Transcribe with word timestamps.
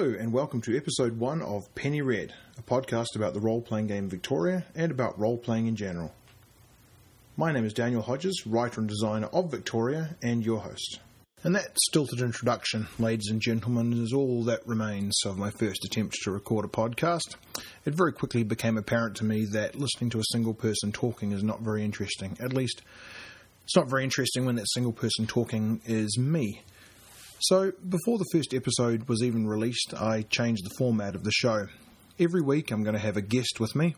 Hello, 0.00 0.16
and 0.18 0.32
welcome 0.32 0.62
to 0.62 0.74
episode 0.74 1.18
one 1.18 1.42
of 1.42 1.74
Penny 1.74 2.00
Red, 2.00 2.32
a 2.56 2.62
podcast 2.62 3.16
about 3.16 3.34
the 3.34 3.40
role 3.40 3.60
playing 3.60 3.88
game 3.88 4.08
Victoria 4.08 4.64
and 4.74 4.90
about 4.90 5.18
role 5.18 5.36
playing 5.36 5.66
in 5.66 5.76
general. 5.76 6.14
My 7.36 7.52
name 7.52 7.66
is 7.66 7.74
Daniel 7.74 8.00
Hodges, 8.00 8.46
writer 8.46 8.80
and 8.80 8.88
designer 8.88 9.26
of 9.26 9.50
Victoria, 9.50 10.16
and 10.22 10.42
your 10.42 10.60
host. 10.60 11.00
And 11.44 11.54
that 11.54 11.76
stilted 11.82 12.22
introduction, 12.22 12.86
ladies 12.98 13.28
and 13.30 13.42
gentlemen, 13.42 13.92
is 13.92 14.14
all 14.14 14.42
that 14.44 14.66
remains 14.66 15.20
of 15.26 15.36
my 15.36 15.50
first 15.50 15.84
attempt 15.84 16.16
to 16.22 16.30
record 16.30 16.64
a 16.64 16.68
podcast. 16.68 17.36
It 17.84 17.94
very 17.94 18.14
quickly 18.14 18.42
became 18.42 18.78
apparent 18.78 19.16
to 19.16 19.26
me 19.26 19.44
that 19.52 19.76
listening 19.76 20.08
to 20.10 20.20
a 20.20 20.30
single 20.32 20.54
person 20.54 20.92
talking 20.92 21.32
is 21.32 21.42
not 21.42 21.60
very 21.60 21.84
interesting. 21.84 22.38
At 22.40 22.54
least, 22.54 22.80
it's 23.64 23.76
not 23.76 23.90
very 23.90 24.04
interesting 24.04 24.46
when 24.46 24.56
that 24.56 24.70
single 24.70 24.94
person 24.94 25.26
talking 25.26 25.82
is 25.84 26.16
me. 26.16 26.62
So, 27.44 27.72
before 27.88 28.18
the 28.18 28.26
first 28.32 28.52
episode 28.52 29.08
was 29.08 29.22
even 29.22 29.46
released, 29.46 29.94
I 29.94 30.22
changed 30.28 30.62
the 30.62 30.74
format 30.76 31.14
of 31.14 31.24
the 31.24 31.32
show. 31.32 31.68
Every 32.18 32.42
week, 32.42 32.70
I'm 32.70 32.82
going 32.82 32.94
to 32.94 33.00
have 33.00 33.16
a 33.16 33.22
guest 33.22 33.58
with 33.58 33.74
me, 33.74 33.96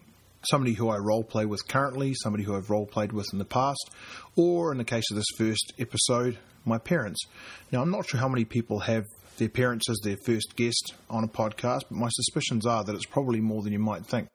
somebody 0.48 0.74
who 0.74 0.88
I 0.88 0.98
roleplay 0.98 1.48
with 1.48 1.66
currently, 1.66 2.14
somebody 2.14 2.44
who 2.44 2.54
I've 2.54 2.68
roleplayed 2.68 3.10
with 3.10 3.26
in 3.32 3.40
the 3.40 3.44
past, 3.44 3.90
or 4.36 4.70
in 4.70 4.78
the 4.78 4.84
case 4.84 5.10
of 5.10 5.16
this 5.16 5.26
first 5.36 5.72
episode, 5.80 6.38
my 6.64 6.78
parents. 6.78 7.20
Now, 7.72 7.82
I'm 7.82 7.90
not 7.90 8.08
sure 8.08 8.20
how 8.20 8.28
many 8.28 8.44
people 8.44 8.78
have 8.78 9.06
their 9.38 9.48
parents 9.48 9.90
as 9.90 9.98
their 10.04 10.18
first 10.24 10.54
guest 10.54 10.94
on 11.10 11.24
a 11.24 11.28
podcast, 11.28 11.80
but 11.90 11.98
my 11.98 12.10
suspicions 12.10 12.64
are 12.64 12.84
that 12.84 12.94
it's 12.94 13.06
probably 13.06 13.40
more 13.40 13.62
than 13.62 13.72
you 13.72 13.80
might 13.80 14.06
think. 14.06 14.28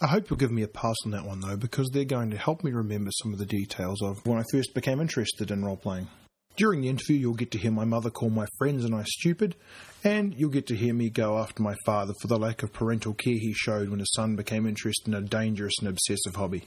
I 0.00 0.08
hope 0.08 0.28
you'll 0.28 0.38
give 0.40 0.50
me 0.50 0.62
a 0.62 0.68
pass 0.68 0.96
on 1.04 1.12
that 1.12 1.24
one 1.24 1.38
though, 1.38 1.56
because 1.56 1.90
they're 1.92 2.04
going 2.04 2.32
to 2.32 2.36
help 2.36 2.64
me 2.64 2.72
remember 2.72 3.12
some 3.22 3.32
of 3.32 3.38
the 3.38 3.46
details 3.46 4.02
of 4.02 4.26
when 4.26 4.40
I 4.40 4.44
first 4.50 4.74
became 4.74 5.00
interested 5.00 5.52
in 5.52 5.64
role 5.64 5.76
playing. 5.76 6.08
During 6.56 6.82
the 6.82 6.88
interview, 6.88 7.16
you'll 7.16 7.34
get 7.34 7.50
to 7.52 7.58
hear 7.58 7.72
my 7.72 7.84
mother 7.84 8.10
call 8.10 8.30
my 8.30 8.46
friends 8.58 8.84
and 8.84 8.94
I 8.94 9.02
stupid, 9.04 9.56
and 10.04 10.32
you'll 10.34 10.50
get 10.50 10.68
to 10.68 10.76
hear 10.76 10.94
me 10.94 11.10
go 11.10 11.38
after 11.38 11.62
my 11.62 11.74
father 11.84 12.14
for 12.20 12.28
the 12.28 12.38
lack 12.38 12.62
of 12.62 12.72
parental 12.72 13.12
care 13.12 13.34
he 13.34 13.52
showed 13.52 13.88
when 13.88 13.98
his 13.98 14.12
son 14.14 14.36
became 14.36 14.64
interested 14.64 15.08
in 15.08 15.14
a 15.14 15.20
dangerous 15.20 15.74
and 15.80 15.88
obsessive 15.88 16.36
hobby. 16.36 16.62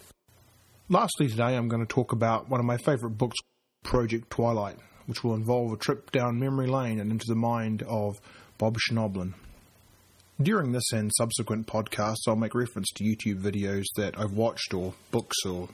Lastly, 0.90 1.30
today 1.30 1.56
I'm 1.56 1.70
going 1.70 1.86
to 1.86 1.94
talk 1.94 2.12
about 2.12 2.50
one 2.50 2.60
of 2.60 2.66
my 2.66 2.76
favourite 2.76 3.18
books, 3.18 3.38
Project 3.86 4.30
Twilight, 4.30 4.78
which 5.06 5.24
will 5.24 5.36
involve 5.36 5.72
a 5.72 5.78
trip 5.78 6.12
down 6.12 6.38
memory 6.38 6.68
lane 6.68 7.00
and 7.00 7.10
into 7.10 7.26
the 7.28 7.36
mind 7.36 7.82
of 7.84 8.20
Bob 8.58 8.78
Schnoblin. 8.78 9.36
During 10.42 10.74
this 10.74 10.92
and 10.92 11.12
subsequent 11.18 11.66
podcasts, 11.66 12.28
I'll 12.28 12.36
make 12.36 12.54
reference 12.54 12.90
to 12.96 13.06
YouTube 13.06 13.42
videos 13.42 13.86
that 13.96 14.20
I've 14.20 14.34
watched 14.34 14.74
or 14.74 14.94
books 15.12 15.38
or 15.46 15.70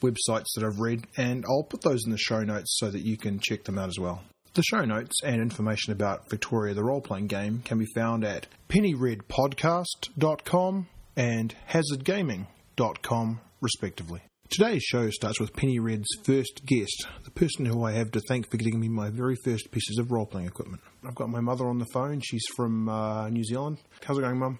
websites 0.00 0.52
that 0.54 0.64
I've 0.64 0.80
read, 0.80 1.06
and 1.16 1.44
I'll 1.46 1.64
put 1.64 1.80
those 1.82 2.04
in 2.04 2.10
the 2.10 2.18
show 2.18 2.42
notes 2.42 2.76
so 2.78 2.90
that 2.90 3.00
you 3.00 3.16
can 3.16 3.40
check 3.40 3.64
them 3.64 3.78
out 3.78 3.88
as 3.88 3.98
well. 3.98 4.22
The 4.54 4.62
show 4.62 4.84
notes 4.84 5.20
and 5.22 5.40
information 5.40 5.92
about 5.92 6.28
Victoria 6.28 6.74
the 6.74 6.82
role 6.82 7.00
playing 7.00 7.28
game 7.28 7.62
can 7.64 7.78
be 7.78 7.86
found 7.94 8.24
at 8.24 8.48
pennyredpodcast.com 8.68 10.88
and 11.16 11.54
hazardgaming.com, 11.70 13.40
respectively. 13.60 14.22
Today's 14.50 14.82
show 14.82 15.08
starts 15.10 15.38
with 15.38 15.54
Penny 15.54 15.78
Red's 15.78 16.08
first 16.24 16.62
guest, 16.66 17.06
the 17.22 17.30
person 17.30 17.66
who 17.66 17.84
I 17.84 17.92
have 17.92 18.10
to 18.10 18.20
thank 18.20 18.50
for 18.50 18.56
getting 18.56 18.80
me 18.80 18.88
my 18.88 19.08
very 19.08 19.36
first 19.44 19.70
pieces 19.70 19.98
of 19.98 20.10
role 20.10 20.26
playing 20.26 20.48
equipment. 20.48 20.82
I've 21.06 21.14
got 21.14 21.28
my 21.28 21.38
mother 21.38 21.68
on 21.68 21.78
the 21.78 21.86
phone. 21.92 22.20
She's 22.20 22.44
from 22.56 22.88
uh, 22.88 23.28
New 23.28 23.44
Zealand. 23.44 23.78
How's 24.02 24.18
it 24.18 24.22
going, 24.22 24.40
Mum? 24.40 24.58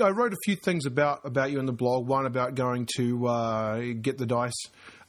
I 0.00 0.10
wrote 0.10 0.32
a 0.32 0.38
few 0.44 0.56
things 0.56 0.86
about 0.86 1.24
about 1.24 1.50
you 1.50 1.58
in 1.58 1.66
the 1.66 1.72
blog. 1.72 2.06
One 2.06 2.26
about 2.26 2.54
going 2.54 2.86
to 2.96 3.26
uh, 3.26 3.80
get 4.00 4.16
the 4.16 4.26
dice 4.26 4.52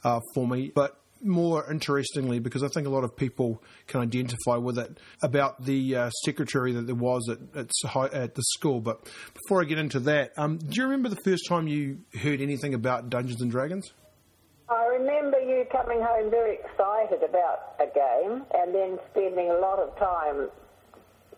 uh, 0.02 0.20
for 0.34 0.48
me, 0.48 0.72
but 0.74 1.00
more 1.22 1.70
interestingly, 1.70 2.38
because 2.38 2.62
I 2.62 2.68
think 2.68 2.86
a 2.86 2.90
lot 2.90 3.04
of 3.04 3.16
people 3.16 3.62
can 3.86 4.00
identify 4.00 4.56
with 4.56 4.78
it 4.78 4.98
about 5.22 5.64
the 5.64 5.96
uh, 5.96 6.10
secretary 6.24 6.72
that 6.72 6.86
there 6.86 6.94
was 6.94 7.28
at 7.30 7.38
at, 7.56 8.14
at, 8.14 8.34
the 8.34 8.42
school. 8.54 8.80
But 8.80 9.08
before 9.32 9.62
I 9.62 9.64
get 9.64 9.78
into 9.78 10.00
that, 10.00 10.32
um, 10.36 10.58
do 10.58 10.80
you 10.80 10.84
remember 10.84 11.08
the 11.08 11.22
first 11.24 11.46
time 11.48 11.68
you 11.68 12.00
heard 12.20 12.40
anything 12.40 12.74
about 12.74 13.08
Dungeons 13.08 13.40
and 13.42 13.50
Dragons? 13.50 13.92
I 14.68 14.86
remember 14.86 15.38
you 15.40 15.66
coming 15.70 16.00
home 16.02 16.30
very 16.30 16.56
excited 16.56 17.22
about 17.22 17.76
a 17.78 17.86
game, 17.94 18.42
and 18.54 18.74
then 18.74 18.98
spending 19.12 19.50
a 19.50 19.58
lot 19.58 19.78
of 19.78 19.96
time 19.98 20.48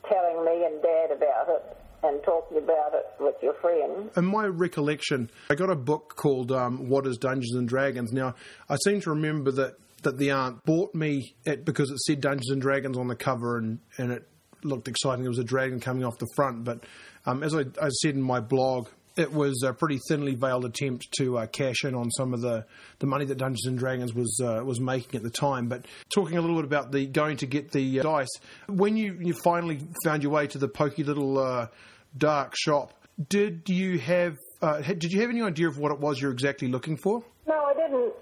telling 0.08 0.44
me 0.44 0.64
and 0.64 0.82
Dad 0.82 1.10
about 1.10 1.48
it 1.48 1.76
and 2.06 2.22
talking 2.22 2.58
about 2.58 2.94
it 2.94 3.06
with 3.20 3.34
your 3.42 3.54
friends. 3.54 4.16
In 4.16 4.24
my 4.24 4.46
recollection, 4.46 5.30
I 5.50 5.54
got 5.54 5.70
a 5.70 5.76
book 5.76 6.14
called 6.16 6.52
um, 6.52 6.88
What 6.88 7.06
is 7.06 7.18
Dungeons 7.18 7.54
and 7.54 7.68
Dragons. 7.68 8.12
Now, 8.12 8.34
I 8.68 8.76
seem 8.84 9.00
to 9.02 9.10
remember 9.10 9.50
that, 9.52 9.76
that 10.02 10.18
the 10.18 10.30
aunt 10.30 10.64
bought 10.64 10.94
me 10.94 11.34
it 11.44 11.64
because 11.64 11.90
it 11.90 11.98
said 12.00 12.20
Dungeons 12.20 12.50
and 12.50 12.62
Dragons 12.62 12.96
on 12.96 13.08
the 13.08 13.16
cover 13.16 13.58
and, 13.58 13.80
and 13.98 14.12
it 14.12 14.28
looked 14.62 14.88
exciting. 14.88 15.22
There 15.22 15.30
was 15.30 15.38
a 15.38 15.44
dragon 15.44 15.80
coming 15.80 16.04
off 16.04 16.18
the 16.18 16.28
front. 16.34 16.64
But 16.64 16.84
um, 17.24 17.42
as 17.42 17.54
I, 17.54 17.64
I, 17.80 17.88
said 17.88 18.14
in 18.14 18.22
my 18.22 18.40
blog, 18.40 18.88
it 19.16 19.32
was 19.32 19.62
a 19.62 19.72
pretty 19.72 19.98
thinly 20.08 20.34
veiled 20.34 20.64
attempt 20.64 21.08
to 21.18 21.38
uh, 21.38 21.46
cash 21.46 21.84
in 21.84 21.94
on 21.94 22.10
some 22.10 22.34
of 22.34 22.42
the, 22.42 22.66
the 22.98 23.06
money 23.06 23.24
that 23.24 23.38
Dungeons 23.38 23.66
and 23.66 23.78
Dragons 23.78 24.14
was 24.14 24.40
uh, 24.42 24.62
was 24.64 24.80
making 24.80 25.16
at 25.16 25.22
the 25.22 25.30
time. 25.30 25.68
But 25.68 25.86
talking 26.14 26.36
a 26.36 26.40
little 26.40 26.56
bit 26.56 26.64
about 26.64 26.92
the 26.92 27.06
going 27.06 27.38
to 27.38 27.46
get 27.46 27.70
the 27.70 28.00
uh, 28.00 28.02
dice, 28.02 28.28
when 28.68 28.96
you, 28.96 29.18
you 29.20 29.34
finally 29.42 29.80
found 30.04 30.22
your 30.22 30.32
way 30.32 30.46
to 30.48 30.58
the 30.58 30.68
pokey 30.68 31.02
little 31.02 31.38
uh, 31.38 31.68
dark 32.16 32.54
shop, 32.56 32.92
did 33.28 33.68
you 33.68 33.98
have 33.98 34.36
uh, 34.62 34.80
did 34.80 35.12
you 35.12 35.20
have 35.20 35.30
any 35.30 35.42
idea 35.42 35.68
of 35.68 35.78
what 35.78 35.92
it 35.92 35.98
was 35.98 36.20
you're 36.20 36.32
exactly 36.32 36.68
looking 36.68 36.96
for? 36.96 37.22
No, 37.46 37.54
I 37.54 37.74
didn't. 37.74 38.12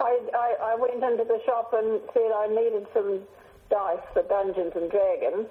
I, 0.00 0.18
I, 0.34 0.72
I 0.72 0.74
went 0.76 0.94
into 0.94 1.24
the 1.24 1.38
shop 1.44 1.72
and 1.74 2.00
said 2.14 2.30
I 2.34 2.46
needed 2.48 2.86
some 2.94 3.20
dice 3.68 3.98
for 4.14 4.22
Dungeons 4.22 4.72
and 4.74 4.90
Dragons 4.90 5.46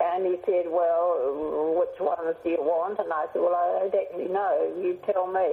and 0.00 0.24
he 0.24 0.36
said, 0.46 0.64
well, 0.66 1.76
which 1.78 2.00
ones 2.00 2.34
do 2.42 2.50
you 2.50 2.62
want? 2.62 2.98
And 2.98 3.12
I 3.12 3.26
said, 3.32 3.42
well, 3.42 3.54
I 3.54 3.84
don't 3.84 3.94
actually 3.94 4.32
know. 4.32 4.72
You 4.80 4.98
tell 5.04 5.26
me. 5.26 5.52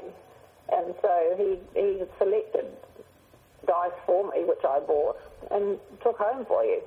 And 0.69 0.96
so 1.01 1.35
he, 1.38 1.59
he 1.79 2.03
selected 2.17 2.66
dice 3.66 3.91
for 4.06 4.31
me, 4.31 4.46
which 4.46 4.63
I 4.63 4.79
bought, 4.79 5.17
and 5.51 5.78
took 6.01 6.17
home 6.17 6.46
for 6.46 6.63
you. 6.63 6.81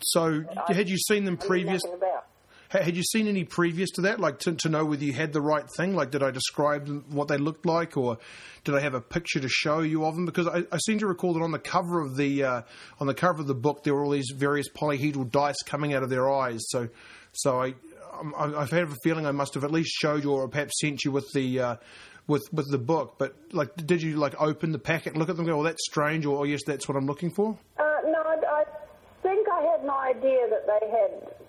So 0.00 0.42
had 0.68 0.88
you 0.88 0.96
seen 0.96 1.24
them 1.24 1.36
previous? 1.36 1.82
Had 2.72 2.96
you 2.96 3.02
seen 3.02 3.28
any 3.28 3.44
previous 3.44 3.90
to 3.92 4.00
that, 4.02 4.18
like 4.18 4.38
to, 4.40 4.54
to 4.54 4.70
know 4.70 4.86
whether 4.86 5.04
you 5.04 5.12
had 5.12 5.34
the 5.34 5.42
right 5.42 5.64
thing? 5.76 5.94
Like, 5.94 6.10
did 6.10 6.22
I 6.22 6.30
describe 6.30 6.88
what 7.10 7.28
they 7.28 7.36
looked 7.36 7.66
like, 7.66 7.98
or 7.98 8.16
did 8.64 8.74
I 8.74 8.80
have 8.80 8.94
a 8.94 9.00
picture 9.00 9.40
to 9.40 9.48
show 9.48 9.80
you 9.80 10.06
of 10.06 10.14
them? 10.14 10.24
Because 10.24 10.46
I, 10.46 10.64
I 10.72 10.78
seem 10.78 10.98
to 11.00 11.06
recall 11.06 11.34
that 11.34 11.42
on 11.42 11.50
the 11.50 11.58
cover 11.58 12.00
of 12.00 12.16
the 12.16 12.44
uh, 12.44 12.62
on 12.98 13.06
the 13.06 13.14
cover 13.14 13.42
of 13.42 13.46
the 13.46 13.54
book, 13.54 13.84
there 13.84 13.94
were 13.94 14.04
all 14.04 14.10
these 14.10 14.32
various 14.34 14.70
polyhedral 14.70 15.30
dice 15.30 15.60
coming 15.66 15.92
out 15.92 16.02
of 16.02 16.08
their 16.08 16.32
eyes. 16.32 16.60
So, 16.68 16.88
so 17.32 17.60
I, 17.60 17.74
I've 18.38 18.70
had 18.70 18.84
a 18.84 18.96
feeling 19.04 19.26
I 19.26 19.32
must 19.32 19.52
have 19.52 19.64
at 19.64 19.70
least 19.70 19.90
showed 19.90 20.24
you, 20.24 20.32
or 20.32 20.48
perhaps 20.48 20.80
sent 20.80 21.04
you 21.04 21.12
with 21.12 21.30
the. 21.34 21.60
Uh, 21.60 21.76
with 22.28 22.44
with 22.52 22.70
the 22.70 22.78
book, 22.78 23.16
but 23.18 23.34
like, 23.50 23.74
did 23.84 24.00
you 24.00 24.14
like 24.14 24.40
open 24.40 24.70
the 24.70 24.78
packet, 24.78 25.16
look 25.16 25.28
at 25.28 25.36
them, 25.36 25.44
go, 25.44 25.56
"Well, 25.56 25.64
that's 25.64 25.84
strange," 25.84 26.24
or 26.24 26.38
oh, 26.38 26.44
"Yes, 26.44 26.60
that's 26.64 26.86
what 26.86 26.96
I'm 26.96 27.04
looking 27.04 27.34
for"? 27.34 27.58
Uh, 27.76 27.82
no, 28.04 28.22
I, 28.22 28.36
I 28.46 28.64
think 29.24 29.48
I 29.48 29.60
had 29.62 29.80
an 29.80 29.90
idea 29.90 30.46
that 30.48 30.64
they 30.68 30.86
had 30.88 31.41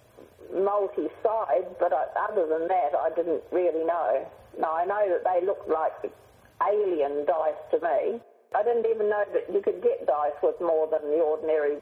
multi-sides, 0.53 1.69
but 1.80 1.94
I, 1.94 2.06
other 2.30 2.47
than 2.47 2.68
that, 2.68 2.91
I 2.96 3.09
didn't 3.16 3.44
really 3.52 3.86
know. 3.86 4.28
Now, 4.59 4.74
I 4.75 4.86
know 4.86 5.03
that 5.09 5.24
they 5.25 5.46
looked 5.46 5.69
like 5.69 6.14
alien 6.62 7.25
dice 7.25 7.62
to 7.72 7.80
me. 7.80 8.19
I 8.56 8.63
didn't 8.63 8.86
even 8.86 9.09
know 9.09 9.24
that 9.34 9.52
you 9.52 9.62
could 9.62 9.81
get 9.81 10.06
dice 10.06 10.38
with 10.44 10.59
more 10.62 10.88
than 10.88 11.09
the 11.09 11.18
ordinary 11.18 11.78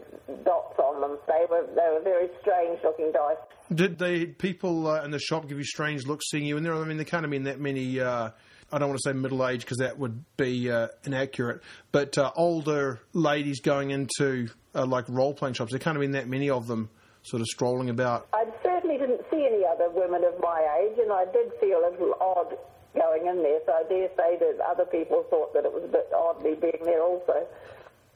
dots 0.46 0.80
on 0.80 1.02
them. 1.02 1.18
They 1.28 1.46
were 1.50 1.68
they 1.76 1.90
were 1.92 2.02
very 2.02 2.30
strange 2.40 2.80
looking 2.84 3.12
dice. 3.12 3.36
Did 3.74 4.00
the 4.00 4.28
people 4.28 4.88
uh, 4.88 5.04
in 5.04 5.12
the 5.12 5.20
shop 5.20 5.50
give 5.50 5.58
you 5.58 5.66
strange 5.66 6.06
looks 6.08 6.30
seeing 6.30 6.46
you 6.46 6.56
in 6.56 6.64
there? 6.64 6.74
I 6.74 6.86
mean, 6.86 6.96
there 6.96 7.06
can't 7.06 7.24
have 7.24 7.32
been 7.32 7.44
that 7.44 7.60
many. 7.60 8.00
Uh, 8.00 8.30
I 8.72 8.78
don't 8.78 8.88
want 8.88 9.02
to 9.04 9.10
say 9.10 9.14
middle 9.14 9.46
age 9.46 9.62
because 9.62 9.80
that 9.80 10.00
would 10.00 10.24
be 10.38 10.72
uh, 10.72 10.88
inaccurate, 11.04 11.62
but 11.92 12.18
uh, 12.18 12.32
older 12.38 13.02
ladies 13.12 13.60
going 13.60 13.92
into 13.92 14.48
uh, 14.74 14.86
like 14.86 15.06
role 15.10 15.34
playing 15.34 15.56
shops. 15.56 15.72
There 15.72 15.80
can't 15.80 15.98
have 15.98 16.02
been 16.02 16.14
that 16.14 16.30
many 16.30 16.50
of 16.50 16.68
them 16.68 16.90
sort 17.24 17.42
of 17.42 17.48
strolling 17.48 17.90
about. 17.90 18.28
I 18.34 18.46
certainly 18.82 18.98
didn't 18.98 19.22
see 19.30 19.46
any 19.46 19.64
other 19.66 19.90
women 19.90 20.24
of 20.24 20.40
my 20.42 20.62
age, 20.82 20.98
and 21.00 21.12
I 21.12 21.26
did 21.26 21.52
feel 21.60 21.80
a 21.80 21.92
little 21.92 22.16
odd 22.20 22.58
going 22.96 23.28
in 23.28 23.42
there, 23.42 23.60
so 23.66 23.74
I 23.74 23.84
dare 23.88 24.10
say 24.18 24.38
that 24.38 24.60
other 24.68 24.86
people 24.86 25.26
thought 25.30 25.54
that 25.54 25.66
it 25.66 25.74
was 25.74 25.84
a 25.84 25.88
bit 25.88 26.10
odd 26.16 26.44
me 26.44 26.56
being 26.56 26.84
there 26.84 27.02
also. 27.02 27.48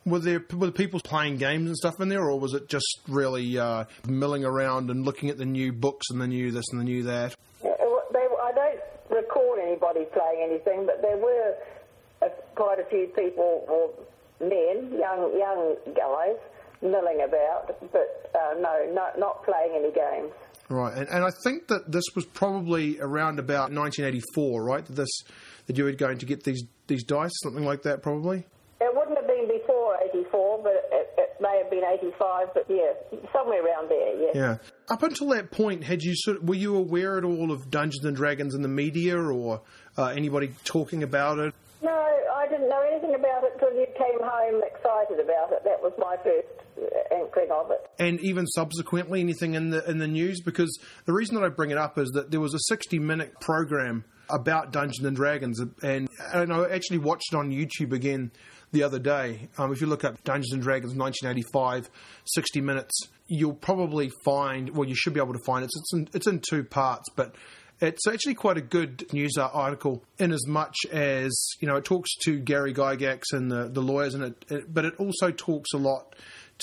Were 0.05 0.19
there 0.19 0.43
were 0.53 0.71
people 0.71 0.99
playing 0.99 1.37
games 1.37 1.67
and 1.67 1.75
stuff 1.75 1.95
in 1.99 2.09
there, 2.09 2.23
or 2.23 2.39
was 2.39 2.53
it 2.53 2.67
just 2.69 3.01
really 3.07 3.57
uh, 3.57 3.85
milling 4.07 4.45
around 4.45 4.91
and 4.91 5.03
looking 5.03 5.29
at 5.29 5.37
the 5.37 5.45
new 5.45 5.73
books 5.73 6.07
and 6.09 6.21
the 6.21 6.27
new 6.27 6.51
this 6.51 6.65
and 6.71 6.79
the 6.79 6.85
new 6.85 7.03
that? 7.03 7.35
Yeah, 7.63 7.71
they, 8.13 8.19
I 8.19 8.51
don't 8.53 8.79
recall 9.09 9.57
anybody 9.61 10.05
playing 10.13 10.47
anything, 10.47 10.85
but 10.85 11.01
there 11.01 11.17
were 11.17 11.55
a, 12.21 12.29
quite 12.53 12.79
a 12.79 12.85
few 12.85 13.07
people, 13.15 13.65
or 13.67 13.91
men, 14.39 14.91
young 14.99 15.35
young 15.39 15.75
guys, 15.95 16.37
milling 16.83 17.21
about, 17.27 17.75
but 17.91 18.29
uh, 18.35 18.53
no, 18.59 18.91
not, 18.93 19.17
not 19.17 19.43
playing 19.43 19.73
any 19.75 19.91
games. 19.91 20.31
Right, 20.67 20.97
and, 20.97 21.07
and 21.09 21.23
I 21.23 21.29
think 21.43 21.67
that 21.67 21.91
this 21.91 22.05
was 22.15 22.25
probably 22.25 22.99
around 22.99 23.37
about 23.37 23.71
1984, 23.71 24.63
right? 24.63 24.83
That 24.85 24.95
this 24.95 25.21
that 25.67 25.77
you 25.77 25.83
were 25.83 25.91
going 25.91 26.17
to 26.19 26.25
get 26.25 26.43
these 26.43 26.63
these 26.87 27.03
dice, 27.03 27.31
something 27.43 27.63
like 27.63 27.83
that, 27.83 28.01
probably. 28.01 28.45
It 28.81 28.93
wouldn't 28.93 29.17
have 29.17 29.27
been 29.27 29.47
before 29.47 29.97
'84, 30.11 30.61
but 30.63 30.73
it, 30.91 31.13
it 31.17 31.37
may 31.39 31.61
have 31.61 31.69
been 31.69 31.83
85, 31.83 32.47
but 32.53 32.65
yeah, 32.67 32.93
somewhere 33.31 33.63
around 33.63 33.89
there, 33.89 34.21
yeah. 34.21 34.31
Yeah. 34.33 34.57
Up 34.89 35.03
until 35.03 35.29
that 35.29 35.51
point, 35.51 35.83
had 35.83 36.01
you 36.01 36.13
sort 36.15 36.43
were 36.43 36.55
you 36.55 36.75
aware 36.75 37.17
at 37.17 37.23
all 37.23 37.51
of 37.51 37.69
Dungeons 37.69 38.03
and 38.03 38.15
Dragons 38.15 38.55
in 38.55 38.61
the 38.61 38.67
media 38.67 39.17
or 39.17 39.61
uh, 39.97 40.07
anybody 40.07 40.53
talking 40.63 41.03
about 41.03 41.39
it? 41.39 41.53
No, 41.83 41.91
I 41.91 42.47
didn't 42.49 42.69
know 42.69 42.81
anything 42.81 43.13
about 43.13 43.43
it 43.43 43.53
until 43.53 43.73
you 43.73 43.85
came 43.97 44.19
home 44.19 44.61
excited 44.65 45.19
about 45.19 45.51
it. 45.53 45.63
That 45.63 45.81
was 45.81 45.93
my 45.99 46.17
first 46.23 46.64
of 46.77 47.71
it. 47.71 47.89
And 47.99 48.19
even 48.21 48.45
subsequently, 48.47 49.21
anything 49.21 49.55
in 49.55 49.69
the 49.69 49.87
in 49.89 49.97
the 49.97 50.07
news? 50.07 50.41
Because 50.41 50.77
the 51.05 51.13
reason 51.13 51.35
that 51.35 51.43
I 51.43 51.49
bring 51.49 51.71
it 51.71 51.77
up 51.77 51.97
is 51.97 52.09
that 52.11 52.31
there 52.31 52.39
was 52.39 52.53
a 52.53 52.59
sixty 52.67 52.99
minute 52.99 53.39
program 53.39 54.05
about 54.29 54.71
Dungeons 54.71 55.05
and 55.05 55.15
Dragons, 55.15 55.59
and, 55.59 56.09
and 56.33 56.51
I 56.51 56.69
actually 56.69 56.97
watched 56.97 57.33
it 57.33 57.35
on 57.35 57.51
YouTube 57.51 57.93
again 57.93 58.31
the 58.71 58.83
other 58.83 58.99
day. 58.99 59.49
Um, 59.57 59.71
if 59.71 59.81
you 59.81 59.87
look 59.87 60.03
up 60.03 60.23
Dungeons 60.23 60.51
and 60.53 60.63
Dragons 60.63 60.95
1985, 60.95 61.89
60 62.25 62.61
minutes, 62.61 63.01
you'll 63.27 63.53
probably 63.53 64.11
find, 64.23 64.75
well, 64.75 64.87
you 64.87 64.95
should 64.95 65.13
be 65.13 65.19
able 65.19 65.33
to 65.33 65.43
find 65.45 65.63
it. 65.63 65.69
It's 65.75 65.93
in, 65.93 66.09
it's 66.13 66.27
in 66.27 66.39
two 66.39 66.63
parts, 66.63 67.07
but 67.15 67.35
it's 67.81 68.07
actually 68.07 68.35
quite 68.35 68.57
a 68.57 68.61
good 68.61 69.05
news 69.13 69.37
article 69.37 70.03
in 70.17 70.31
as 70.31 70.47
much 70.47 70.75
as, 70.91 71.49
you 71.59 71.67
know, 71.67 71.75
it 71.75 71.85
talks 71.85 72.09
to 72.23 72.39
Gary 72.39 72.73
Gygax 72.73 73.21
and 73.31 73.51
the, 73.51 73.69
the 73.69 73.81
lawyers, 73.81 74.15
and 74.15 74.23
it, 74.23 74.45
it, 74.49 74.73
but 74.73 74.85
it 74.85 74.95
also 74.97 75.31
talks 75.31 75.73
a 75.73 75.77
lot 75.77 76.15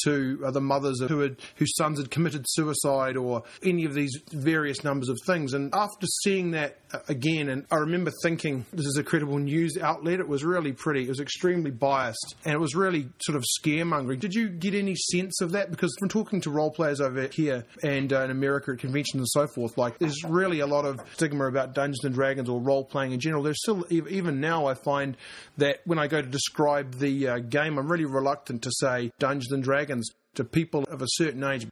to 0.05 0.43
uh, 0.47 0.51
the 0.51 0.61
mothers 0.61 1.01
who 1.01 1.21
had 1.21 1.37
whose 1.57 1.75
sons 1.77 1.99
had 1.99 2.11
committed 2.11 2.45
suicide 2.49 3.17
or 3.17 3.43
any 3.63 3.85
of 3.85 3.95
these 3.95 4.19
various 4.33 4.85
numbers 4.85 5.09
of 5.09 5.19
things. 5.27 5.53
And 5.53 5.75
after 5.75 6.07
seeing 6.23 6.53
that 6.53 6.79
uh, 6.93 6.99
again, 7.09 7.49
and 7.49 7.67
I 7.71 7.77
remember 7.77 8.11
thinking 8.23 8.65
this 8.73 8.87
is 8.87 8.97
a 8.99 9.05
credible 9.05 9.39
news 9.39 9.77
outlet. 9.79 10.21
It 10.21 10.29
was 10.29 10.45
really 10.45 10.73
pretty. 10.73 11.05
It 11.05 11.09
was 11.09 11.21
extremely 11.21 11.71
biased, 11.71 12.35
and 12.45 12.55
it 12.55 12.59
was 12.59 12.75
really 12.75 13.09
sort 13.23 13.37
of 13.37 13.45
scaremongering. 13.61 14.19
Did 14.19 14.35
you 14.35 14.49
get 14.49 14.75
any 14.75 14.95
sense 14.95 15.41
of 15.41 15.53
that? 15.53 15.71
Because 15.71 15.95
from 15.99 16.09
talking 16.09 16.41
to 16.43 16.51
role 16.51 16.71
players 16.71 17.01
over 17.01 17.29
here 17.29 17.65
and 17.83 18.13
uh, 18.13 18.23
in 18.23 18.31
America 18.31 18.73
at 18.73 18.79
conventions 18.79 19.21
and 19.21 19.29
so 19.29 19.47
forth, 19.47 19.77
like 19.77 19.99
there's 19.99 20.23
really 20.25 20.61
a 20.61 20.67
lot 20.67 20.85
of 20.85 21.01
stigma 21.15 21.47
about 21.47 21.75
Dungeons 21.75 22.05
and 22.05 22.15
Dragons 22.15 22.49
or 22.49 22.61
role 22.61 22.85
playing 22.85 23.13
in 23.13 23.21
general. 23.21 23.43
There's 23.43 23.61
still 23.61 23.85
even 23.91 24.41
now 24.41 24.67
I 24.67 24.75
find 24.75 25.17
that 25.59 25.81
when 25.85 25.99
I 25.99 26.07
go 26.07 26.23
to 26.23 26.29
describe 26.29 26.95
the 26.95 27.29
uh, 27.29 27.39
game, 27.39 27.79
I'm 27.79 27.91
really 27.91 28.05
reluctant 28.05 28.63
to 28.63 28.71
say 28.73 29.13
Dungeons 29.19 29.53
and 29.53 29.63
Dragons 29.63 29.82
dragons 29.83 30.11
to 30.35 30.45
people 30.45 30.85
of 30.89 31.03
a 31.03 31.09
certain 31.09 31.43
age. 31.43 31.67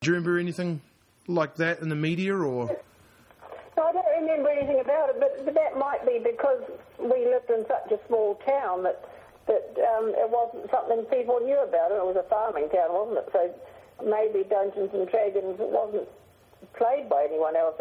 Do 0.00 0.10
you 0.10 0.14
remember 0.14 0.36
anything 0.38 0.80
like 1.28 1.54
that 1.56 1.80
in 1.80 1.88
the 1.88 1.94
media 1.94 2.34
or? 2.34 2.66
No, 3.76 3.84
I 3.84 3.92
don't 3.92 4.20
remember 4.20 4.50
anything 4.50 4.80
about 4.80 5.10
it, 5.10 5.16
but, 5.20 5.44
but 5.44 5.54
that 5.54 5.78
might 5.78 6.04
be 6.04 6.18
because 6.18 6.60
we 6.98 7.24
lived 7.24 7.50
in 7.50 7.64
such 7.68 7.92
a 7.92 8.06
small 8.08 8.34
town 8.46 8.82
that 8.82 9.08
that 9.46 9.74
um, 9.98 10.14
it 10.14 10.30
wasn't 10.30 10.70
something 10.70 11.04
people 11.10 11.40
knew 11.40 11.58
about. 11.58 11.90
It 11.90 11.98
was 12.06 12.14
a 12.14 12.28
farming 12.28 12.68
town, 12.70 12.94
wasn't 12.94 13.18
it? 13.18 13.28
So 13.32 13.40
maybe 14.06 14.46
Dungeons 14.48 14.90
and 14.94 15.08
Dragons 15.08 15.58
wasn't 15.58 16.08
played 16.78 17.08
by 17.08 17.26
anyone 17.28 17.56
else 17.56 17.74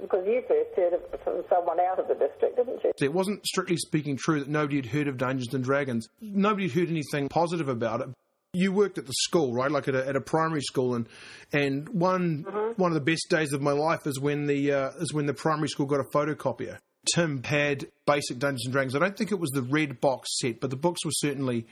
because 0.00 0.24
you 0.24 0.42
first 0.46 0.70
heard 0.76 0.92
it 0.92 1.20
from 1.24 1.42
someone 1.50 1.80
out 1.80 1.98
of 1.98 2.06
the 2.06 2.14
district, 2.14 2.56
didn't 2.56 2.78
you? 2.84 2.92
It 3.00 3.12
wasn't 3.12 3.44
strictly 3.44 3.76
speaking 3.76 4.16
true 4.16 4.38
that 4.38 4.48
nobody 4.48 4.76
had 4.76 4.86
heard 4.86 5.08
of 5.08 5.18
Dungeons 5.18 5.52
and 5.52 5.64
Dragons. 5.64 6.06
Nobody 6.20 6.68
had 6.68 6.78
heard 6.78 6.90
anything 6.90 7.28
positive 7.28 7.68
about 7.68 8.00
it 8.00 8.08
you 8.54 8.72
worked 8.72 8.98
at 8.98 9.06
the 9.06 9.12
school, 9.12 9.52
right? 9.52 9.70
Like 9.70 9.88
at 9.88 9.94
a, 9.94 10.06
at 10.06 10.16
a 10.16 10.20
primary 10.20 10.62
school, 10.62 10.94
and 10.94 11.06
and 11.52 11.88
one 11.88 12.44
mm-hmm. 12.44 12.80
one 12.80 12.90
of 12.90 12.94
the 12.94 13.00
best 13.12 13.26
days 13.28 13.52
of 13.52 13.60
my 13.60 13.72
life 13.72 14.06
is 14.06 14.18
when 14.18 14.46
the 14.46 14.72
uh, 14.72 14.90
is 15.00 15.12
when 15.12 15.26
the 15.26 15.34
primary 15.34 15.68
school 15.68 15.86
got 15.86 16.00
a 16.00 16.04
photocopier. 16.04 16.78
Tim 17.14 17.42
had 17.42 17.86
basic 18.06 18.38
Dungeons 18.38 18.64
and 18.64 18.72
Dragons. 18.72 18.96
I 18.96 18.98
don't 18.98 19.16
think 19.16 19.30
it 19.30 19.38
was 19.38 19.50
the 19.50 19.62
red 19.62 20.00
box 20.00 20.28
set, 20.38 20.60
but 20.60 20.70
the 20.70 20.76
books 20.76 21.04
were 21.04 21.12
certainly 21.12 21.66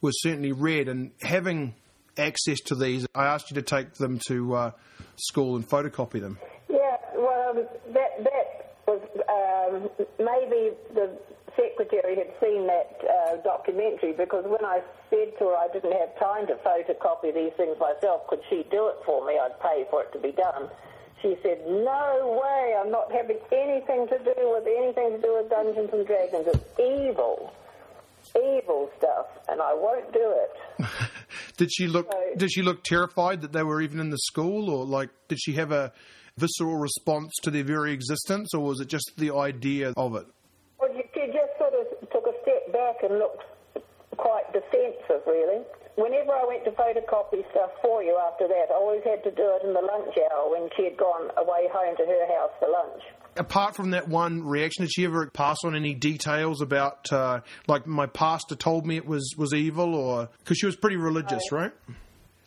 were 0.00 0.12
certainly 0.12 0.52
red. 0.52 0.88
And 0.88 1.12
having 1.22 1.74
access 2.18 2.60
to 2.66 2.74
these, 2.74 3.06
I 3.14 3.26
asked 3.26 3.50
you 3.50 3.54
to 3.54 3.62
take 3.62 3.94
them 3.94 4.20
to 4.28 4.54
uh, 4.54 4.70
school 5.16 5.56
and 5.56 5.66
photocopy 5.66 6.20
them. 6.20 6.38
Yeah, 6.68 6.96
well, 7.16 7.54
that 7.54 8.24
that 8.24 8.76
was 8.86 9.00
um, 9.28 9.88
maybe 10.18 10.76
the 10.92 11.18
secretary 11.56 12.16
had 12.16 12.30
seen 12.40 12.66
that 12.66 13.00
uh, 13.02 13.36
documentary 13.42 14.12
because 14.12 14.44
when 14.44 14.64
I 14.64 14.80
said 15.10 15.38
to 15.38 15.50
her 15.50 15.56
I 15.56 15.68
didn't 15.72 15.92
have 15.92 16.18
time 16.18 16.46
to 16.48 16.54
photocopy 16.62 17.34
these 17.34 17.52
things 17.56 17.76
myself, 17.78 18.26
could 18.28 18.40
she 18.50 18.66
do 18.70 18.88
it 18.88 18.96
for 19.06 19.26
me? 19.26 19.38
I'd 19.38 19.58
pay 19.60 19.86
for 19.90 20.02
it 20.02 20.12
to 20.12 20.18
be 20.18 20.32
done. 20.32 20.68
She 21.22 21.36
said, 21.42 21.64
no 21.66 22.38
way, 22.42 22.76
I'm 22.78 22.90
not 22.90 23.10
having 23.10 23.38
anything 23.50 24.06
to 24.08 24.18
do 24.18 24.52
with 24.52 24.66
anything 24.66 25.16
to 25.16 25.18
do 25.22 25.40
with 25.40 25.48
Dungeons 25.48 25.88
and 25.92 26.06
Dragons. 26.06 26.46
It's 26.46 26.64
evil. 26.78 27.52
Evil 28.36 28.90
stuff, 28.98 29.26
and 29.48 29.62
I 29.62 29.72
won't 29.74 30.12
do 30.12 30.34
it. 30.34 30.86
did 31.56 31.72
she 31.72 31.86
look 31.86 32.10
so, 32.10 32.20
did 32.36 32.52
she 32.52 32.62
look 32.62 32.82
terrified 32.82 33.42
that 33.42 33.52
they 33.52 33.62
were 33.62 33.80
even 33.80 34.00
in 34.00 34.10
the 34.10 34.18
school 34.18 34.70
or 34.70 34.84
like 34.84 35.10
did 35.28 35.40
she 35.40 35.52
have 35.52 35.72
a 35.72 35.92
visceral 36.36 36.76
response 36.76 37.32
to 37.42 37.50
their 37.50 37.64
very 37.64 37.92
existence 37.92 38.52
or 38.54 38.60
was 38.60 38.80
it 38.80 38.88
just 38.88 39.12
the 39.16 39.34
idea 39.34 39.92
of 39.96 40.16
it? 40.16 40.26
And 43.02 43.18
looked 43.18 43.44
quite 44.16 44.46
defensive, 44.52 45.22
really. 45.26 45.62
Whenever 45.96 46.32
I 46.32 46.44
went 46.46 46.64
to 46.64 46.72
photocopy 46.72 47.48
stuff 47.50 47.70
for 47.80 48.02
you 48.02 48.18
after 48.30 48.48
that, 48.48 48.66
I 48.70 48.74
always 48.74 49.02
had 49.04 49.22
to 49.22 49.30
do 49.30 49.46
it 49.54 49.66
in 49.66 49.74
the 49.74 49.80
lunch 49.80 50.14
hour 50.30 50.50
when 50.50 50.68
she 50.76 50.84
had 50.84 50.96
gone 50.96 51.30
away 51.36 51.68
home 51.72 51.96
to 51.96 52.04
her 52.04 52.26
house 52.34 52.50
for 52.58 52.68
lunch. 52.68 53.02
Apart 53.36 53.76
from 53.76 53.90
that 53.90 54.08
one 54.08 54.42
reaction, 54.42 54.84
did 54.84 54.92
she 54.92 55.04
ever 55.04 55.30
pass 55.30 55.58
on 55.64 55.74
any 55.74 55.94
details 55.94 56.60
about, 56.60 57.12
uh, 57.12 57.40
like, 57.66 57.86
my 57.86 58.06
pastor 58.06 58.54
told 58.56 58.86
me 58.86 58.96
it 58.96 59.06
was, 59.06 59.34
was 59.36 59.52
evil, 59.52 59.94
or 59.94 60.28
because 60.38 60.58
she 60.58 60.66
was 60.66 60.76
pretty 60.76 60.96
religious, 60.96 61.42
no. 61.50 61.58
right? 61.58 61.72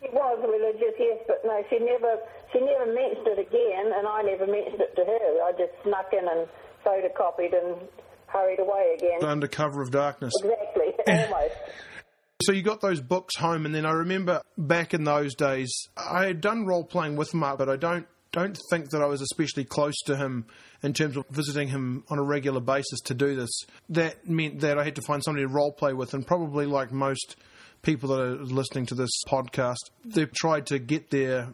She 0.00 0.08
was 0.12 0.38
religious, 0.40 0.94
yes, 0.98 1.18
but 1.26 1.40
no, 1.44 1.62
she 1.68 1.78
never 1.80 2.16
she 2.52 2.60
never 2.60 2.86
mentioned 2.86 3.26
it 3.28 3.38
again, 3.38 3.92
and 3.92 4.06
I 4.06 4.22
never 4.22 4.46
mentioned 4.46 4.80
it 4.80 4.96
to 4.96 5.04
her. 5.04 5.42
I 5.44 5.52
just 5.52 5.72
snuck 5.84 6.08
in 6.12 6.24
and 6.24 6.48
photocopied 6.84 7.52
and 7.52 7.76
hurried 8.28 8.60
away 8.60 8.96
again. 8.96 9.24
Under 9.24 9.48
cover 9.48 9.82
of 9.82 9.90
darkness. 9.90 10.32
Exactly, 10.42 10.92
almost. 11.08 11.54
So 12.42 12.52
you 12.52 12.62
got 12.62 12.80
those 12.80 13.00
books 13.00 13.36
home, 13.36 13.66
and 13.66 13.74
then 13.74 13.84
I 13.84 13.92
remember 13.92 14.42
back 14.56 14.94
in 14.94 15.04
those 15.04 15.34
days, 15.34 15.88
I 15.96 16.26
had 16.26 16.40
done 16.40 16.66
role 16.66 16.84
playing 16.84 17.16
with 17.16 17.34
Mark, 17.34 17.58
but 17.58 17.68
I 17.68 17.76
don't 17.76 18.06
don't 18.30 18.58
think 18.70 18.90
that 18.90 19.02
I 19.02 19.06
was 19.06 19.22
especially 19.22 19.64
close 19.64 19.96
to 20.02 20.14
him 20.14 20.46
in 20.82 20.92
terms 20.92 21.16
of 21.16 21.24
visiting 21.30 21.66
him 21.68 22.04
on 22.10 22.18
a 22.18 22.22
regular 22.22 22.60
basis 22.60 23.00
to 23.06 23.14
do 23.14 23.34
this. 23.34 23.50
That 23.88 24.28
meant 24.28 24.60
that 24.60 24.78
I 24.78 24.84
had 24.84 24.96
to 24.96 25.02
find 25.02 25.24
somebody 25.24 25.46
to 25.46 25.52
role 25.52 25.72
play 25.72 25.94
with, 25.94 26.14
and 26.14 26.26
probably 26.26 26.66
like 26.66 26.92
most 26.92 27.36
people 27.82 28.10
that 28.10 28.20
are 28.20 28.36
listening 28.36 28.86
to 28.86 28.94
this 28.94 29.10
podcast, 29.28 29.78
they've 30.04 30.32
tried 30.32 30.66
to 30.66 30.78
get 30.78 31.10
their 31.10 31.48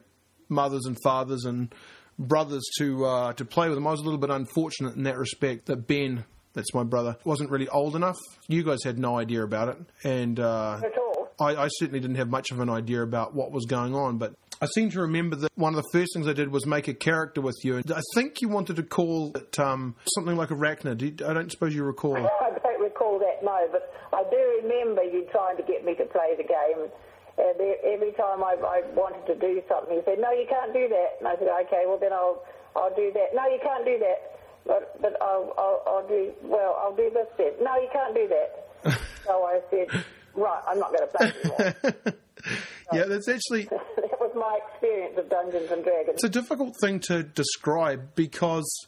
mothers 0.49 0.85
and 0.87 0.97
fathers 1.03 1.45
and 1.45 1.75
brothers 2.19 2.63
to 2.79 3.05
uh, 3.05 3.33
to 3.35 3.45
play 3.45 3.69
with 3.69 3.77
them. 3.77 3.87
I 3.87 3.91
was 3.91 4.01
a 4.01 4.05
little 4.05 4.19
bit 4.19 4.31
unfortunate 4.31 4.97
in 4.97 5.05
that 5.05 5.17
respect 5.17 5.67
that 5.67 5.87
Ben 5.87 6.25
that's 6.55 6.73
my 6.73 6.85
brother. 6.85 7.17
Wasn't 7.25 7.51
really 7.51 7.69
old 7.69 7.97
enough. 7.97 8.19
You 8.49 8.63
guys 8.63 8.79
had 8.85 8.99
no 8.99 9.19
idea 9.19 9.43
about 9.43 9.69
it, 9.69 9.79
and 10.05 10.41
uh, 10.41 10.81
at 10.83 10.97
all. 10.99 11.15
I, 11.41 11.65
I 11.65 11.69
certainly 11.69 12.01
didn't 12.01 12.17
have 12.17 12.29
much 12.29 12.51
of 12.53 12.61
an 12.61 12.71
idea 12.71 13.03
about 13.03 13.35
what 13.35 13.51
was 13.51 13.67
going 13.67 13.95
on. 13.95 14.19
But 14.19 14.35
I 14.61 14.67
seem 14.67 14.91
to 14.91 15.01
remember 15.01 15.37
that 15.37 15.51
one 15.57 15.75
of 15.75 15.83
the 15.83 15.89
first 15.93 16.15
things 16.15 16.29
I 16.29 16.33
did 16.33 16.51
was 16.51 16.67
make 16.67 16.87
a 16.89 16.95
character 16.95 17.41
with 17.41 17.57
you. 17.65 17.79
I 17.79 18.01
think 18.15 18.41
you 18.41 18.49
wanted 18.49 18.77
to 18.77 18.83
call 18.83 19.33
it 19.35 19.59
um, 19.59 19.97
something 20.15 20.37
like 20.37 20.51
Arachnid. 20.51 21.23
I 21.23 21.33
don't 21.33 21.51
suppose 21.51 21.75
you 21.75 21.85
recall. 21.85 22.17
I 22.17 22.59
don't 22.63 22.81
recall 22.81 23.19
that, 23.19 23.43
no, 23.43 23.69
but 23.73 23.93
I 24.13 24.23
do 24.31 24.61
remember 24.63 25.03
you 25.03 25.27
trying 25.33 25.57
to 25.57 25.63
get 25.65 25.85
me 25.85 25.95
to 25.97 26.05
play 26.05 26.35
the 26.37 26.45
game. 26.45 26.89
And 27.37 27.59
every 27.83 28.13
time 28.13 28.45
I, 28.45 28.55
I 28.63 28.83
wanted 28.95 29.27
to 29.27 29.35
do 29.35 29.61
something, 29.69 29.97
you 29.97 30.03
said, 30.07 30.23
"No, 30.23 30.31
you 30.31 30.47
can't 30.49 30.73
do 30.73 30.87
that." 30.87 31.19
And 31.19 31.27
I 31.27 31.35
said, 31.35 31.51
"Okay, 31.67 31.83
well 31.83 31.99
then 31.99 32.13
I'll 32.13 32.47
I'll 32.77 32.95
do 32.95 33.11
that." 33.11 33.35
No, 33.35 33.43
you 33.51 33.59
can't 33.59 33.85
do 33.85 33.99
that 33.99 34.39
but 34.67 35.01
but 35.01 35.21
I'll, 35.21 35.53
I'll, 35.59 35.83
I'll 35.87 36.09
do 36.09 36.33
well. 36.43 36.79
I'll 36.81 36.97
do 36.97 37.11
this 37.13 37.29
bit. 37.37 37.61
No, 37.63 37.75
you 37.77 37.89
can't 37.93 38.15
do 38.15 38.29
that. 38.29 38.99
so 39.25 39.45
I 39.45 39.61
said, 39.71 40.05
right, 40.35 40.63
I'm 40.67 40.79
not 40.79 40.93
going 40.93 41.09
to 41.09 41.17
play 41.17 41.33
anymore. 41.43 42.15
yeah, 42.93 43.05
that's 43.05 43.29
actually 43.29 43.65
that 43.97 44.21
was 44.21 44.33
my 44.35 44.59
experience 44.69 45.19
of 45.19 45.29
Dungeons 45.29 45.71
and 45.71 45.85
Dragons. 45.85 46.15
It's 46.15 46.25
a 46.25 46.29
difficult 46.29 46.75
thing 46.81 47.01
to 47.01 47.23
describe 47.23 48.15
because 48.15 48.87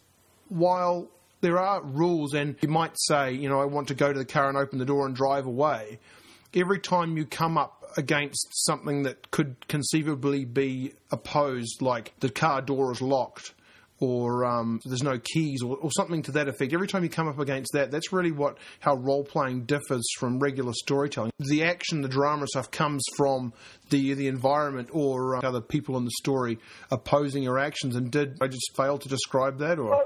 while 0.49 1.11
there 1.41 1.59
are 1.59 1.83
rules, 1.83 2.35
and 2.35 2.57
you 2.61 2.69
might 2.69 2.93
say, 2.97 3.33
you 3.33 3.49
know, 3.49 3.61
I 3.61 3.67
want 3.67 3.89
to 3.89 3.95
go 3.95 4.13
to 4.13 4.19
the 4.19 4.25
car 4.25 4.49
and 4.49 4.57
open 4.57 4.79
the 4.79 4.85
door 4.85 5.07
and 5.07 5.15
drive 5.15 5.47
away. 5.47 5.99
Every 6.55 6.79
time 6.79 7.19
you 7.19 7.27
come 7.27 7.59
up 7.59 7.85
against 7.99 8.49
something 8.65 9.03
that 9.03 9.31
could 9.31 9.69
conceivably 9.69 10.47
be 10.47 10.95
opposed, 11.11 11.83
like 11.83 12.15
the 12.21 12.31
car 12.31 12.63
door 12.63 12.93
is 12.93 13.03
locked 13.03 13.53
or 14.01 14.45
um, 14.45 14.81
there's 14.85 15.03
no 15.03 15.19
keys 15.19 15.63
or, 15.63 15.77
or, 15.77 15.91
something 15.93 16.23
to 16.23 16.33
that 16.33 16.49
effect. 16.49 16.73
Every 16.73 16.87
time 16.87 17.03
you 17.03 17.09
come 17.09 17.29
up 17.29 17.39
against 17.39 17.73
that, 17.73 17.91
that's 17.91 18.13
really 18.13 18.33
what 18.33 18.59
how 18.81 18.97
role 18.97 19.25
playing 19.25 19.65
differs 19.65 20.05
from 20.19 20.39
regular 20.39 20.73
storytelling. 20.75 21.33
The 21.39 21.65
action, 21.65 22.03
the 22.03 22.09
drama 22.09 22.47
stuff 22.47 22.71
comes 22.71 23.03
from 23.17 23.53
the 23.91 24.15
the 24.15 24.29
environment 24.29 24.91
or 24.93 25.37
uh, 25.37 25.41
other 25.41 25.61
people 25.61 25.97
in 25.97 26.05
the 26.05 26.11
story 26.19 26.59
opposing 26.91 27.43
your 27.43 27.59
actions. 27.59 27.97
And 27.97 28.11
did 28.11 28.37
I 28.41 28.49
just 28.49 28.77
fail 28.77 28.99
to 28.99 29.09
describe 29.09 29.59
that? 29.59 29.79
Or 29.79 29.91
well, 29.91 30.05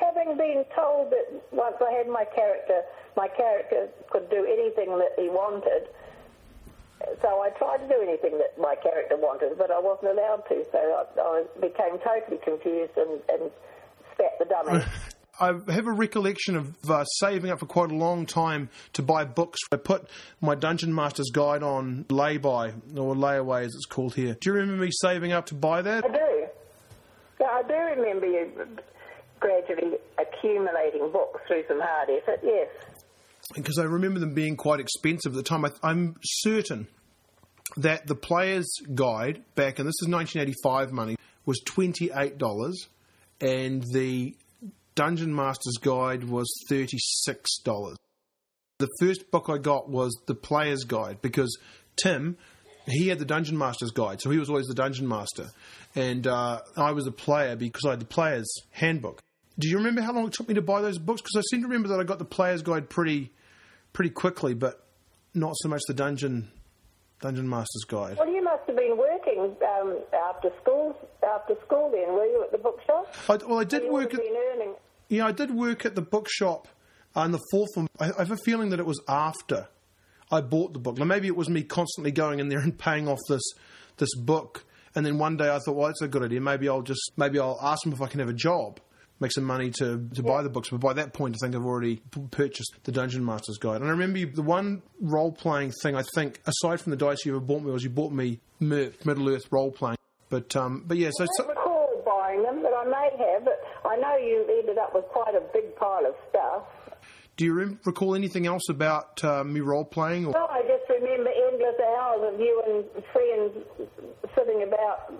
having 0.00 0.36
been 0.36 0.64
told 0.74 1.10
that 1.10 1.42
once 1.52 1.76
I 1.80 1.92
had 1.92 2.08
my 2.08 2.24
character, 2.34 2.82
my 3.16 3.28
character 3.28 3.88
could 4.10 4.28
do 4.30 4.44
anything 4.44 4.98
that 4.98 5.12
he 5.16 5.28
wanted. 5.28 5.88
So 7.20 7.40
I 7.40 7.50
tried 7.50 7.78
to 7.78 7.88
do 7.88 8.00
anything 8.02 8.38
that 8.38 8.58
my 8.58 8.74
character 8.76 9.16
wanted, 9.16 9.58
but 9.58 9.70
I 9.70 9.78
wasn't 9.78 10.12
allowed 10.12 10.44
to. 10.48 10.64
So 10.70 10.78
I, 10.78 11.20
I 11.20 11.44
became 11.60 11.98
totally 11.98 12.38
confused 12.42 12.92
and, 12.96 13.20
and 13.28 13.50
spat 14.14 14.38
the 14.38 14.44
dummy. 14.44 14.84
I 15.40 15.46
have 15.72 15.86
a 15.86 15.92
recollection 15.92 16.56
of 16.56 16.90
uh, 16.90 17.04
saving 17.04 17.50
up 17.50 17.58
for 17.58 17.66
quite 17.66 17.90
a 17.90 17.94
long 17.94 18.26
time 18.26 18.68
to 18.92 19.02
buy 19.02 19.24
books. 19.24 19.58
I 19.72 19.76
put 19.76 20.08
my 20.40 20.54
Dungeon 20.54 20.94
Master's 20.94 21.30
Guide 21.30 21.62
on 21.62 22.04
lay-by, 22.10 22.68
or 22.96 23.14
layaway 23.14 23.64
as 23.64 23.74
it's 23.74 23.86
called 23.86 24.14
here. 24.14 24.36
Do 24.38 24.50
you 24.50 24.54
remember 24.54 24.84
me 24.84 24.90
saving 24.92 25.32
up 25.32 25.46
to 25.46 25.54
buy 25.54 25.82
that? 25.82 26.04
I 26.04 26.08
do. 26.08 26.46
Yeah, 27.40 27.46
I 27.46 27.62
do 27.62 27.74
remember 27.74 28.26
you 28.26 28.68
gradually 29.40 29.96
accumulating 30.18 31.10
books 31.10 31.40
through 31.48 31.64
some 31.66 31.80
hard 31.80 32.08
effort, 32.10 32.40
yes. 32.44 32.68
Because 33.54 33.78
I 33.78 33.84
remember 33.84 34.20
them 34.20 34.34
being 34.34 34.56
quite 34.56 34.80
expensive 34.80 35.32
at 35.32 35.36
the 35.36 35.42
time. 35.42 35.64
I, 35.64 35.70
I'm 35.82 36.16
certain 36.22 36.88
that 37.76 38.06
the 38.06 38.14
player's 38.14 38.70
guide 38.94 39.42
back, 39.54 39.78
and 39.78 39.88
this 39.88 39.96
is 40.02 40.08
1985 40.08 40.92
money, 40.92 41.16
was 41.44 41.60
$28 41.64 42.38
and 43.42 43.82
the 43.92 44.36
Dungeon 44.94 45.34
Master's 45.34 45.78
Guide 45.80 46.24
was 46.24 46.48
$36. 46.70 46.98
The 48.78 48.88
first 49.00 49.30
book 49.30 49.46
I 49.48 49.58
got 49.58 49.88
was 49.88 50.16
the 50.26 50.34
Player's 50.34 50.84
Guide 50.84 51.20
because 51.20 51.58
Tim, 51.96 52.36
he 52.86 53.08
had 53.08 53.18
the 53.18 53.24
Dungeon 53.24 53.58
Master's 53.58 53.90
Guide, 53.90 54.20
so 54.20 54.30
he 54.30 54.38
was 54.38 54.48
always 54.48 54.66
the 54.66 54.74
Dungeon 54.74 55.08
Master. 55.08 55.50
And 55.94 56.26
uh, 56.26 56.60
I 56.76 56.92
was 56.92 57.04
the 57.04 57.12
player 57.12 57.56
because 57.56 57.84
I 57.84 57.90
had 57.90 58.00
the 58.00 58.06
Player's 58.06 58.52
Handbook. 58.70 59.20
Do 59.58 59.68
you 59.68 59.76
remember 59.76 60.02
how 60.02 60.12
long 60.12 60.26
it 60.26 60.32
took 60.32 60.48
me 60.48 60.54
to 60.54 60.62
buy 60.62 60.80
those 60.82 60.98
books? 60.98 61.20
Because 61.20 61.36
I 61.36 61.42
seem 61.50 61.62
to 61.62 61.68
remember 61.68 61.88
that 61.88 62.00
I 62.00 62.04
got 62.04 62.18
the 62.18 62.24
Player's 62.24 62.62
Guide 62.62 62.88
pretty, 62.88 63.32
pretty 63.92 64.10
quickly, 64.10 64.54
but 64.54 64.84
not 65.34 65.54
so 65.56 65.68
much 65.68 65.80
the 65.86 65.94
Dungeon 65.94 66.50
Dungeon 67.20 67.48
Master's 67.48 67.84
Guide. 67.86 68.16
Well, 68.18 68.28
you 68.28 68.42
must 68.42 68.66
have 68.66 68.76
been 68.76 68.98
working 68.98 69.54
um, 69.80 70.00
after 70.28 70.50
school. 70.60 70.96
After 71.22 71.54
school, 71.64 71.90
then 71.92 72.14
were 72.14 72.26
you 72.26 72.42
at 72.42 72.50
the 72.50 72.58
bookshop? 72.58 73.14
I, 73.28 73.36
well, 73.46 73.60
I 73.60 73.64
did 73.64 73.88
work 73.90 74.12
at 74.12 74.20
yeah, 75.08 75.26
I 75.26 75.32
did 75.32 75.50
work 75.50 75.84
at 75.84 75.94
the 75.94 76.02
bookshop 76.02 76.68
uh, 77.16 77.20
in 77.20 77.32
the 77.32 77.40
fourth 77.50 77.68
one. 77.74 77.86
I, 78.00 78.06
I 78.12 78.18
have 78.18 78.30
a 78.30 78.36
feeling 78.44 78.70
that 78.70 78.80
it 78.80 78.86
was 78.86 79.00
after 79.08 79.68
I 80.30 80.40
bought 80.40 80.72
the 80.72 80.78
book. 80.78 80.98
Now, 80.98 81.04
maybe 81.04 81.26
it 81.26 81.36
was 81.36 81.50
me 81.50 81.62
constantly 81.62 82.10
going 82.10 82.40
in 82.40 82.48
there 82.48 82.60
and 82.60 82.76
paying 82.76 83.06
off 83.08 83.18
this 83.28 83.42
this 83.98 84.14
book, 84.16 84.64
and 84.94 85.04
then 85.04 85.18
one 85.18 85.36
day 85.36 85.54
I 85.54 85.58
thought, 85.58 85.76
well, 85.76 85.88
that's 85.88 86.00
a 86.02 86.08
good 86.08 86.22
idea. 86.22 86.40
Maybe 86.40 86.68
I'll 86.68 86.82
just 86.82 87.12
maybe 87.16 87.38
I'll 87.38 87.58
ask 87.62 87.82
them 87.82 87.92
if 87.92 88.00
I 88.00 88.06
can 88.06 88.20
have 88.20 88.30
a 88.30 88.34
job. 88.34 88.80
Make 89.22 89.30
some 89.30 89.44
money 89.44 89.70
to, 89.78 90.08
to 90.16 90.22
buy 90.24 90.42
the 90.42 90.48
books, 90.48 90.70
but 90.70 90.80
by 90.80 90.94
that 90.94 91.12
point, 91.12 91.36
I 91.36 91.46
think 91.46 91.54
I've 91.54 91.64
already 91.64 92.02
p- 92.10 92.26
purchased 92.32 92.74
the 92.82 92.90
Dungeon 92.90 93.24
Master's 93.24 93.56
Guide. 93.56 93.76
And 93.76 93.84
I 93.84 93.90
remember 93.90 94.18
you, 94.18 94.26
the 94.26 94.42
one 94.42 94.82
role 95.00 95.30
playing 95.30 95.70
thing 95.80 95.94
I 95.94 96.02
think, 96.16 96.40
aside 96.44 96.80
from 96.80 96.90
the 96.90 96.96
dice 96.96 97.24
you 97.24 97.30
ever 97.30 97.38
bought 97.40 97.62
me, 97.62 97.70
was 97.70 97.84
you 97.84 97.90
bought 97.90 98.10
me 98.10 98.40
Middle 98.58 99.28
Earth 99.28 99.44
role 99.52 99.70
playing. 99.70 99.96
But 100.28 100.56
um, 100.56 100.82
but 100.88 100.96
yeah, 100.96 101.10
so, 101.12 101.22
I 101.22 101.26
don't 101.38 101.48
recall 101.50 102.02
buying 102.04 102.42
them, 102.42 102.62
but 102.64 102.72
I 102.74 102.84
may 102.84 103.10
have. 103.32 103.44
But 103.44 103.60
I 103.88 103.96
know 103.96 104.16
you 104.16 104.44
ended 104.58 104.78
up 104.78 104.92
with 104.92 105.04
quite 105.04 105.36
a 105.36 105.42
big 105.52 105.76
pile 105.76 106.04
of 106.04 106.14
stuff. 106.28 106.64
do 107.36 107.44
you 107.44 107.54
rem- 107.54 107.78
recall 107.84 108.16
anything 108.16 108.46
else 108.48 108.68
about 108.70 109.22
uh, 109.22 109.44
me 109.44 109.60
role 109.60 109.84
playing? 109.84 110.26
Or 110.26 110.32
No, 110.32 110.46
I 110.50 110.62
just 110.62 110.88
remember 110.90 111.30
endless 111.30 111.76
hours 111.96 112.34
of 112.34 112.40
you 112.40 112.62
and 112.66 113.04
friends 113.12 113.52
sitting 114.34 114.64
about 114.66 115.12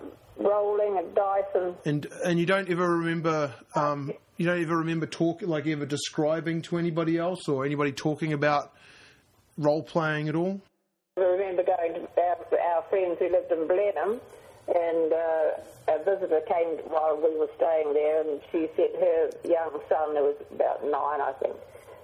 rolling 0.43 0.97
and 0.97 1.15
dice 1.15 1.43
and 1.55 1.75
And 1.85 2.07
and 2.25 2.39
you 2.39 2.45
don't 2.45 2.69
ever 2.69 2.97
remember 2.97 3.53
um, 3.75 4.13
you 4.37 4.45
don't 4.45 4.61
ever 4.61 4.77
remember 4.77 5.05
talking 5.05 5.47
like 5.47 5.67
ever 5.67 5.85
describing 5.85 6.61
to 6.63 6.77
anybody 6.77 7.17
else 7.17 7.47
or 7.47 7.65
anybody 7.65 7.91
talking 7.91 8.33
about 8.33 8.73
role 9.57 9.83
playing 9.83 10.29
at 10.29 10.35
all. 10.35 10.61
I 11.17 11.21
remember 11.21 11.63
going 11.63 11.93
to 11.93 12.07
our, 12.21 12.59
our 12.75 12.83
friends 12.89 13.17
who 13.19 13.29
lived 13.29 13.51
in 13.51 13.67
Blenheim, 13.67 14.19
and 14.67 15.13
uh, 15.13 15.93
a 15.93 16.03
visitor 16.03 16.41
came 16.47 16.79
while 16.89 17.17
we 17.17 17.37
were 17.37 17.49
staying 17.55 17.93
there, 17.93 18.21
and 18.21 18.41
she 18.51 18.67
said 18.75 18.89
her 18.99 19.29
young 19.43 19.79
son, 19.89 20.15
who 20.15 20.23
was 20.23 20.35
about 20.51 20.83
nine, 20.83 21.21
I 21.21 21.33
think, 21.39 21.55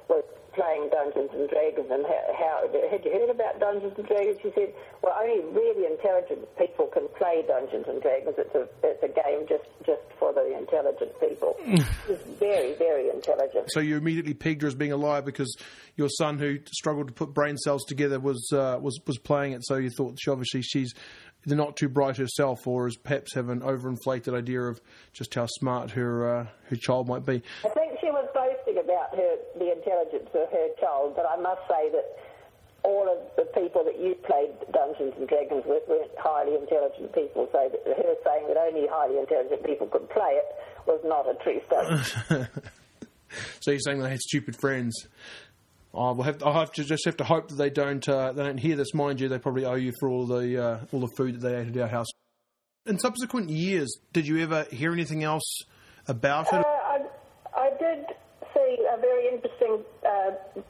was 0.07 0.23
playing 0.59 0.89
Dungeons 0.91 1.31
and 1.31 1.47
Dragons, 1.49 1.87
and 1.89 2.03
how, 2.03 2.23
how 2.35 2.55
had 2.91 3.05
you 3.05 3.11
heard 3.11 3.29
about 3.29 3.59
Dungeons 3.59 3.93
and 3.95 4.05
Dragons? 4.05 4.37
She 4.43 4.51
said, 4.53 4.73
well, 5.01 5.15
only 5.15 5.39
really 5.55 5.87
intelligent 5.87 6.43
people 6.57 6.87
can 6.87 7.07
play 7.17 7.43
Dungeons 7.47 7.85
and 7.87 8.01
Dragons. 8.01 8.35
It's 8.37 8.53
a 8.55 8.67
it's 8.83 9.03
a 9.03 9.07
game 9.07 9.47
just 9.47 9.63
just 9.85 10.03
for 10.19 10.33
the 10.33 10.57
intelligent 10.57 11.15
people. 11.19 11.55
She's 12.07 12.19
very 12.39 12.75
very 12.75 13.09
intelligent. 13.09 13.71
So 13.71 13.79
you 13.79 13.95
immediately 13.95 14.33
pegged 14.33 14.61
her 14.63 14.67
as 14.67 14.75
being 14.75 14.91
a 14.91 14.97
liar 14.97 15.21
because 15.21 15.55
your 15.95 16.09
son, 16.09 16.37
who 16.37 16.59
struggled 16.73 17.07
to 17.07 17.13
put 17.13 17.33
brain 17.33 17.57
cells 17.57 17.85
together, 17.85 18.19
was 18.19 18.49
uh, 18.51 18.79
was 18.81 18.99
was 19.07 19.17
playing 19.17 19.53
it. 19.53 19.65
So 19.65 19.75
you 19.75 19.89
thought 19.89 20.17
she 20.19 20.29
obviously 20.29 20.61
she's 20.61 20.93
either 21.45 21.55
not 21.55 21.77
too 21.77 21.87
bright 21.87 22.17
herself, 22.17 22.67
or 22.67 22.87
is 22.87 22.97
perhaps 22.97 23.33
have 23.35 23.49
an 23.49 23.61
overinflated 23.61 24.35
idea 24.35 24.61
of 24.61 24.81
just 25.13 25.33
how 25.33 25.45
smart 25.45 25.91
her 25.91 26.39
uh, 26.39 26.47
her 26.69 26.75
child 26.75 27.07
might 27.07 27.25
be. 27.25 27.41
I 27.65 27.69
think 27.69 27.99
she 28.01 28.07
was 28.07 28.27
boasting 28.33 28.58
about 28.99 29.15
her 29.15 29.37
the 29.55 29.71
intelligence 29.71 30.29
of 30.33 30.51
her 30.51 30.67
child, 30.79 31.15
but 31.15 31.25
I 31.25 31.39
must 31.39 31.61
say 31.69 31.89
that 31.91 32.19
all 32.83 33.07
of 33.07 33.19
the 33.35 33.47
people 33.59 33.83
that 33.83 33.99
you 33.99 34.15
played 34.27 34.51
Dungeons 34.71 35.13
and 35.17 35.27
Dragons 35.27 35.63
with 35.65 35.83
weren't 35.87 36.11
highly 36.17 36.55
intelligent 36.55 37.13
people. 37.13 37.47
So 37.51 37.59
her 37.59 38.15
saying 38.25 38.47
that 38.47 38.57
only 38.57 38.87
highly 38.89 39.19
intelligent 39.19 39.65
people 39.65 39.87
could 39.87 40.09
play 40.09 40.39
it 40.39 40.45
was 40.87 41.01
not 41.03 41.27
a 41.27 41.35
true 41.43 41.61
statement. 41.67 42.49
So 43.59 43.71
you're 43.71 43.79
saying 43.79 43.99
they 43.99 44.09
had 44.09 44.21
stupid 44.21 44.55
friends. 44.59 45.07
I 45.93 46.11
will 46.11 46.23
have. 46.23 46.41
Have 46.41 46.71
to 46.73 46.83
just 46.83 47.05
have 47.05 47.17
to 47.17 47.23
hope 47.23 47.49
that 47.49 47.55
they 47.55 47.69
don't. 47.69 48.07
Uh, 48.09 48.31
they 48.31 48.43
don't 48.43 48.57
hear 48.57 48.75
this. 48.75 48.93
Mind 48.93 49.19
you, 49.19 49.29
they 49.29 49.37
probably 49.37 49.65
owe 49.65 49.75
you 49.75 49.93
for 49.99 50.09
all 50.09 50.25
the 50.25 50.63
uh, 50.63 50.79
all 50.91 50.99
the 50.99 51.11
food 51.15 51.35
that 51.35 51.47
they 51.47 51.55
ate 51.55 51.67
at 51.67 51.77
our 51.77 51.87
house. 51.87 52.07
In 52.87 52.97
subsequent 52.97 53.51
years, 53.51 53.87
did 54.13 54.27
you 54.27 54.39
ever 54.39 54.65
hear 54.71 54.93
anything 54.93 55.23
else 55.23 55.59
about 56.07 56.47
it? 56.53 56.65
I, 56.65 57.01
I 57.55 57.69
did 57.79 58.05
see 58.53 58.77
a 58.91 58.99
very 58.99 59.27
interesting 59.27 59.83
uh, 60.05 60.61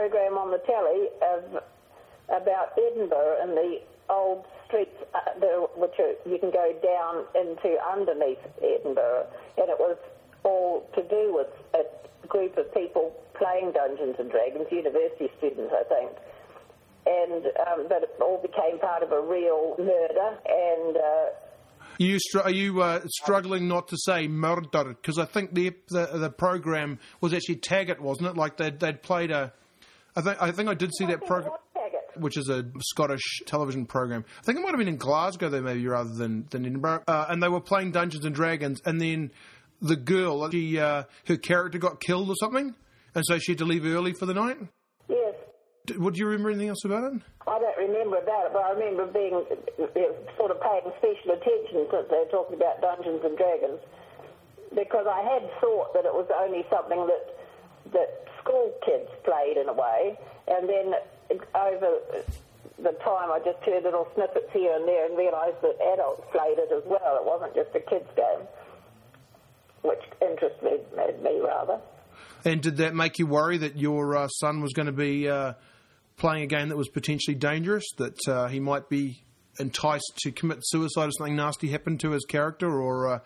program 0.00 0.38
on 0.38 0.50
the 0.50 0.62
telly 0.64 1.12
of 1.20 1.62
about 2.32 2.72
Edinburgh 2.78 3.36
and 3.42 3.52
the 3.52 3.80
old 4.08 4.46
streets, 4.66 4.96
uh, 5.14 5.18
the, 5.38 5.66
which 5.76 5.92
are, 5.98 6.14
you 6.24 6.38
can 6.38 6.50
go 6.50 6.72
down 6.82 7.24
into 7.36 7.76
underneath 7.92 8.40
Edinburgh, 8.62 9.26
and 9.58 9.68
it 9.68 9.78
was 9.78 9.98
all 10.42 10.88
to 10.94 11.02
do 11.02 11.34
with 11.34 11.48
a 11.74 12.26
group 12.28 12.56
of 12.56 12.72
people 12.72 13.12
playing 13.34 13.72
Dungeons 13.72 14.16
and 14.18 14.30
Dragons, 14.30 14.66
university 14.70 15.28
students, 15.36 15.72
I 15.76 15.84
think. 15.84 16.10
And 17.06 17.44
um, 17.66 17.86
but 17.88 18.02
it 18.04 18.16
all 18.20 18.40
became 18.40 18.78
part 18.78 19.02
of 19.02 19.12
a 19.12 19.20
real 19.20 19.74
murder, 19.78 20.38
and 20.48 20.96
uh, 20.96 21.26
You 21.98 22.18
str- 22.18 22.40
are 22.40 22.50
you 22.50 22.80
uh, 22.82 23.00
struggling 23.22 23.68
not 23.68 23.88
to 23.88 23.96
say 23.98 24.28
murder 24.28 24.84
because 24.84 25.18
I 25.18 25.24
think 25.24 25.54
the, 25.54 25.74
the 25.88 26.06
the 26.14 26.30
program 26.30 26.98
was 27.20 27.34
actually 27.34 27.56
Taggart, 27.56 28.00
wasn't 28.00 28.28
it? 28.28 28.36
Like 28.36 28.56
they'd 28.56 28.78
they'd 28.80 29.02
played 29.02 29.30
a. 29.30 29.52
I 30.16 30.20
think 30.22 30.42
I 30.42 30.50
think 30.50 30.68
I 30.68 30.74
did 30.74 30.90
see 30.94 31.06
that 31.06 31.24
program. 31.26 31.52
Which 32.16 32.36
is 32.36 32.48
a 32.48 32.64
Scottish 32.80 33.22
television 33.46 33.86
program. 33.86 34.24
I 34.40 34.42
think 34.42 34.58
it 34.58 34.62
might 34.62 34.70
have 34.70 34.78
been 34.78 34.88
in 34.88 34.96
Glasgow, 34.96 35.48
though, 35.48 35.62
maybe 35.62 35.86
rather 35.86 36.10
than 36.12 36.46
than 36.50 36.66
Edinburgh. 36.66 37.04
Uh, 37.06 37.26
and 37.28 37.42
they 37.42 37.48
were 37.48 37.60
playing 37.60 37.92
Dungeons 37.92 38.24
and 38.24 38.34
Dragons, 38.34 38.80
and 38.84 39.00
then 39.00 39.30
the 39.80 39.96
girl, 39.96 40.50
she, 40.50 40.78
uh, 40.78 41.04
her 41.28 41.36
character 41.36 41.78
got 41.78 42.00
killed 42.00 42.28
or 42.28 42.34
something, 42.40 42.74
and 43.14 43.24
so 43.26 43.38
she 43.38 43.52
had 43.52 43.58
to 43.58 43.64
leave 43.64 43.86
early 43.86 44.12
for 44.12 44.26
the 44.26 44.34
night. 44.34 44.58
Yes. 45.08 45.34
D- 45.86 45.96
What 45.96 46.18
you 46.18 46.26
remember 46.26 46.50
anything 46.50 46.68
else 46.68 46.84
about 46.84 47.04
it? 47.14 47.22
I 47.46 47.58
don't 47.58 47.78
remember 47.78 48.18
about 48.18 48.46
it, 48.46 48.52
but 48.52 48.62
I 48.64 48.70
remember 48.72 49.06
being 49.06 49.40
sort 50.36 50.50
of 50.50 50.60
paying 50.60 50.92
special 50.98 51.30
attention 51.32 51.86
since 51.90 52.06
they 52.10 52.18
were 52.18 52.30
talking 52.30 52.56
about 52.58 52.82
Dungeons 52.82 53.22
and 53.24 53.38
Dragons, 53.38 53.80
because 54.74 55.06
I 55.08 55.22
had 55.22 55.48
thought 55.62 55.94
that 55.94 56.04
it 56.04 56.12
was 56.12 56.28
only 56.42 56.66
something 56.68 57.06
that 57.06 57.24
that 57.96 58.10
school 58.50 58.72
kids 58.84 59.08
played 59.24 59.56
in 59.56 59.68
a 59.68 59.72
way, 59.72 60.18
and 60.48 60.68
then 60.68 60.94
over 61.54 61.98
the 62.78 62.92
time 63.04 63.30
I 63.30 63.40
just 63.44 63.62
heard 63.64 63.84
little 63.84 64.08
snippets 64.14 64.50
here 64.52 64.74
and 64.74 64.88
there 64.88 65.06
and 65.06 65.16
realised 65.16 65.60
that 65.62 65.76
adults 65.92 66.22
played 66.32 66.58
it 66.58 66.70
as 66.72 66.82
well. 66.86 67.16
It 67.16 67.24
wasn't 67.24 67.54
just 67.54 67.70
a 67.74 67.80
kids' 67.80 68.08
game, 68.16 68.46
which 69.82 70.00
interested 70.20 70.62
me, 70.62 71.22
me 71.22 71.40
rather. 71.40 71.80
And 72.44 72.62
did 72.62 72.78
that 72.78 72.94
make 72.94 73.18
you 73.18 73.26
worry 73.26 73.58
that 73.58 73.76
your 73.76 74.16
uh, 74.16 74.28
son 74.28 74.62
was 74.62 74.72
going 74.72 74.86
to 74.86 74.92
be 74.92 75.28
uh, 75.28 75.54
playing 76.16 76.42
a 76.42 76.46
game 76.46 76.68
that 76.70 76.76
was 76.76 76.88
potentially 76.88 77.34
dangerous, 77.34 77.84
that 77.98 78.18
uh, 78.26 78.48
he 78.48 78.60
might 78.60 78.88
be 78.88 79.22
enticed 79.58 80.12
to 80.18 80.32
commit 80.32 80.58
suicide 80.62 81.08
if 81.08 81.12
something 81.18 81.36
nasty 81.36 81.68
happened 81.68 82.00
to 82.00 82.12
his 82.12 82.24
character, 82.24 82.80
or 82.80 83.14
uh, 83.14 83.18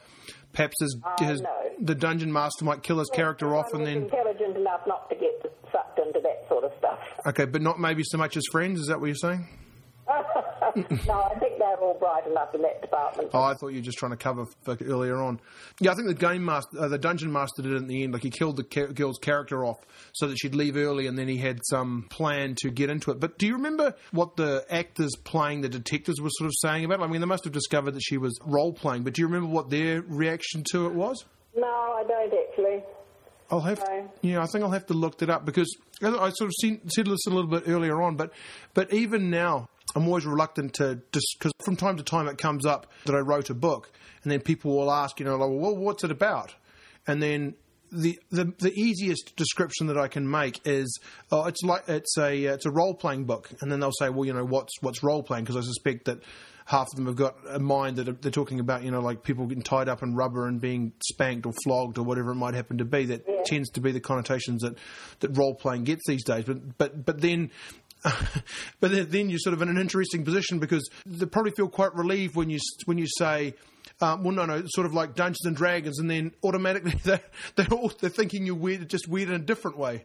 perhaps 0.52 0.74
his, 0.80 0.96
his, 1.20 1.40
no. 1.40 1.48
the 1.80 1.94
dungeon 1.94 2.32
master 2.32 2.64
might 2.64 2.82
kill 2.82 2.98
his 2.98 3.10
character 3.10 3.54
off 3.54 3.72
and 3.72 3.86
then. 3.86 3.98
intelligent 4.04 4.56
enough 4.56 4.80
not 4.86 5.08
to 5.10 5.16
get 5.16 5.30
sucked 5.70 5.98
into 5.98 6.20
that 6.20 6.44
sort 6.48 6.64
of 6.64 6.72
stuff. 6.78 6.98
Okay, 7.26 7.46
but 7.46 7.62
not 7.62 7.80
maybe 7.80 8.02
so 8.04 8.18
much 8.18 8.36
as 8.36 8.42
friends. 8.50 8.80
Is 8.80 8.86
that 8.88 9.00
what 9.00 9.06
you're 9.06 9.14
saying? 9.14 9.48
no, 10.76 11.22
I 11.22 11.38
think 11.38 11.58
they're 11.58 11.76
all 11.76 11.96
bright 11.98 12.26
enough 12.26 12.54
in 12.54 12.62
that 12.62 12.82
department. 12.82 13.30
Oh, 13.32 13.42
I 13.42 13.54
thought 13.54 13.68
you 13.68 13.76
were 13.76 13.84
just 13.84 13.96
trying 13.96 14.10
to 14.10 14.16
cover 14.16 14.44
for 14.62 14.76
earlier 14.84 15.16
on. 15.22 15.40
Yeah, 15.80 15.92
I 15.92 15.94
think 15.94 16.08
the 16.08 16.14
game 16.14 16.44
master, 16.44 16.78
uh, 16.78 16.88
the 16.88 16.98
dungeon 16.98 17.32
master 17.32 17.62
did 17.62 17.72
it 17.72 17.76
in 17.76 17.86
the 17.86 18.02
end. 18.02 18.12
Like 18.12 18.22
he 18.22 18.30
killed 18.30 18.56
the 18.56 18.64
ca- 18.64 18.92
girl's 18.92 19.18
character 19.18 19.64
off 19.64 19.78
so 20.12 20.26
that 20.26 20.36
she'd 20.36 20.54
leave 20.54 20.76
early, 20.76 21.06
and 21.06 21.16
then 21.18 21.28
he 21.28 21.38
had 21.38 21.60
some 21.64 22.06
plan 22.10 22.54
to 22.62 22.70
get 22.70 22.90
into 22.90 23.10
it. 23.12 23.20
But 23.20 23.38
do 23.38 23.46
you 23.46 23.54
remember 23.54 23.94
what 24.10 24.36
the 24.36 24.66
actors 24.68 25.12
playing 25.22 25.60
the 25.62 25.68
detectives 25.68 26.20
were 26.20 26.30
sort 26.30 26.48
of 26.48 26.54
saying 26.60 26.84
about 26.84 27.00
it? 27.00 27.04
I 27.04 27.06
mean, 27.06 27.20
they 27.20 27.26
must 27.26 27.44
have 27.44 27.52
discovered 27.52 27.92
that 27.92 28.02
she 28.02 28.18
was 28.18 28.38
role 28.44 28.72
playing, 28.72 29.04
but 29.04 29.14
do 29.14 29.22
you 29.22 29.26
remember 29.26 29.48
what 29.48 29.70
their 29.70 30.02
reaction 30.02 30.64
to 30.72 30.86
it 30.86 30.92
was? 30.92 31.24
No, 31.56 31.66
I 31.66 32.04
don't 32.06 32.34
actually. 32.50 32.82
I'll 33.50 33.60
have, 33.60 33.78
No. 33.80 34.10
yeah, 34.22 34.42
I 34.42 34.46
think 34.46 34.64
I'll 34.64 34.70
have 34.70 34.86
to 34.86 34.94
look 34.94 35.18
that 35.18 35.30
up 35.30 35.44
because 35.44 35.74
I 36.02 36.08
I 36.08 36.30
sort 36.30 36.48
of 36.48 36.52
seen, 36.60 36.80
said 36.88 37.06
this 37.06 37.26
a 37.26 37.30
little 37.30 37.50
bit 37.50 37.64
earlier 37.66 38.00
on, 38.02 38.16
but 38.16 38.32
but 38.72 38.92
even 38.92 39.30
now, 39.30 39.68
I'm 39.94 40.06
always 40.06 40.24
reluctant 40.26 40.74
to 40.74 41.00
just 41.12 41.36
because 41.38 41.52
from 41.64 41.76
time 41.76 41.96
to 41.98 42.02
time 42.02 42.26
it 42.28 42.38
comes 42.38 42.64
up 42.66 42.86
that 43.04 43.14
I 43.14 43.18
wrote 43.20 43.50
a 43.50 43.54
book, 43.54 43.90
and 44.22 44.32
then 44.32 44.40
people 44.40 44.76
will 44.76 44.90
ask, 44.90 45.20
you 45.20 45.26
know, 45.26 45.36
like, 45.36 45.50
well, 45.50 45.76
what's 45.76 46.04
it 46.04 46.10
about? 46.10 46.54
And 47.06 47.22
then 47.22 47.54
the 47.92 48.18
the 48.30 48.52
the 48.58 48.72
easiest 48.72 49.36
description 49.36 49.86
that 49.88 49.98
I 49.98 50.08
can 50.08 50.28
make 50.28 50.60
is, 50.66 50.98
oh, 51.30 51.44
it's 51.44 51.62
like 51.62 51.88
it's 51.88 52.16
a 52.18 52.44
it's 52.46 52.66
a 52.66 52.70
role 52.70 52.94
playing 52.94 53.24
book, 53.24 53.50
and 53.60 53.70
then 53.70 53.80
they'll 53.80 53.92
say, 53.92 54.08
well, 54.08 54.24
you 54.24 54.32
know, 54.32 54.44
what's 54.44 54.72
what's 54.80 55.02
role 55.02 55.22
playing? 55.22 55.44
Because 55.44 55.56
I 55.56 55.60
suspect 55.60 56.06
that 56.06 56.18
half 56.66 56.88
of 56.88 56.96
them 56.96 57.06
have 57.06 57.16
got 57.16 57.36
a 57.48 57.58
mind 57.58 57.96
that 57.96 58.22
they're 58.22 58.32
talking 58.32 58.58
about, 58.60 58.82
you 58.82 58.90
know, 58.90 59.00
like 59.00 59.22
people 59.22 59.46
getting 59.46 59.62
tied 59.62 59.88
up 59.88 60.02
in 60.02 60.14
rubber 60.14 60.46
and 60.46 60.60
being 60.60 60.92
spanked 61.10 61.46
or 61.46 61.52
flogged 61.64 61.98
or 61.98 62.02
whatever 62.04 62.30
it 62.30 62.36
might 62.36 62.54
happen 62.54 62.78
to 62.78 62.84
be. 62.84 63.04
That 63.06 63.44
tends 63.44 63.70
to 63.70 63.80
be 63.80 63.92
the 63.92 64.00
connotations 64.00 64.62
that 64.62 64.76
that 65.20 65.36
role 65.36 65.54
playing 65.54 65.84
gets 65.84 66.02
these 66.06 66.24
days. 66.24 66.44
But 66.44 66.78
but 66.78 67.04
but 67.04 67.20
then. 67.20 67.50
but 68.80 69.10
then- 69.10 69.30
you're 69.30 69.38
sort 69.38 69.54
of 69.54 69.62
in 69.62 69.70
an 69.70 69.78
interesting 69.78 70.26
position 70.26 70.58
because 70.58 70.86
they 71.06 71.24
probably 71.24 71.52
feel 71.52 71.68
quite 71.68 71.94
relieved 71.94 72.36
when 72.36 72.50
you 72.50 72.58
when 72.84 72.98
you 72.98 73.06
say, 73.18 73.54
um, 74.02 74.22
well, 74.22 74.34
no, 74.34 74.44
no, 74.44 74.62
sort 74.66 74.86
of 74.86 74.92
like 74.92 75.14
Dungeons 75.14 75.46
and 75.46 75.56
Dragons, 75.56 75.98
and 75.98 76.10
then 76.10 76.32
automatically 76.42 76.92
they're 77.04 77.22
they're, 77.56 77.66
all, 77.72 77.90
they're 78.00 78.10
thinking 78.10 78.44
you're 78.44 78.56
weird, 78.56 78.90
just 78.90 79.08
weird 79.08 79.30
in 79.30 79.36
a 79.36 79.38
different 79.44 79.78
way. 79.78 80.04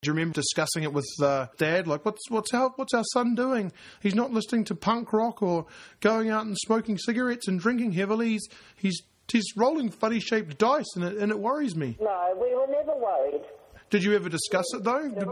Do 0.00 0.10
you 0.10 0.14
remember 0.14 0.34
discussing 0.34 0.84
it 0.84 0.92
with 0.92 1.08
uh, 1.20 1.48
Dad? 1.58 1.88
Like, 1.88 2.04
what's 2.04 2.20
what's 2.30 2.54
our 2.54 2.70
what's 2.76 2.94
our 2.94 3.02
son 3.12 3.34
doing? 3.34 3.72
He's 4.00 4.14
not 4.14 4.30
listening 4.30 4.62
to 4.66 4.76
punk 4.76 5.12
rock 5.12 5.42
or 5.42 5.66
going 6.00 6.30
out 6.30 6.46
and 6.46 6.56
smoking 6.56 6.96
cigarettes 6.98 7.48
and 7.48 7.58
drinking 7.58 7.92
heavily. 7.92 8.28
He's 8.28 8.46
he's, 8.76 9.02
he's 9.26 9.56
rolling 9.56 9.90
funny 9.90 10.20
shaped 10.20 10.56
dice, 10.56 10.86
and 10.94 11.04
it, 11.04 11.16
and 11.16 11.32
it 11.32 11.38
worries 11.40 11.74
me. 11.74 11.96
No, 12.00 12.38
we 12.40 12.54
were 12.54 12.68
never 12.68 12.96
worried. 12.96 13.42
Did 13.90 14.04
you 14.04 14.14
ever 14.14 14.28
discuss 14.28 14.66
it 14.72 14.84
though? 14.84 15.08
No, 15.08 15.08
we 15.08 15.14
did, 15.14 15.26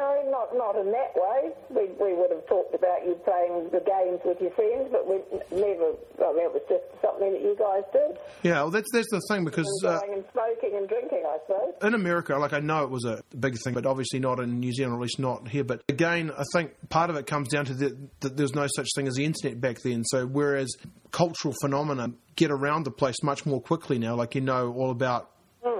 no, 0.00 0.30
not 0.30 0.56
not 0.56 0.76
in 0.80 0.90
that 0.92 1.12
way. 1.14 1.52
We 1.68 1.92
we 2.00 2.14
would 2.16 2.30
have 2.30 2.46
talked 2.46 2.74
about 2.74 3.04
you 3.04 3.14
playing 3.24 3.68
the 3.70 3.80
games 3.84 4.20
with 4.24 4.40
your 4.40 4.50
friends, 4.52 4.88
but 4.90 5.06
we 5.06 5.20
never. 5.52 5.92
I 6.24 6.32
mean, 6.32 6.46
it 6.48 6.52
was 6.52 6.62
just 6.68 6.84
something 7.02 7.32
that 7.32 7.42
you 7.42 7.56
guys 7.58 7.84
did, 7.92 8.18
Yeah, 8.42 8.62
well, 8.62 8.70
that's 8.70 8.88
that's 8.92 9.10
the 9.10 9.20
thing 9.28 9.44
because 9.44 9.68
and 9.82 9.92
uh, 9.92 10.00
and 10.14 10.24
smoking 10.32 10.76
and 10.76 10.88
drinking, 10.88 11.22
I 11.26 11.38
suppose. 11.46 11.74
in 11.82 11.94
America, 11.94 12.36
like 12.36 12.52
I 12.52 12.60
know 12.60 12.84
it 12.84 12.90
was 12.90 13.04
a 13.04 13.22
big 13.38 13.56
thing, 13.62 13.74
but 13.74 13.84
obviously 13.86 14.18
not 14.20 14.40
in 14.40 14.60
New 14.60 14.72
Zealand, 14.72 14.94
at 14.94 15.00
least 15.00 15.18
not 15.18 15.48
here. 15.48 15.64
But 15.64 15.82
again, 15.88 16.30
I 16.36 16.44
think 16.52 16.72
part 16.88 17.10
of 17.10 17.16
it 17.16 17.26
comes 17.26 17.48
down 17.48 17.66
to 17.66 17.74
the, 17.74 17.96
that 18.20 18.36
there's 18.36 18.54
no 18.54 18.66
such 18.74 18.88
thing 18.94 19.06
as 19.06 19.14
the 19.14 19.24
internet 19.24 19.60
back 19.60 19.78
then. 19.82 20.04
So 20.04 20.26
whereas 20.26 20.74
cultural 21.10 21.54
phenomena 21.60 22.12
get 22.36 22.50
around 22.50 22.84
the 22.84 22.90
place 22.90 23.22
much 23.22 23.44
more 23.44 23.60
quickly 23.60 23.98
now, 23.98 24.14
like 24.14 24.34
you 24.34 24.40
know 24.40 24.72
all 24.72 24.90
about 24.90 25.30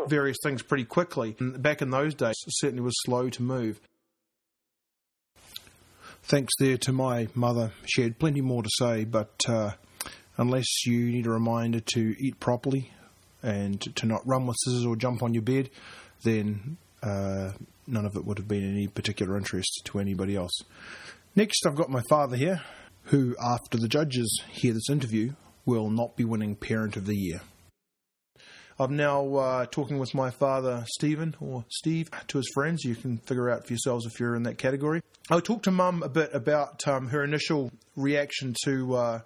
various 0.07 0.39
things 0.43 0.63
pretty 0.63 0.85
quickly. 0.85 1.37
And 1.39 1.63
back 1.63 1.83
in 1.83 1.91
those 1.91 2.15
days, 2.15 2.35
it 2.47 2.53
certainly 2.57 2.83
was 2.83 2.95
slow 3.05 3.29
to 3.31 3.43
move. 3.43 3.81
Thanks 6.23 6.53
there 6.59 6.77
to 6.79 6.93
my 6.93 7.29
mother. 7.35 7.73
She 7.87 8.03
had 8.03 8.19
plenty 8.19 8.41
more 8.41 8.63
to 8.63 8.71
say, 8.79 9.05
but 9.05 9.35
uh, 9.49 9.73
unless 10.37 10.87
you 10.87 11.11
need 11.11 11.27
a 11.27 11.31
reminder 11.31 11.81
to 11.95 12.15
eat 12.19 12.39
properly 12.39 12.93
and 13.43 13.81
to 13.97 14.07
not 14.07 14.27
run 14.27 14.47
with 14.47 14.57
scissors 14.63 14.85
or 14.85 14.97
jump 14.97 15.23
on 15.23 15.35
your 15.35 15.43
bed, 15.43 15.71
then 16.23 16.77
uh, 17.03 17.53
none 17.87 18.07
of 18.07 18.17
it 18.17 18.25
would 18.25 18.39
have 18.39 18.49
been 18.49 18.71
any 18.71 18.87
particular 18.87 19.37
interest 19.37 19.83
to 19.85 19.99
anybody 19.99 20.37
else. 20.37 20.53
Next, 21.35 21.67
I've 21.67 21.77
got 21.77 21.91
my 21.91 22.03
father 22.09 22.37
here, 22.37 22.63
who, 23.05 23.35
after 23.43 23.79
the 23.79 23.89
judges 23.89 24.43
hear 24.49 24.73
this 24.73 24.91
interview, 24.91 25.33
will 25.65 25.91
not 25.91 26.17
be 26.17 26.25
winning 26.25 26.55
Parent 26.55 26.97
of 26.97 27.07
the 27.07 27.17
Year. 27.17 27.41
I'm 28.81 28.97
now 28.97 29.35
uh, 29.35 29.67
talking 29.67 29.99
with 29.99 30.15
my 30.15 30.31
father, 30.31 30.87
Stephen, 30.89 31.37
or 31.39 31.67
Steve, 31.69 32.09
to 32.29 32.39
his 32.39 32.51
friends. 32.55 32.83
You 32.83 32.95
can 32.95 33.19
figure 33.19 33.51
out 33.51 33.67
for 33.67 33.75
yourselves 33.75 34.07
if 34.07 34.19
you're 34.19 34.35
in 34.35 34.45
that 34.45 34.57
category. 34.57 35.03
I 35.31 35.39
talked 35.41 35.65
to 35.65 35.71
Mum 35.71 36.03
a 36.03 36.09
bit 36.09 36.31
about 36.33 36.89
um, 36.89 37.09
her 37.09 37.23
initial 37.23 37.71
reaction 37.95 38.55
to 38.65 38.95
uh, 38.97 39.21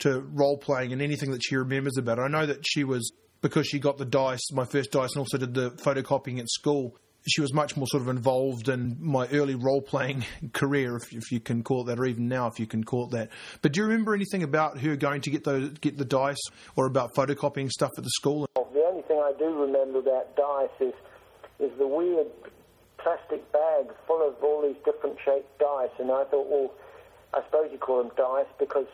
to 0.00 0.20
role 0.32 0.56
playing 0.56 0.92
and 0.92 1.00
anything 1.00 1.30
that 1.30 1.42
she 1.44 1.54
remembers 1.54 1.96
about 1.96 2.18
it. 2.18 2.22
I 2.22 2.28
know 2.28 2.46
that 2.46 2.64
she 2.66 2.82
was 2.82 3.12
because 3.40 3.68
she 3.68 3.78
got 3.78 3.98
the 3.98 4.04
dice, 4.04 4.50
my 4.52 4.64
first 4.64 4.90
dice, 4.90 5.10
and 5.14 5.20
also 5.20 5.38
did 5.38 5.54
the 5.54 5.70
photocopying 5.70 6.40
at 6.40 6.48
school. 6.48 6.96
She 7.26 7.40
was 7.40 7.52
much 7.52 7.76
more 7.76 7.86
sort 7.86 8.02
of 8.02 8.08
involved 8.08 8.68
in 8.68 8.96
my 9.00 9.26
early 9.28 9.54
role 9.54 9.82
playing 9.82 10.24
career, 10.52 10.96
if, 10.96 11.12
if 11.12 11.30
you 11.30 11.40
can 11.40 11.62
call 11.62 11.82
it 11.82 11.86
that, 11.86 12.00
or 12.00 12.06
even 12.06 12.26
now, 12.26 12.46
if 12.46 12.58
you 12.58 12.66
can 12.66 12.82
call 12.82 13.06
it 13.06 13.10
that. 13.10 13.30
But 13.60 13.72
do 13.72 13.80
you 13.80 13.86
remember 13.86 14.14
anything 14.14 14.42
about 14.42 14.78
her 14.80 14.96
going 14.96 15.20
to 15.22 15.30
get 15.30 15.44
those 15.44 15.70
get 15.78 15.98
the 15.98 16.04
dice, 16.04 16.40
or 16.74 16.86
about 16.86 17.14
photocopying 17.14 17.70
stuff 17.70 17.90
at 17.96 18.04
the 18.04 18.10
school? 18.10 18.48
The 18.54 18.84
only 18.84 19.02
thing 19.02 19.18
I 19.18 19.27
do 19.38 19.54
remember 19.54 19.98
about 20.00 20.36
dice 20.36 20.76
is, 20.80 20.94
is 21.60 21.70
the 21.78 21.86
weird 21.86 22.26
plastic 22.98 23.50
bag 23.52 23.86
full 24.06 24.26
of 24.26 24.34
all 24.42 24.62
these 24.62 24.80
different 24.84 25.16
shaped 25.24 25.58
dice. 25.58 25.94
And 25.98 26.10
I 26.10 26.24
thought, 26.24 26.48
well, 26.48 26.72
I 27.34 27.42
suppose 27.44 27.70
you 27.72 27.78
call 27.78 28.02
them 28.02 28.12
dice 28.16 28.50
because 28.58 28.86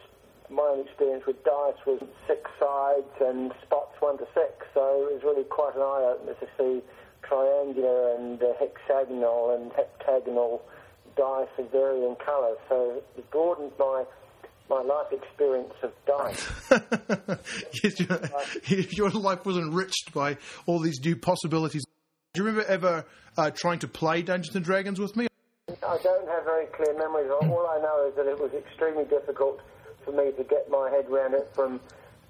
my 0.50 0.62
own 0.62 0.80
experience 0.86 1.24
with 1.26 1.42
dice 1.44 1.80
was 1.86 2.02
six 2.26 2.50
sides 2.60 3.14
and 3.20 3.52
spots 3.62 3.96
one 4.00 4.18
to 4.18 4.26
six. 4.34 4.66
So 4.74 5.08
it 5.10 5.14
was 5.14 5.22
really 5.24 5.44
quite 5.44 5.74
an 5.74 5.82
eye 5.82 6.14
opener 6.14 6.34
to 6.34 6.48
see 6.58 6.82
triangular 7.22 8.14
and 8.14 8.42
uh, 8.42 8.52
hexagonal 8.60 9.56
and 9.56 9.72
heptagonal 9.72 10.62
dice 11.16 11.48
of 11.58 11.70
varying 11.70 12.16
colours. 12.16 12.58
So 12.68 13.02
it 13.16 13.30
broadened 13.30 13.72
my 13.78 14.04
my 14.68 14.82
life 14.82 15.12
experience 15.12 15.74
of 15.82 15.92
dice. 16.06 16.50
yes, 17.82 18.00
your, 18.68 18.80
your 18.90 19.10
life 19.10 19.44
was 19.44 19.56
enriched 19.56 20.12
by 20.12 20.36
all 20.66 20.78
these 20.78 21.00
new 21.04 21.16
possibilities. 21.16 21.84
Do 22.32 22.40
you 22.42 22.46
remember 22.46 22.68
ever 22.68 23.04
uh, 23.36 23.50
trying 23.50 23.78
to 23.80 23.88
play 23.88 24.22
Dungeons 24.22 24.56
and 24.56 24.64
Dragons 24.64 24.98
with 24.98 25.16
me? 25.16 25.26
I 25.68 25.98
don't 26.02 26.28
have 26.28 26.44
very 26.44 26.66
clear 26.66 26.96
memories. 26.96 27.30
All 27.30 27.66
I 27.68 27.80
know 27.80 28.08
is 28.08 28.16
that 28.16 28.26
it 28.26 28.38
was 28.38 28.52
extremely 28.52 29.04
difficult 29.04 29.60
for 30.04 30.12
me 30.12 30.32
to 30.32 30.44
get 30.44 30.68
my 30.70 30.90
head 30.90 31.06
around 31.10 31.34
it 31.34 31.50
from 31.54 31.80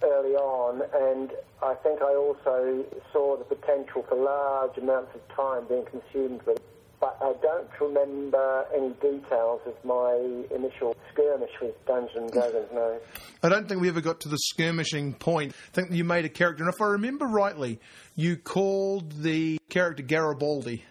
early 0.02 0.34
on, 0.34 0.82
and 0.92 1.30
I 1.62 1.74
think 1.74 2.02
I 2.02 2.14
also 2.14 2.84
saw 3.12 3.36
the 3.36 3.44
potential 3.44 4.04
for 4.08 4.16
large 4.16 4.76
amounts 4.78 5.14
of 5.14 5.22
time 5.34 5.66
being 5.68 5.84
consumed 5.86 6.42
with 6.42 6.58
it. 6.58 6.73
But 7.04 7.18
I 7.20 7.34
don't 7.42 7.68
remember 7.82 8.64
any 8.74 8.88
details 8.94 9.60
of 9.66 9.74
my 9.84 10.14
initial 10.50 10.96
skirmish 11.12 11.50
with 11.60 11.74
Dungeons 11.84 12.16
and 12.16 12.32
Dragons, 12.32 12.66
no. 12.72 12.98
I 13.42 13.50
don't 13.50 13.68
think 13.68 13.82
we 13.82 13.90
ever 13.90 14.00
got 14.00 14.20
to 14.20 14.30
the 14.30 14.38
skirmishing 14.38 15.12
point. 15.12 15.52
I 15.52 15.74
think 15.74 15.90
you 15.90 16.02
made 16.02 16.24
a 16.24 16.30
character, 16.30 16.64
and 16.64 16.72
if 16.72 16.80
I 16.80 16.86
remember 16.86 17.26
rightly, 17.26 17.78
you 18.16 18.38
called 18.38 19.22
the 19.22 19.58
character 19.68 20.02
Garibaldi. 20.02 20.82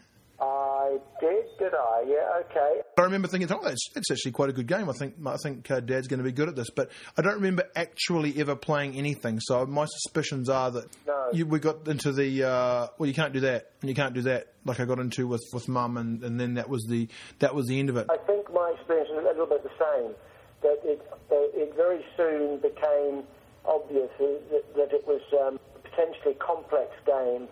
Okay. 2.50 2.82
I 2.98 3.02
remember 3.02 3.28
thinking, 3.28 3.52
oh, 3.52 3.60
that's, 3.64 3.90
that's 3.94 4.12
actually 4.12 4.32
quite 4.32 4.50
a 4.50 4.54
good 4.54 4.68
game. 4.68 4.90
I 4.90 4.94
think 4.94 5.16
I 5.26 5.38
think 5.38 5.70
uh, 5.72 5.80
Dad's 5.80 6.08
going 6.08 6.20
to 6.20 6.24
be 6.24 6.32
good 6.32 6.48
at 6.50 6.56
this, 6.56 6.70
but 6.70 6.90
I 7.18 7.22
don't 7.22 7.36
remember 7.36 7.64
actually 7.76 8.40
ever 8.40 8.56
playing 8.56 8.96
anything. 8.96 9.40
So 9.40 9.66
my 9.66 9.86
suspicions 9.86 10.50
are 10.50 10.72
that 10.72 10.86
No. 11.08 11.30
you, 11.34 11.46
we 11.46 11.60
got 11.60 11.88
into 11.88 12.12
the 12.12 12.44
uh, 12.44 12.88
well, 12.98 13.08
you 13.08 13.14
can't 13.14 13.34
do 13.34 13.42
that, 13.42 13.72
and 13.82 13.90
you 13.90 13.96
can't 13.96 14.14
do 14.14 14.22
that, 14.24 14.48
like 14.66 14.80
I 14.80 14.86
got 14.86 15.00
into 15.00 15.28
with 15.28 15.44
with 15.54 15.68
Mum, 15.68 15.98
and, 15.98 16.24
and 16.24 16.40
then 16.40 16.56
that 16.56 16.70
was 16.70 16.86
the 16.88 17.08
that 17.40 17.56
was 17.56 17.68
the 17.68 17.80
end 17.80 17.90
of 17.90 17.98
it. 17.98 18.08
I 18.10 18.18
think 18.28 18.52
my 18.54 18.74
experience 18.78 19.10
was 19.12 19.24
a 19.24 19.28
little 19.28 19.46
bit 19.48 19.64
the 19.64 19.70
same. 19.80 20.14
That 20.62 20.80
it, 20.86 21.02
that 21.30 21.52
it 21.54 21.76
very 21.76 22.06
soon 22.16 22.58
became 22.60 23.24
obvious 23.66 24.10
that, 24.20 24.64
that 24.76 24.94
it 24.94 25.06
was 25.06 25.22
um, 25.42 25.60
a 25.76 25.80
potentially 25.80 26.36
complex 26.36 26.92
game 27.06 27.48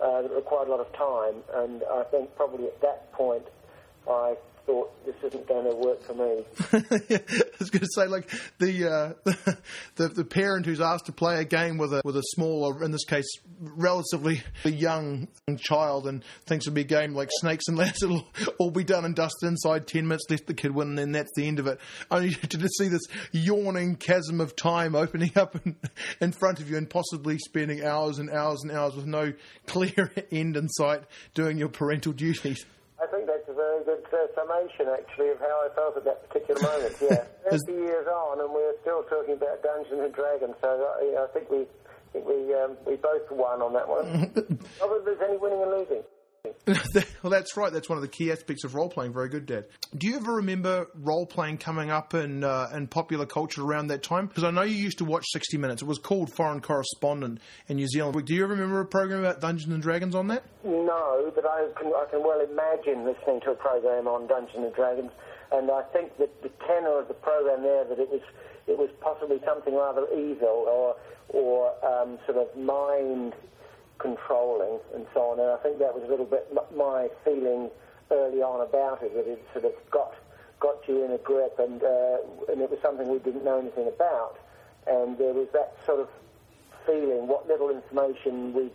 uh, 0.00 0.22
that 0.22 0.30
required 0.32 0.68
a 0.68 0.70
lot 0.70 0.80
of 0.80 0.92
time, 0.92 1.42
and 1.62 1.82
I 1.84 2.02
think 2.10 2.34
probably 2.36 2.66
at 2.66 2.80
that 2.80 3.12
point 3.12 3.44
I 4.08 4.36
thought 4.68 5.06
this 5.06 5.14
isn't 5.24 5.48
going 5.48 5.64
to 5.64 5.74
work 5.74 6.02
for 6.02 6.12
me. 6.12 6.44
I 6.72 7.42
was 7.58 7.70
going 7.70 7.80
to 7.80 7.88
say, 7.94 8.06
like 8.06 8.30
the, 8.58 9.14
uh, 9.24 9.30
the 9.96 10.08
the 10.08 10.24
parent 10.24 10.66
who's 10.66 10.80
asked 10.80 11.06
to 11.06 11.12
play 11.12 11.40
a 11.40 11.44
game 11.44 11.78
with 11.78 11.94
a 11.94 12.02
with 12.04 12.16
a 12.16 12.22
small, 12.22 12.64
or 12.64 12.84
in 12.84 12.90
this 12.90 13.06
case, 13.06 13.26
relatively 13.60 14.42
young 14.64 15.28
child, 15.58 16.06
and 16.06 16.22
thinks 16.44 16.66
it'll 16.66 16.74
be 16.74 16.82
a 16.82 16.84
game 16.84 17.14
like 17.14 17.30
Snakes 17.40 17.64
and 17.68 17.78
Ladders. 17.78 18.02
It'll 18.02 18.28
all 18.58 18.70
be 18.70 18.84
done 18.84 19.06
and 19.06 19.14
dusted 19.14 19.48
inside 19.48 19.86
ten 19.86 20.06
minutes. 20.06 20.26
Let 20.28 20.46
the 20.46 20.54
kid 20.54 20.74
win, 20.74 20.88
and 20.88 20.98
then 20.98 21.12
that's 21.12 21.32
the 21.34 21.48
end 21.48 21.58
of 21.58 21.66
it. 21.66 21.80
Only 22.10 22.34
to 22.34 22.68
see 22.68 22.88
this 22.88 23.06
yawning 23.32 23.96
chasm 23.96 24.40
of 24.40 24.54
time 24.54 24.94
opening 24.94 25.32
up 25.34 25.56
in, 25.64 25.76
in 26.20 26.32
front 26.32 26.60
of 26.60 26.68
you, 26.68 26.76
and 26.76 26.88
possibly 26.88 27.38
spending 27.38 27.84
hours 27.84 28.18
and 28.18 28.30
hours 28.30 28.60
and 28.62 28.70
hours 28.70 28.94
with 28.94 29.06
no 29.06 29.32
clear 29.66 30.12
end 30.30 30.58
in 30.58 30.68
sight, 30.68 31.04
doing 31.34 31.56
your 31.56 31.70
parental 31.70 32.12
duties. 32.12 32.66
I 33.00 33.06
think 33.06 33.26
very 33.58 33.82
good 33.82 34.06
uh, 34.14 34.30
summation, 34.38 34.86
actually, 34.86 35.34
of 35.34 35.42
how 35.42 35.66
I 35.66 35.74
felt 35.74 35.98
at 35.98 36.06
that 36.06 36.22
particular 36.30 36.62
moment. 36.62 36.94
Yeah, 37.02 37.26
thirty 37.50 37.74
years 37.74 38.06
on, 38.06 38.38
and 38.38 38.54
we're 38.54 38.78
still 38.86 39.02
talking 39.10 39.34
about 39.34 39.62
Dungeons 39.66 39.98
and 39.98 40.14
Dragons. 40.14 40.54
So 40.62 40.70
uh, 40.70 41.02
you 41.02 41.18
know, 41.18 41.26
I 41.26 41.30
think 41.34 41.50
we, 41.50 41.66
I 41.66 42.08
think 42.14 42.24
we, 42.30 42.54
um, 42.54 42.78
we 42.86 42.94
both 42.94 43.26
won 43.34 43.58
on 43.60 43.74
that 43.74 43.90
one. 43.90 44.06
Not 44.78 44.88
that 44.94 45.02
there's 45.04 45.22
any 45.26 45.36
winning 45.36 45.60
and 45.60 45.74
losing. 45.74 46.06
well, 47.22 47.30
that's 47.30 47.56
right. 47.56 47.72
That's 47.72 47.88
one 47.88 47.98
of 47.98 48.02
the 48.02 48.08
key 48.08 48.30
aspects 48.32 48.64
of 48.64 48.74
role 48.74 48.88
playing. 48.88 49.12
Very 49.12 49.28
good, 49.28 49.46
Dad. 49.46 49.66
Do 49.96 50.06
you 50.06 50.16
ever 50.16 50.34
remember 50.34 50.86
role 50.94 51.26
playing 51.26 51.58
coming 51.58 51.90
up 51.90 52.14
in 52.14 52.44
uh, 52.44 52.68
in 52.74 52.86
popular 52.86 53.26
culture 53.26 53.62
around 53.62 53.88
that 53.88 54.02
time? 54.02 54.26
Because 54.26 54.44
I 54.44 54.50
know 54.50 54.62
you 54.62 54.76
used 54.76 54.98
to 54.98 55.04
watch 55.04 55.24
60 55.32 55.58
Minutes. 55.58 55.82
It 55.82 55.86
was 55.86 55.98
called 55.98 56.32
Foreign 56.32 56.60
Correspondent 56.60 57.40
in 57.68 57.76
New 57.76 57.88
Zealand. 57.88 58.24
Do 58.26 58.34
you 58.34 58.44
ever 58.44 58.54
remember 58.54 58.80
a 58.80 58.86
program 58.86 59.20
about 59.20 59.40
Dungeons 59.40 59.72
and 59.72 59.82
Dragons 59.82 60.14
on 60.14 60.28
that? 60.28 60.44
No, 60.64 61.32
but 61.34 61.44
I 61.44 61.68
can, 61.78 61.88
I 61.88 62.06
can 62.10 62.22
well 62.22 62.40
imagine 62.40 63.04
listening 63.04 63.40
to 63.42 63.52
a 63.52 63.54
program 63.54 64.06
on 64.06 64.26
Dungeons 64.26 64.64
and 64.64 64.74
Dragons, 64.74 65.10
and 65.52 65.70
I 65.70 65.82
think 65.92 66.16
that 66.18 66.42
the 66.42 66.50
tenor 66.66 67.00
of 67.00 67.08
the 67.08 67.14
program 67.14 67.62
there 67.62 67.84
that 67.84 67.98
it 67.98 68.08
was 68.10 68.22
it 68.66 68.76
was 68.76 68.90
possibly 69.00 69.40
something 69.44 69.74
rather 69.74 70.06
evil 70.12 70.66
or 70.68 70.96
or 71.28 71.72
um, 71.84 72.18
sort 72.26 72.38
of 72.38 72.56
mind 72.56 73.34
controlling 73.98 74.78
and 74.94 75.06
so 75.12 75.32
on. 75.32 75.40
And 75.40 75.50
I 75.50 75.56
think 75.56 75.78
that 75.78 75.94
was 75.94 76.04
a 76.04 76.08
little 76.08 76.26
bit 76.26 76.48
my 76.74 77.08
feeling 77.24 77.70
early 78.10 78.42
on 78.42 78.66
about 78.66 79.02
it, 79.02 79.14
that 79.14 79.30
it 79.30 79.44
sort 79.52 79.64
of 79.64 79.72
got 79.90 80.14
got 80.60 80.76
you 80.88 81.04
in 81.04 81.12
a 81.12 81.18
grip, 81.18 81.58
and 81.58 81.82
uh, 81.82 82.18
and 82.48 82.60
it 82.60 82.70
was 82.70 82.78
something 82.82 83.08
we 83.08 83.18
didn't 83.18 83.44
know 83.44 83.58
anything 83.58 83.86
about, 83.86 84.36
and 84.86 85.18
there 85.18 85.32
was 85.32 85.48
that 85.52 85.76
sort 85.86 86.00
of 86.00 86.08
feeling, 86.86 87.28
what 87.28 87.46
little 87.46 87.70
information 87.70 88.52
we 88.54 88.70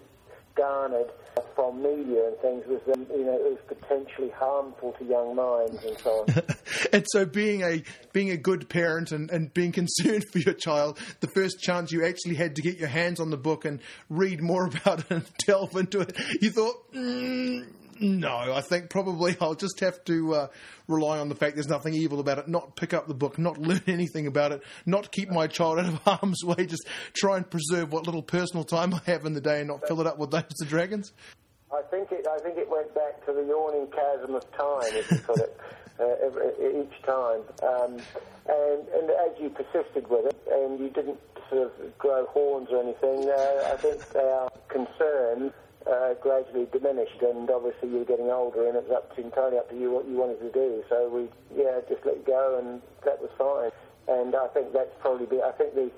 garnered 0.56 1.12
from 1.56 1.82
media 1.82 2.28
and 2.28 2.38
things 2.38 2.63
was, 2.68 2.82
um, 2.94 3.06
you 3.12 3.26
know, 3.26 3.34
it 3.34 3.44
was 3.44 3.60
potentially 3.68 4.30
harmful 4.30 4.94
to 4.94 5.06
young 5.06 5.36
minds 5.36 5.84
and 5.84 5.98
so 6.00 6.26
on. 6.28 6.44
and 6.94 7.06
so, 7.10 7.26
being 7.26 7.62
a 7.62 7.84
being 8.12 8.32
a 8.32 8.38
good 8.38 8.70
parent 8.70 9.12
and, 9.12 9.30
and 9.32 9.54
being 9.54 9.72
concerned 9.72 10.26
for 10.32 10.39
your 10.39 10.54
child, 10.54 11.00
the 11.20 11.28
first 11.28 11.60
chance 11.60 11.92
you 11.92 12.06
actually 12.06 12.36
had 12.36 12.56
to 12.56 12.62
get 12.62 12.78
your 12.78 12.89
hands 12.89 13.20
on 13.20 13.30
the 13.30 13.38
book 13.38 13.66
and 13.66 13.80
read 14.10 14.42
more 14.42 14.66
about 14.86 15.00
it 15.00 15.12
and 15.12 15.26
delve 15.46 15.76
into 15.76 16.02
it, 16.02 16.18
you 16.42 16.50
thought. 16.52 16.94
Mm, 16.94 17.68
no, 18.00 18.54
I 18.54 18.62
think 18.62 18.90
probably 18.90 19.36
I'll 19.42 19.56
just 19.56 19.80
have 19.80 20.04
to 20.06 20.36
uh, 20.36 20.48
rely 20.88 21.20
on 21.20 21.30
the 21.30 21.36
fact 21.36 21.56
there's 21.56 21.68
nothing 21.68 21.94
evil 21.94 22.20
about 22.20 22.40
it, 22.40 22.48
not 22.48 22.76
pick 22.76 22.94
up 22.94 23.08
the 23.08 23.14
book, 23.14 23.38
not 23.38 23.58
learn 23.60 23.84
anything 23.88 24.28
about 24.28 24.52
it, 24.52 24.62
not 24.86 25.12
keep 25.12 25.30
my 25.30 25.48
child 25.48 25.80
out 25.80 25.86
of 25.86 25.96
harm's 26.06 26.44
way, 26.44 26.66
just 26.66 26.88
try 27.14 27.38
and 27.38 27.50
preserve 27.50 27.92
what 27.92 28.06
little 28.06 28.24
personal 28.24 28.64
time 28.64 28.94
I 28.94 29.02
have 29.06 29.26
in 29.26 29.34
the 29.34 29.42
day 29.42 29.60
and 29.60 29.68
not 29.68 29.88
fill 29.88 30.02
it 30.02 30.08
up 30.08 30.18
with 30.18 30.32
Dungeons 30.32 30.62
and 30.62 30.70
Dragons. 30.70 31.14
I 31.72 31.82
think 31.90 32.12
it. 32.12 32.28
I 32.28 32.38
think 32.40 32.58
it 32.58 32.70
went 32.70 32.94
back 32.94 33.26
to 33.26 33.34
the 33.34 33.42
yawning 33.42 33.88
chasm 33.88 34.36
of 34.36 34.52
time, 34.52 34.94
as 34.94 35.10
you 35.10 35.18
put 35.18 35.40
it, 35.40 35.58
uh, 36.00 36.06
every, 36.24 36.82
each 36.82 37.02
time. 37.02 37.42
Um, 37.64 37.98
and, 38.48 38.88
and 38.90 39.10
as 39.10 39.40
you 39.42 39.50
persisted 39.50 40.08
with 40.08 40.28
it, 40.28 40.38
and 40.52 40.80
you 40.80 40.90
didn't 40.90 41.20
sort 41.50 41.64
of 41.64 41.98
grow 41.98 42.28
horns 42.28 42.70
or 42.72 42.84
anything, 42.84 43.28
uh, 43.28 43.74
I 43.74 43.78
think 43.78 44.16
our 44.16 44.52
concern 44.70 45.52
uh, 45.88 46.13
gradually 46.22 46.67
diminished, 46.72 47.22
and 47.22 47.50
obviously 47.50 47.89
you 47.89 48.00
were 48.00 48.06
getting 48.06 48.30
older, 48.30 48.67
and 48.67 48.78
it 48.78 48.88
was 48.88 48.91
up 48.91 49.15
to, 49.15 49.22
entirely 49.22 49.58
up 49.58 49.69
to 49.69 49.76
you 49.78 49.91
what 49.91 50.08
you 50.08 50.17
wanted 50.17 50.39
to 50.39 50.52
do. 50.52 50.84
So 50.89 51.10
we, 51.10 51.30
yeah, 51.56 51.80
just 51.89 52.06
let 52.06 52.26
go, 52.26 52.60
and 52.60 52.82
that 53.06 53.19
was 53.19 53.32
fine. 53.38 53.72
And 54.08 54.36
I 54.36 54.48
think 54.48 54.74
that's 54.74 54.91
probably 55.00 55.26
be. 55.26 55.41
I 55.41 55.52
think 55.52 55.76
the 55.76 55.91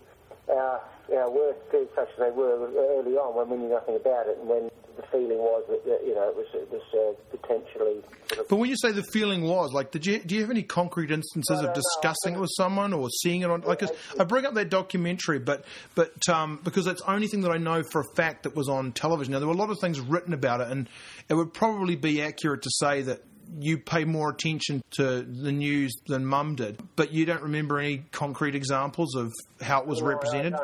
our 0.53 0.81
our 1.13 1.29
worst 1.29 1.59
did 1.71 1.87
such 1.95 2.09
as 2.09 2.19
they 2.19 2.31
were 2.31 2.69
early 2.97 3.13
on 3.13 3.35
when 3.35 3.49
we 3.49 3.65
knew 3.65 3.73
nothing 3.73 3.95
about 3.95 4.27
it, 4.27 4.37
and 4.39 4.49
when 4.49 4.69
the 4.95 5.03
feeling 5.11 5.37
was 5.37 5.63
that, 5.69 5.83
that 5.85 6.05
you 6.05 6.15
know 6.15 6.29
it 6.29 6.35
was 6.35 6.47
it 6.53 6.71
was 6.71 6.81
uh, 6.93 7.37
potentially. 7.37 8.01
Sort 8.27 8.41
of 8.41 8.47
but 8.49 8.57
when 8.57 8.69
you 8.69 8.77
say 8.77 8.91
the 8.91 9.03
feeling 9.11 9.43
was, 9.43 9.73
like, 9.73 9.91
did 9.91 10.05
you 10.05 10.19
do 10.19 10.35
you 10.35 10.41
have 10.41 10.49
any 10.49 10.63
concrete 10.63 11.11
instances 11.11 11.61
of 11.61 11.73
discussing 11.73 12.35
it 12.35 12.39
with 12.39 12.51
someone 12.55 12.93
or 12.93 13.09
seeing 13.21 13.41
it 13.41 13.49
on? 13.49 13.61
Like, 13.61 13.79
cause 13.79 13.91
I 14.19 14.23
bring 14.23 14.45
up 14.45 14.53
that 14.55 14.69
documentary, 14.69 15.39
but 15.39 15.65
but 15.93 16.13
um, 16.29 16.59
because 16.63 16.87
it's 16.87 17.01
the 17.01 17.11
only 17.11 17.27
thing 17.27 17.41
that 17.41 17.51
I 17.51 17.57
know 17.57 17.83
for 17.91 18.01
a 18.01 18.15
fact 18.15 18.43
that 18.43 18.55
was 18.55 18.69
on 18.69 18.91
television. 18.91 19.33
Now 19.33 19.39
there 19.39 19.47
were 19.47 19.53
a 19.53 19.57
lot 19.57 19.69
of 19.69 19.79
things 19.79 19.99
written 19.99 20.33
about 20.33 20.61
it, 20.61 20.69
and 20.69 20.89
it 21.29 21.35
would 21.35 21.53
probably 21.53 21.95
be 21.95 22.21
accurate 22.21 22.61
to 22.63 22.69
say 22.71 23.01
that 23.03 23.21
you 23.59 23.77
pay 23.77 24.05
more 24.05 24.29
attention 24.31 24.81
to 24.91 25.21
the 25.21 25.51
news 25.51 25.93
than 26.07 26.25
Mum 26.25 26.55
did, 26.55 26.81
but 26.95 27.13
you 27.13 27.25
don't 27.25 27.43
remember 27.43 27.79
any 27.79 28.03
concrete 28.11 28.55
examples 28.55 29.15
of 29.15 29.31
how 29.61 29.81
it 29.81 29.87
was 29.87 30.01
no, 30.01 30.07
represented. 30.07 30.55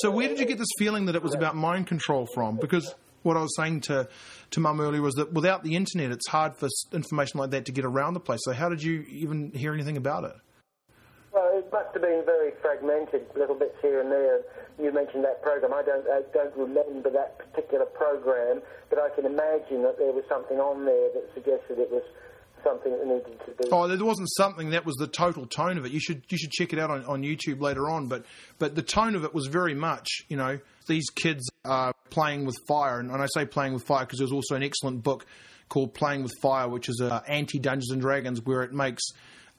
So 0.00 0.10
where 0.10 0.28
did 0.28 0.38
you 0.38 0.46
get 0.46 0.58
this 0.58 0.68
feeling 0.78 1.06
that 1.06 1.14
it 1.14 1.22
was 1.22 1.34
about 1.34 1.56
mind 1.56 1.86
control 1.86 2.26
from? 2.34 2.56
Because 2.56 2.94
what 3.22 3.36
I 3.36 3.40
was 3.40 3.54
saying 3.56 3.82
to 3.82 4.08
to 4.50 4.60
Mum 4.60 4.80
earlier 4.80 5.02
was 5.02 5.14
that 5.14 5.32
without 5.32 5.62
the 5.62 5.76
internet, 5.76 6.10
it's 6.10 6.28
hard 6.28 6.56
for 6.56 6.68
information 6.92 7.40
like 7.40 7.50
that 7.50 7.66
to 7.66 7.72
get 7.72 7.84
around 7.84 8.14
the 8.14 8.20
place. 8.20 8.40
So 8.42 8.52
how 8.52 8.68
did 8.68 8.82
you 8.82 9.04
even 9.08 9.52
hear 9.52 9.72
anything 9.72 9.96
about 9.96 10.24
it? 10.24 10.34
Well, 11.32 11.48
it 11.56 11.72
must 11.72 11.94
have 11.94 12.02
been 12.02 12.22
very 12.26 12.52
fragmented, 12.60 13.24
little 13.34 13.54
bits 13.54 13.76
here 13.80 14.00
and 14.00 14.12
there. 14.12 14.42
You 14.78 14.92
mentioned 14.92 15.24
that 15.24 15.40
program. 15.42 15.72
I 15.72 15.82
don't, 15.82 16.04
I 16.08 16.20
don't 16.32 16.54
remember 16.56 17.08
that 17.10 17.38
particular 17.38 17.86
program, 17.86 18.60
but 18.90 18.98
I 18.98 19.08
can 19.14 19.24
imagine 19.24 19.82
that 19.82 19.96
there 19.96 20.12
was 20.12 20.24
something 20.28 20.60
on 20.60 20.84
there 20.84 21.08
that 21.14 21.24
suggested 21.32 21.78
it 21.78 21.90
was 21.90 22.04
something 22.64 22.92
that 22.92 23.06
needed 23.06 23.40
to 23.46 23.50
be. 23.52 23.68
Oh, 23.70 23.88
there 23.88 24.04
wasn't 24.04 24.30
something. 24.36 24.70
That 24.70 24.84
was 24.84 24.96
the 24.96 25.06
total 25.06 25.46
tone 25.46 25.78
of 25.78 25.84
it. 25.84 25.92
You 25.92 26.00
should 26.00 26.24
you 26.28 26.38
should 26.38 26.50
check 26.50 26.72
it 26.72 26.78
out 26.78 26.90
on, 26.90 27.04
on 27.04 27.22
YouTube 27.22 27.60
later 27.60 27.88
on. 27.88 28.08
But 28.08 28.24
but 28.58 28.74
the 28.74 28.82
tone 28.82 29.14
of 29.14 29.24
it 29.24 29.34
was 29.34 29.46
very 29.46 29.74
much, 29.74 30.08
you 30.28 30.36
know, 30.36 30.58
these 30.86 31.08
kids 31.10 31.48
are 31.64 31.92
playing 32.10 32.44
with 32.44 32.56
fire, 32.68 32.98
and, 33.00 33.10
and 33.10 33.22
I 33.22 33.26
say 33.34 33.46
playing 33.46 33.74
with 33.74 33.84
fire 33.84 34.04
because 34.04 34.18
there's 34.18 34.32
also 34.32 34.54
an 34.54 34.62
excellent 34.62 35.02
book 35.02 35.26
called 35.68 35.94
Playing 35.94 36.22
with 36.22 36.32
Fire, 36.42 36.68
which 36.68 36.88
is 36.88 37.00
a 37.00 37.22
anti 37.26 37.58
Dungeons 37.58 37.90
and 37.92 38.00
Dragons, 38.00 38.40
where 38.44 38.62
it 38.62 38.72
makes 38.72 39.02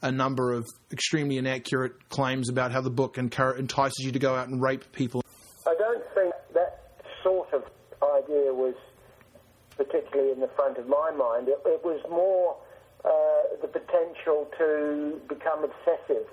a 0.02 0.12
number 0.12 0.52
of 0.52 0.66
extremely 0.92 1.38
inaccurate 1.38 2.08
claims 2.08 2.48
about 2.48 2.70
how 2.70 2.80
the 2.80 2.90
book 2.90 3.18
entices 3.18 4.04
you 4.04 4.12
to 4.12 4.18
go 4.18 4.34
out 4.34 4.48
and 4.48 4.62
rape 4.62 4.92
people. 4.92 5.22
I 5.66 5.74
don't 5.78 6.04
think 6.14 6.34
that 6.52 6.82
sort 7.22 7.52
of 7.54 7.62
idea 8.02 8.52
was 8.52 8.74
particularly 9.76 10.30
in 10.32 10.40
the 10.40 10.50
front 10.54 10.78
of 10.78 10.86
my 10.86 11.10
mind. 11.10 11.48
It, 11.48 11.58
it 11.64 11.84
was 11.84 12.00
more 12.08 12.56
uh, 13.04 13.60
the 13.60 13.68
potential 13.68 14.48
to 14.58 15.20
become 15.28 15.64
obsessive, 15.64 16.26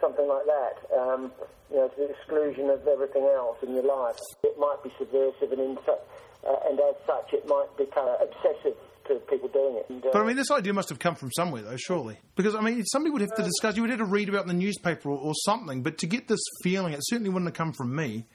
something 0.00 0.26
like 0.26 0.46
that. 0.46 0.96
Um, 0.96 1.32
you 1.70 1.76
know, 1.76 1.88
to 1.88 1.96
the 1.96 2.10
exclusion 2.10 2.70
of 2.70 2.86
everything 2.86 3.24
else 3.24 3.58
in 3.62 3.74
your 3.74 3.82
life. 3.82 4.16
It 4.44 4.58
might 4.58 4.82
be 4.84 4.92
subversive, 4.98 5.50
and, 5.52 5.60
in 5.60 5.78
uh, 5.88 6.68
and 6.68 6.78
as 6.78 6.94
such, 7.06 7.32
it 7.32 7.46
might 7.48 7.76
become 7.76 8.08
obsessive 8.20 8.76
to 9.08 9.14
people 9.28 9.48
doing 9.48 9.76
it. 9.76 9.86
And, 9.88 10.04
uh, 10.04 10.10
but 10.12 10.22
I 10.22 10.26
mean, 10.26 10.36
this 10.36 10.50
idea 10.50 10.72
must 10.72 10.88
have 10.88 10.98
come 10.98 11.14
from 11.14 11.30
somewhere, 11.32 11.62
though, 11.62 11.76
surely. 11.76 12.18
Because 12.36 12.54
I 12.54 12.60
mean, 12.60 12.84
somebody 12.84 13.10
would 13.10 13.20
have 13.20 13.34
to 13.36 13.42
discuss. 13.42 13.76
You 13.76 13.82
would 13.82 13.90
have 13.90 13.98
to 13.98 14.04
read 14.04 14.28
about 14.28 14.46
it 14.46 14.50
in 14.50 14.58
the 14.58 14.64
newspaper 14.64 15.10
or, 15.10 15.18
or, 15.18 15.34
something. 15.44 15.82
But 15.82 15.98
to 15.98 16.06
get 16.06 16.28
this 16.28 16.40
feeling, 16.62 16.92
it 16.92 17.00
certainly 17.02 17.30
wouldn't 17.30 17.48
have 17.48 17.56
come 17.56 17.72
from 17.72 17.94
me. 17.94 18.26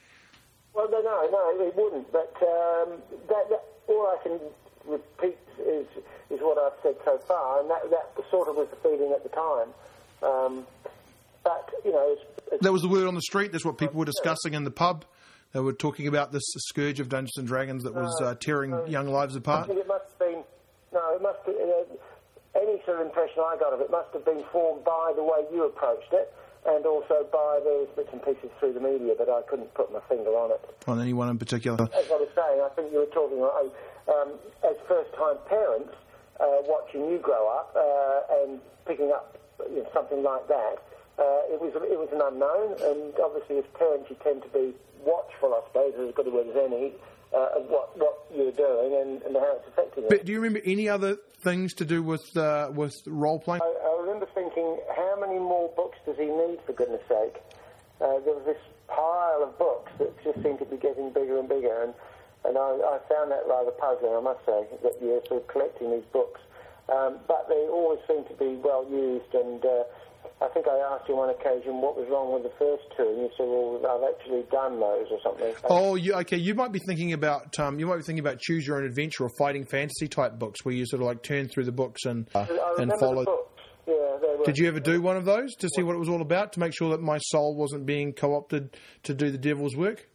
Well, 0.73 0.89
no, 0.89 1.01
no, 1.01 1.29
no 1.31 1.65
it 1.65 1.75
wouldn't. 1.75 2.11
But 2.11 2.35
um, 2.41 3.01
that, 3.27 3.49
that, 3.49 3.63
all 3.87 4.07
I 4.07 4.23
can 4.23 4.39
repeat 4.85 5.37
is 5.59 5.85
is 6.31 6.39
what 6.39 6.57
I've 6.57 6.77
said 6.81 6.95
so 7.05 7.17
far, 7.19 7.59
and 7.61 7.69
that 7.69 7.89
that 7.89 8.23
sort 8.29 8.47
of 8.47 8.55
was 8.55 8.67
the 8.69 8.77
feeling 8.77 9.11
at 9.11 9.23
the 9.23 9.29
time. 9.29 9.69
Um, 10.23 10.65
but 11.43 11.69
you 11.83 11.91
know, 11.91 12.15
it's, 12.17 12.21
it's, 12.53 12.63
that 12.63 12.71
was 12.71 12.81
the 12.81 12.87
word 12.87 13.07
on 13.07 13.15
the 13.15 13.21
street. 13.21 13.51
That's 13.51 13.65
what 13.65 13.77
people 13.77 13.99
were 13.99 14.05
discussing 14.05 14.53
in 14.53 14.63
the 14.63 14.71
pub. 14.71 15.05
They 15.53 15.59
were 15.59 15.73
talking 15.73 16.07
about 16.07 16.31
this 16.31 16.43
scourge 16.69 16.99
of 16.99 17.09
Dungeons 17.09 17.37
and 17.37 17.47
Dragons 17.47 17.83
that 17.83 17.93
was 17.93 18.21
uh, 18.21 18.35
tearing 18.35 18.71
young 18.87 19.07
lives 19.09 19.35
apart. 19.35 19.65
I 19.65 19.67
think 19.67 19.79
it 19.79 19.87
must 19.87 20.05
have 20.07 20.19
been 20.19 20.43
no, 20.93 21.15
it 21.15 21.21
must 21.21 21.45
be 21.45 21.51
uh, 21.51 22.59
any 22.59 22.81
sort 22.85 22.99
of 22.99 23.07
impression 23.07 23.39
I 23.39 23.57
got 23.59 23.73
of 23.73 23.81
it 23.81 23.91
must 23.91 24.13
have 24.13 24.25
been 24.25 24.43
formed 24.51 24.83
by 24.83 25.13
the 25.15 25.23
way 25.23 25.43
you 25.51 25.65
approached 25.65 26.13
it, 26.13 26.33
and 26.65 26.85
also 26.85 27.27
by 27.31 27.59
various 27.63 27.89
bits 27.95 28.09
and 28.11 28.23
pieces 28.23 28.49
through 28.59 28.73
the 28.73 28.79
media. 28.79 29.15
But 29.17 29.29
I 29.29 29.41
couldn't 29.43 29.73
put 29.73 29.91
my 29.91 29.99
finger 30.07 30.31
on 30.31 30.51
it. 30.51 30.61
On 30.87 30.99
anyone 31.01 31.29
in 31.29 31.37
particular? 31.37 31.83
As 31.83 32.11
I 32.11 32.15
was 32.15 32.29
saying, 32.35 32.61
I 32.63 32.69
think 32.75 32.91
you 32.91 32.99
were 32.99 33.11
talking 33.11 33.39
about 33.39 33.71
um, 34.07 34.33
as 34.63 34.75
first-time 34.87 35.37
parents 35.47 35.93
uh, 35.93 36.10
watching 36.65 37.09
you 37.09 37.17
grow 37.17 37.47
up 37.47 37.75
uh, 37.75 38.41
and 38.41 38.59
picking 38.85 39.11
up 39.11 39.37
you 39.69 39.83
know, 39.83 39.89
something 39.93 40.23
like 40.23 40.47
that. 40.47 40.81
Uh, 41.19 41.53
it 41.53 41.61
was 41.61 41.73
it 41.75 41.99
was 41.99 42.09
an 42.13 42.21
unknown, 42.23 42.73
and 42.81 43.13
obviously 43.19 43.57
as 43.59 43.65
parents 43.77 44.09
you 44.09 44.17
tend 44.23 44.41
to 44.41 44.49
be 44.49 44.73
watchful, 45.03 45.53
I 45.53 45.61
suppose, 45.67 45.93
as 45.99 46.15
good 46.15 46.27
a 46.27 46.31
word 46.31 46.47
as 46.47 46.55
any 46.55 46.93
uh, 47.33 47.59
of 47.59 47.69
what, 47.69 47.97
what 47.97 48.25
you're 48.33 48.51
doing 48.51 48.93
and, 49.01 49.21
and, 49.23 49.35
how 49.35 49.55
it's 49.57 49.67
affecting 49.67 50.03
you. 50.03 50.09
But 50.09 50.25
do 50.25 50.31
you 50.31 50.39
remember 50.39 50.61
any 50.65 50.89
other 50.89 51.17
things 51.41 51.73
to 51.75 51.85
do 51.85 52.03
with 52.03 52.35
uh, 52.35 52.71
with 52.73 53.01
role 53.07 53.39
playing? 53.39 53.61
I, 53.61 53.87
I, 53.87 54.01
remember 54.01 54.27
thinking, 54.33 54.79
how 54.95 55.17
many 55.19 55.39
more 55.39 55.69
books 55.75 55.97
does 56.05 56.17
he 56.17 56.25
need, 56.25 56.59
for 56.65 56.73
goodness 56.73 57.01
sake? 57.07 57.37
Uh, 58.01 58.19
there 58.25 58.33
was 58.33 58.43
this 58.45 58.57
pile 58.87 59.43
of 59.43 59.57
books 59.57 59.91
that 59.99 60.11
just 60.23 60.41
seemed 60.43 60.59
to 60.59 60.65
be 60.65 60.77
getting 60.77 61.11
bigger 61.11 61.39
and 61.39 61.47
bigger, 61.47 61.83
and, 61.83 61.93
and 62.45 62.57
I, 62.57 62.69
I 62.95 62.99
found 63.09 63.31
that 63.31 63.43
rather 63.47 63.71
puzzling, 63.71 64.13
I 64.13 64.21
must 64.21 64.45
say, 64.45 64.65
that 64.83 64.93
you're 65.01 65.21
sort 65.27 65.43
of 65.43 65.47
collecting 65.47 65.91
these 65.91 66.07
books 66.11 66.41
Um, 66.89 67.19
but 67.27 67.47
they 67.47 67.67
always 67.71 67.99
seem 68.07 68.25
to 68.25 68.33
be 68.33 68.59
well 68.61 68.85
used, 68.89 69.33
and 69.33 69.63
uh, 69.63 69.83
I 70.43 70.47
think 70.49 70.67
I 70.67 70.77
asked 70.91 71.07
you 71.07 71.13
on 71.17 71.27
one 71.27 71.29
occasion 71.29 71.79
what 71.79 71.95
was 71.95 72.07
wrong 72.09 72.33
with 72.33 72.43
the 72.43 72.51
first 72.59 72.83
two, 72.97 73.07
and 73.07 73.17
you 73.21 73.29
said, 73.37 73.47
"Well, 73.47 73.79
I've 73.85 74.03
actually 74.13 74.43
done 74.51 74.79
those 74.79 75.07
or 75.11 75.19
something." 75.23 75.53
Oh, 75.69 75.95
you, 75.95 76.13
okay. 76.15 76.37
You 76.37 76.53
might 76.55 76.71
be 76.71 76.79
thinking 76.79 77.13
about 77.13 77.57
um, 77.59 77.79
you 77.79 77.85
might 77.85 77.97
be 77.97 78.03
thinking 78.03 78.19
about 78.19 78.39
choose 78.39 78.67
your 78.67 78.77
own 78.77 78.85
adventure 78.85 79.23
or 79.23 79.29
fighting 79.37 79.65
fantasy 79.65 80.07
type 80.07 80.37
books, 80.37 80.65
where 80.65 80.75
you 80.75 80.85
sort 80.85 81.01
of 81.01 81.07
like 81.07 81.23
turn 81.23 81.47
through 81.47 81.65
the 81.65 81.71
books 81.71 82.05
and 82.05 82.27
uh, 82.35 82.45
and 82.77 82.91
follow. 82.99 83.25
Yeah, 83.87 83.93
they 84.21 84.35
were. 84.37 84.45
Did 84.45 84.57
you 84.57 84.67
ever 84.67 84.79
do 84.79 85.01
one 85.01 85.15
of 85.15 85.25
those 85.25 85.55
to 85.55 85.69
see 85.75 85.83
what 85.83 85.95
it 85.95 85.99
was 85.99 86.09
all 86.09 86.21
about 86.21 86.53
to 86.53 86.59
make 86.59 86.73
sure 86.73 86.89
that 86.89 87.01
my 87.01 87.19
soul 87.19 87.55
wasn't 87.55 87.85
being 87.85 88.11
co-opted 88.11 88.75
to 89.03 89.13
do 89.13 89.31
the 89.31 89.37
devil's 89.37 89.75
work? 89.77 90.07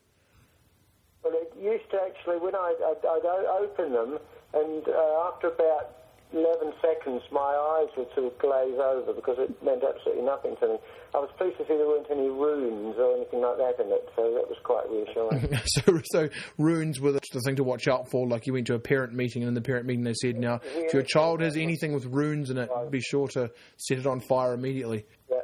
Used 1.66 1.90
to 1.90 1.98
actually 1.98 2.38
when 2.38 2.54
I 2.54 2.74
I'd, 2.78 3.02
I'd 3.02 3.26
open 3.58 3.92
them, 3.92 4.18
and 4.54 4.86
uh, 4.86 5.26
after 5.26 5.48
about 5.48 5.96
eleven 6.32 6.72
seconds, 6.80 7.22
my 7.32 7.40
eyes 7.40 7.88
would 7.96 8.06
sort 8.14 8.32
of 8.32 8.38
glaze 8.38 8.78
over 8.78 9.12
because 9.12 9.36
it 9.38 9.50
meant 9.64 9.82
absolutely 9.82 10.22
nothing 10.22 10.56
to 10.60 10.68
me. 10.68 10.76
I 11.14 11.18
was 11.18 11.30
pleased 11.38 11.56
to 11.58 11.64
see 11.64 11.76
there 11.76 11.86
weren't 11.86 12.10
any 12.10 12.28
runes 12.28 12.94
or 12.98 13.16
anything 13.16 13.40
like 13.40 13.58
that 13.58 13.82
in 13.82 13.90
it, 13.90 14.08
so 14.14 14.34
that 14.34 14.46
was 14.46 14.58
quite 14.62 14.88
reassuring. 14.90 15.58
so, 15.66 16.00
so 16.04 16.28
runes 16.58 17.00
were 17.00 17.12
the, 17.12 17.20
the 17.32 17.40
thing 17.40 17.56
to 17.56 17.64
watch 17.64 17.88
out 17.88 18.10
for. 18.10 18.28
Like 18.28 18.46
you 18.46 18.52
went 18.52 18.66
to 18.68 18.74
a 18.74 18.78
parent 18.78 19.14
meeting, 19.14 19.42
and 19.42 19.48
in 19.48 19.54
the 19.54 19.60
parent 19.60 19.86
meeting 19.86 20.04
they 20.04 20.14
said, 20.14 20.38
"Now, 20.38 20.60
if 20.76 20.92
your 20.92 21.02
child 21.02 21.40
has 21.40 21.56
anything 21.56 21.92
with 21.92 22.06
runes 22.06 22.50
in 22.50 22.58
it, 22.58 22.70
be 22.90 23.00
sure 23.00 23.28
to 23.28 23.50
set 23.76 23.98
it 23.98 24.06
on 24.06 24.20
fire 24.20 24.54
immediately." 24.54 25.06
yeah. 25.30 25.38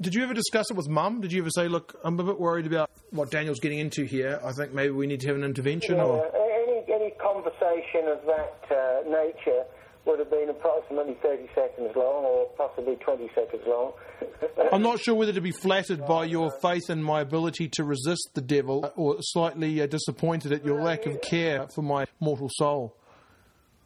Did 0.00 0.14
you 0.14 0.22
ever 0.22 0.32
discuss 0.32 0.70
it 0.70 0.76
with 0.76 0.88
Mum? 0.88 1.20
Did 1.20 1.32
you 1.32 1.40
ever 1.42 1.50
say, 1.50 1.66
"Look, 1.66 1.98
I'm 2.04 2.20
a 2.20 2.22
bit 2.22 2.38
worried 2.38 2.66
about 2.66 2.88
what 3.10 3.32
Daniel's 3.32 3.58
getting 3.58 3.80
into 3.80 4.04
here. 4.04 4.38
I 4.44 4.52
think 4.52 4.72
maybe 4.72 4.92
we 4.92 5.08
need 5.08 5.18
to 5.20 5.26
have 5.26 5.34
an 5.34 5.42
intervention"? 5.42 5.98
Or 5.98 6.24
Uh, 6.24 6.30
any 6.38 6.84
any 6.88 7.10
conversation 7.12 8.06
of 8.06 8.24
that 8.26 8.64
uh, 8.70 9.10
nature 9.10 9.64
would 10.04 10.20
have 10.20 10.30
been 10.30 10.50
approximately 10.50 11.14
30 11.20 11.48
seconds 11.52 11.90
long, 11.96 12.24
or 12.24 12.46
possibly 12.56 12.94
20 12.94 13.28
seconds 13.34 13.62
long. 13.66 13.92
I'm 14.72 14.82
not 14.82 15.00
sure 15.00 15.16
whether 15.16 15.32
to 15.32 15.40
be 15.40 15.50
flattered 15.50 16.06
by 16.06 16.26
your 16.26 16.52
faith 16.62 16.88
in 16.88 17.02
my 17.02 17.20
ability 17.20 17.68
to 17.72 17.82
resist 17.82 18.30
the 18.34 18.40
devil, 18.40 18.92
or 18.94 19.16
slightly 19.20 19.82
uh, 19.82 19.86
disappointed 19.86 20.52
at 20.52 20.64
your 20.64 20.80
lack 20.80 21.06
of 21.06 21.20
care 21.22 21.66
for 21.74 21.82
my 21.82 22.06
mortal 22.20 22.48
soul. 22.52 22.94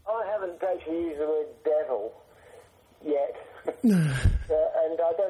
I 0.06 0.30
haven't 0.30 0.62
actually 0.62 1.04
used 1.04 1.20
the 1.20 1.26
word 1.26 1.46
devil 1.64 2.12
yet, 3.02 3.34
uh, 3.66 4.54
I 4.54 4.61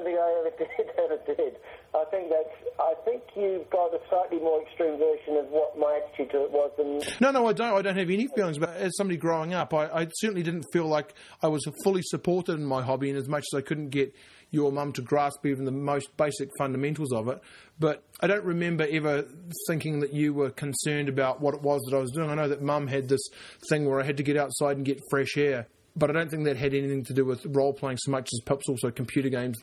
don't 0.03 0.05
think 0.05 0.19
I 0.19 0.39
ever 0.39 0.51
did. 0.59 0.91
Ever 0.99 1.19
did. 1.27 1.57
I 1.95 2.05
think 2.11 2.31
that's. 2.31 2.79
I 2.79 2.95
think 3.05 3.23
you've 3.37 3.69
got 3.71 3.95
a 3.95 3.99
slightly 4.09 4.39
more 4.39 4.63
extreme 4.63 4.99
version 4.99 5.37
of 5.37 5.47
what 5.51 5.79
my 5.79 6.01
attitude 6.03 6.31
to 6.33 6.45
it 6.45 6.51
was 6.51 6.71
than. 6.77 7.01
No, 7.21 7.31
no, 7.31 7.47
I 7.49 7.53
don't. 7.53 7.75
I 7.75 7.83
don't 7.83 7.97
have 7.97 8.11
any 8.11 8.29
feelings 8.35 8.57
about. 8.57 8.77
As 8.77 8.97
somebody 8.97 9.17
growing 9.17 9.55
up, 9.55 9.75
I, 9.75 9.87
I 9.87 10.09
certainly 10.15 10.43
didn't 10.43 10.67
feel 10.73 10.87
like 10.87 11.15
I 11.43 11.49
was 11.49 11.65
fully 11.85 12.03
supported 12.03 12.55
in 12.55 12.65
my 12.65 12.83
hobby, 12.83 13.11
in 13.11 13.17
as 13.17 13.29
much 13.29 13.45
as 13.53 13.59
I 13.59 13.63
couldn't 13.63 13.91
get 13.91 14.15
your 14.51 14.71
mum 14.71 14.93
to 14.93 15.03
grasp 15.03 15.47
even 15.47 15.65
the 15.65 15.73
most 15.73 16.15
basic 16.17 16.51
fundamentals 16.59 17.13
of 17.13 17.29
it. 17.29 17.41
But 17.79 18.05
I 18.21 18.27
don't 18.27 18.45
remember 18.45 18.87
ever 18.91 19.25
thinking 19.67 20.01
that 20.01 20.13
you 20.13 20.35
were 20.35 20.51
concerned 20.51 21.09
about 21.09 21.41
what 21.41 21.55
it 21.55 21.63
was 21.63 21.81
that 21.89 21.97
I 21.97 22.01
was 22.01 22.11
doing. 22.11 22.31
I 22.31 22.35
know 22.35 22.49
that 22.49 22.63
mum 22.63 22.87
had 22.87 23.09
this 23.09 23.27
thing 23.69 23.87
where 23.89 24.01
I 24.01 24.05
had 24.05 24.19
to 24.19 24.23
get 24.23 24.37
outside 24.37 24.77
and 24.77 24.85
get 24.85 25.01
fresh 25.11 25.37
air, 25.37 25.69
but 25.97 26.11
I 26.11 26.13
don't 26.13 26.31
think 26.31 26.45
that 26.45 26.57
had 26.57 26.75
anything 26.75 27.05
to 27.05 27.15
do 27.15 27.25
with 27.25 27.45
role 27.47 27.73
playing 27.73 27.99
so 27.99 28.11
much 28.11 28.29
as 28.33 28.41
perhaps 28.45 28.69
also 28.69 28.91
computer 28.91 29.31
games. 29.31 29.59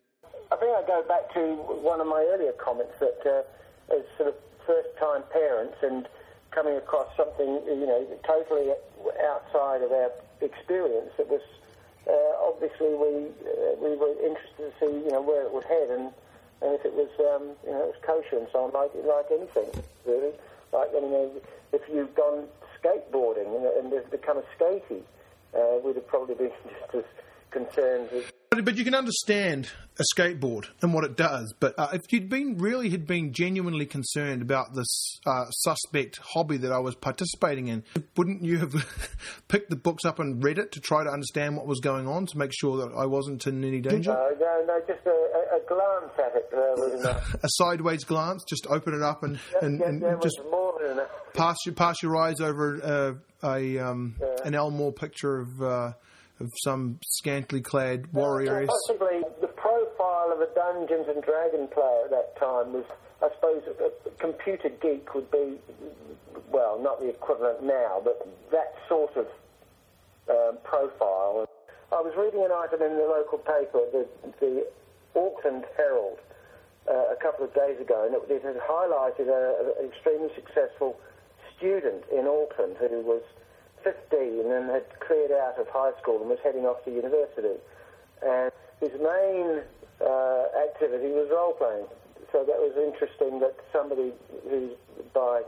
I 0.79 0.87
go 0.87 1.03
back 1.03 1.33
to 1.33 1.41
one 1.83 1.99
of 1.99 2.07
my 2.07 2.23
earlier 2.31 2.53
comments 2.53 2.93
that 3.01 3.19
uh, 3.27 3.93
as 3.93 4.03
sort 4.15 4.29
of 4.29 4.35
first-time 4.65 5.23
parents 5.33 5.75
and 5.83 6.07
coming 6.51 6.75
across 6.77 7.07
something 7.17 7.59
you 7.67 7.85
know 7.85 8.07
totally 8.25 8.71
outside 9.27 9.83
of 9.83 9.91
our 9.91 10.11
experience, 10.39 11.11
it 11.19 11.27
was 11.27 11.41
uh, 12.07 12.47
obviously 12.47 12.95
we 12.95 13.27
uh, 13.43 13.75
we 13.83 13.91
were 13.97 14.15
interested 14.23 14.71
to 14.71 14.73
see 14.79 15.03
you 15.03 15.11
know 15.11 15.21
where 15.21 15.43
it 15.43 15.51
would 15.51 15.65
head 15.65 15.89
and 15.89 16.13
and 16.61 16.79
if 16.79 16.85
it 16.85 16.93
was 16.93 17.11
um, 17.27 17.51
you 17.67 17.71
know 17.71 17.83
it 17.83 17.91
was 17.91 17.99
kosher 18.01 18.37
and 18.39 18.47
so 18.53 18.63
on 18.63 18.71
like 18.71 18.91
like 19.03 19.27
anything 19.31 19.83
really. 20.07 20.31
Like 20.71 20.91
you 20.93 21.01
know 21.01 21.31
if 21.73 21.81
you've 21.91 22.15
gone 22.15 22.47
skateboarding 22.79 23.51
and, 23.51 23.91
and 23.91 24.11
become 24.11 24.37
a 24.37 24.43
skatey, 24.55 25.01
uh, 25.53 25.79
we'd 25.83 25.97
have 25.97 26.07
probably 26.07 26.35
been 26.35 26.51
just 26.93 26.95
as 26.95 27.03
concerned 27.51 28.09
as 28.13 28.23
But, 28.59 28.65
but 28.65 28.77
you 28.77 28.83
can 28.83 28.93
understand 28.93 29.69
a 29.99 30.03
skateboard 30.13 30.67
and 30.81 30.93
what 30.93 31.05
it 31.05 31.15
does. 31.15 31.53
But 31.61 31.75
uh, 31.77 31.87
if 31.93 32.11
you'd 32.11 32.27
been 32.27 32.57
really 32.57 32.89
had 32.89 33.07
been 33.07 33.31
genuinely 33.31 33.85
concerned 33.85 34.41
about 34.41 34.73
this 34.73 35.19
uh, 35.25 35.45
suspect 35.49 36.19
hobby 36.33 36.57
that 36.57 36.71
I 36.73 36.79
was 36.79 36.95
participating 36.95 37.69
in, 37.69 37.83
wouldn't 38.17 38.43
you 38.43 38.57
have 38.57 38.73
picked 39.47 39.69
the 39.69 39.77
books 39.77 40.03
up 40.03 40.19
and 40.19 40.43
read 40.43 40.57
it 40.57 40.73
to 40.73 40.81
try 40.81 41.05
to 41.05 41.09
understand 41.09 41.55
what 41.55 41.67
was 41.67 41.79
going 41.79 42.05
on 42.05 42.25
to 42.25 42.37
make 42.37 42.51
sure 42.53 42.77
that 42.77 42.93
I 42.93 43.05
wasn't 43.05 43.47
in 43.47 43.63
any 43.63 43.79
danger? 43.79 44.11
No, 44.11 44.29
no, 44.37 44.65
no, 44.67 44.79
just 44.85 45.05
a, 45.05 45.09
a, 45.09 45.59
glance 45.65 46.11
at 46.17 46.35
it 46.35 46.49
uh, 46.53 46.81
was 46.81 46.99
enough. 46.99 47.33
a 47.35 47.47
sideways 47.51 48.03
glance, 48.03 48.43
just 48.49 48.67
open 48.69 48.93
it 48.93 49.01
up 49.01 49.23
and, 49.23 49.39
and, 49.61 49.79
yeah, 49.79 49.87
and 49.87 50.01
was 50.01 50.23
just 50.23 50.41
more 50.51 50.75
than 50.81 50.91
enough. 50.91 51.07
pass 51.33 51.55
your 51.65 51.75
pass 51.75 52.03
your 52.03 52.17
eyes 52.17 52.41
over 52.41 52.81
uh, 53.41 53.47
a 53.55 53.79
um, 53.79 54.15
an 54.43 54.53
Elmore 54.53 54.91
picture 54.91 55.39
of 55.39 55.61
uh, 55.61 55.91
of 56.39 56.51
some 56.63 56.99
scantily 57.05 57.61
clad 57.61 58.11
warrior. 58.13 58.65
Possibly 58.67 59.21
the 59.41 59.47
profile 59.47 60.31
of 60.33 60.41
a 60.41 60.47
Dungeons 60.55 61.07
and 61.07 61.23
Dragon 61.23 61.67
player 61.67 62.05
at 62.05 62.11
that 62.11 62.37
time 62.39 62.73
was, 62.73 62.85
I 63.21 63.29
suppose, 63.35 63.63
a, 63.67 64.09
computer 64.19 64.69
geek 64.81 65.13
would 65.13 65.29
be, 65.31 65.57
well, 66.51 66.79
not 66.81 66.99
the 66.99 67.09
equivalent 67.09 67.63
now, 67.63 68.01
but 68.03 68.27
that 68.51 68.73
sort 68.87 69.15
of 69.15 69.27
um, 70.29 70.57
profile. 70.63 71.47
I 71.91 72.01
was 72.01 72.13
reading 72.17 72.45
an 72.45 72.51
item 72.51 72.81
in 72.81 72.97
the 72.97 73.03
local 73.03 73.39
paper, 73.39 73.81
the, 73.91 74.07
the 74.39 74.67
Auckland 75.15 75.65
Herald, 75.75 76.19
uh, 76.87 77.13
a 77.13 77.15
couple 77.21 77.45
of 77.45 77.53
days 77.53 77.79
ago, 77.79 78.05
and 78.05 78.15
it, 78.15 78.23
it 78.29 78.43
had 78.43 78.57
highlighted 78.57 79.27
an 79.27 79.85
extremely 79.89 80.29
successful 80.35 80.99
student 81.57 82.03
in 82.11 82.25
Auckland 82.27 82.77
who 82.79 83.01
was 83.01 83.21
15 83.83 84.51
and 84.51 84.69
had 84.69 84.85
cleared 84.99 85.31
out 85.31 85.59
of 85.59 85.67
high 85.69 85.91
school 86.01 86.19
and 86.19 86.29
was 86.29 86.39
heading 86.43 86.65
off 86.65 86.83
to 86.85 86.91
university. 86.91 87.59
And 88.21 88.51
his 88.79 88.91
main 88.99 89.61
uh, 90.01 90.45
activity 90.55 91.11
was 91.11 91.27
role 91.31 91.53
playing. 91.53 91.87
So 92.31 92.45
that 92.45 92.59
was 92.59 92.75
interesting 92.77 93.39
that 93.39 93.55
somebody 93.73 94.13
who, 94.49 94.71
by 95.13 95.41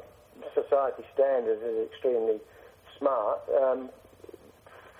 society 0.56 1.04
standards, 1.13 1.62
is 1.62 1.88
extremely 1.88 2.39
smart 2.98 3.39
um, 3.62 3.89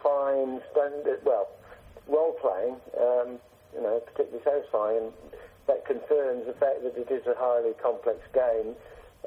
finds, 0.04 0.62
well, 1.26 1.50
role 2.08 2.36
playing, 2.42 2.76
um, 3.00 3.40
you 3.74 3.82
know, 3.82 4.00
particularly 4.06 4.44
satisfying. 4.44 4.98
And 4.98 5.14
that 5.68 5.86
confirms 5.86 6.46
the 6.46 6.54
fact 6.54 6.84
that 6.84 6.98
it 6.98 7.10
is 7.12 7.26
a 7.28 7.36
highly 7.38 7.74
complex 7.82 8.20
game, 8.34 8.76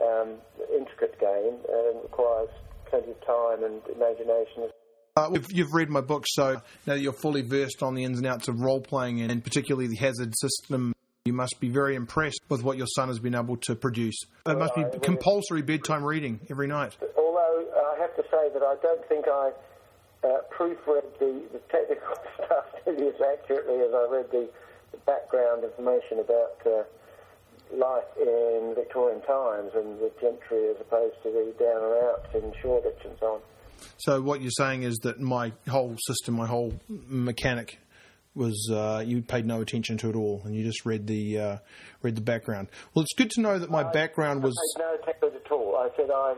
um, 0.03 0.39
intricate 0.71 1.19
game, 1.19 1.59
and 1.69 2.03
requires 2.03 2.51
plenty 2.91 3.11
of 3.11 3.27
time 3.27 3.65
and 3.65 3.81
imagination. 3.95 4.71
Uh, 5.17 5.31
you've, 5.33 5.53
you've 5.53 5.73
read 5.73 5.89
my 5.89 6.01
book, 6.01 6.25
so 6.27 6.61
now 6.87 6.95
you're 6.95 7.13
fully 7.13 7.43
versed 7.43 7.83
on 7.83 7.95
the 7.95 8.03
ins 8.03 8.19
and 8.19 8.27
outs 8.27 8.49
of 8.49 8.61
role 8.61 8.81
playing 8.81 9.21
and 9.21 9.45
particularly 9.45 9.87
the 9.87 9.97
hazard 9.97 10.35
system, 10.37 10.93
you 11.25 11.33
must 11.33 11.61
be 11.61 11.69
very 11.69 11.95
impressed 11.95 12.41
with 12.49 12.63
what 12.63 12.77
your 12.77 12.87
son 12.87 13.09
has 13.09 13.19
been 13.19 13.35
able 13.35 13.57
to 13.57 13.75
produce. 13.75 14.17
It 14.45 14.59
must 14.59 14.75
be 14.75 14.85
compulsory 15.03 15.63
bedtime 15.63 16.05
reading 16.05 16.41
every 16.51 16.67
night. 16.67 16.97
Although 17.17 17.65
I 17.95 18.01
have 18.01 18.15
to 18.17 18.23
say 18.25 18.51
that 18.53 18.63
I 18.63 18.75
don't 18.83 19.09
think 19.09 19.27
I 19.29 19.53
uh, 20.25 20.41
proofread 20.53 21.05
the, 21.21 21.43
the 21.53 21.61
technical 21.71 22.17
stuff 22.45 22.65
nearly 22.87 23.09
as 23.09 23.21
accurately 23.21 23.81
as 23.81 23.95
I 23.95 24.07
read 24.11 24.27
the, 24.33 24.51
the 24.93 24.99
background 25.07 25.65
information 25.65 26.19
about 26.19 26.61
uh, 26.67 26.83
life 27.73 28.05
in 28.21 28.73
Victorian 28.75 29.21
times 29.23 29.73
and 29.75 29.99
the 29.99 30.11
gentry 30.21 30.69
as 30.71 30.77
opposed 30.81 31.17
to 31.23 31.31
the 31.31 31.55
down 31.59 31.83
and 31.83 32.05
out 32.05 32.27
in 32.35 32.53
Shoreditch 32.61 33.05
and 33.05 33.17
so 33.21 33.27
on. 33.27 33.41
So 33.99 34.21
what 34.21 34.41
you're 34.41 34.51
saying 34.51 34.83
is 34.83 34.97
that 35.03 35.21
my 35.21 35.53
whole 35.69 35.97
system, 36.07 36.35
my 36.35 36.47
whole 36.47 36.73
mechanic, 36.89 37.79
was 38.35 38.69
uh, 38.73 39.03
you 39.07 39.23
paid 39.23 39.47
no 39.47 39.61
attention 39.61 39.97
to 39.99 40.11
it 40.11 40.17
all, 40.17 40.43
and 40.45 40.55
you 40.55 40.65
just 40.65 40.85
read 40.85 41.07
the 41.07 41.39
uh, 41.39 41.57
read 42.03 42.17
the 42.17 42.21
background. 42.21 42.69
Well, 42.93 43.03
it's 43.03 43.15
good 43.15 43.31
to 43.33 43.41
know 43.41 43.59
that 43.59 43.71
my 43.71 43.85
background 43.85 44.43
was. 44.43 44.57
I 44.57 44.81
paid 44.81 44.85
no 44.85 44.95
attention 45.03 45.41
at 45.45 45.53
all. 45.53 45.77
I 45.77 45.89
said 45.97 46.11
I, 46.11 46.35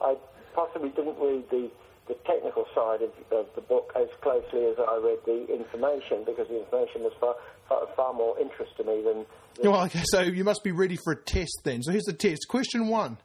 I 0.00 0.16
possibly 0.54 0.90
didn't 0.90 1.18
read 1.18 1.48
the, 1.50 1.70
the 2.10 2.16
technical 2.26 2.66
side 2.74 3.02
of, 3.02 3.10
of 3.30 3.46
the 3.54 3.60
book 3.60 3.92
as 3.94 4.08
closely 4.20 4.66
as 4.66 4.76
I 4.78 4.96
read 4.96 5.18
the 5.24 5.46
information 5.54 6.24
because 6.26 6.48
the 6.48 6.58
information 6.58 7.02
was 7.02 7.12
far, 7.20 7.36
far, 7.68 7.86
far 7.94 8.12
more 8.12 8.38
interest 8.40 8.76
to 8.78 8.84
me 8.84 9.02
than. 9.02 9.24
than 9.62 9.70
Well, 9.70 9.84
okay, 9.84 10.02
so 10.06 10.22
you 10.22 10.42
must 10.42 10.64
be 10.64 10.72
ready 10.72 10.98
for 11.04 11.12
a 11.12 11.16
test 11.16 11.60
then. 11.62 11.82
So 11.82 11.92
here's 11.92 12.04
the 12.04 12.12
test. 12.12 12.48
Question 12.48 12.88
one: 12.88 13.18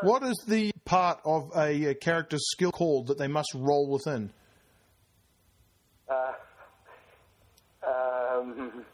What 0.00 0.22
is 0.22 0.42
the 0.48 0.72
part 0.86 1.20
of 1.26 1.50
a, 1.54 1.90
uh 1.90 1.94
character's 1.94 2.50
skill 2.50 2.72
called 2.72 3.08
that 3.08 3.18
they 3.18 3.28
must 3.28 3.50
roll 3.54 3.90
within? 3.90 4.30
uh, 6.08 6.32
um, 7.86 8.84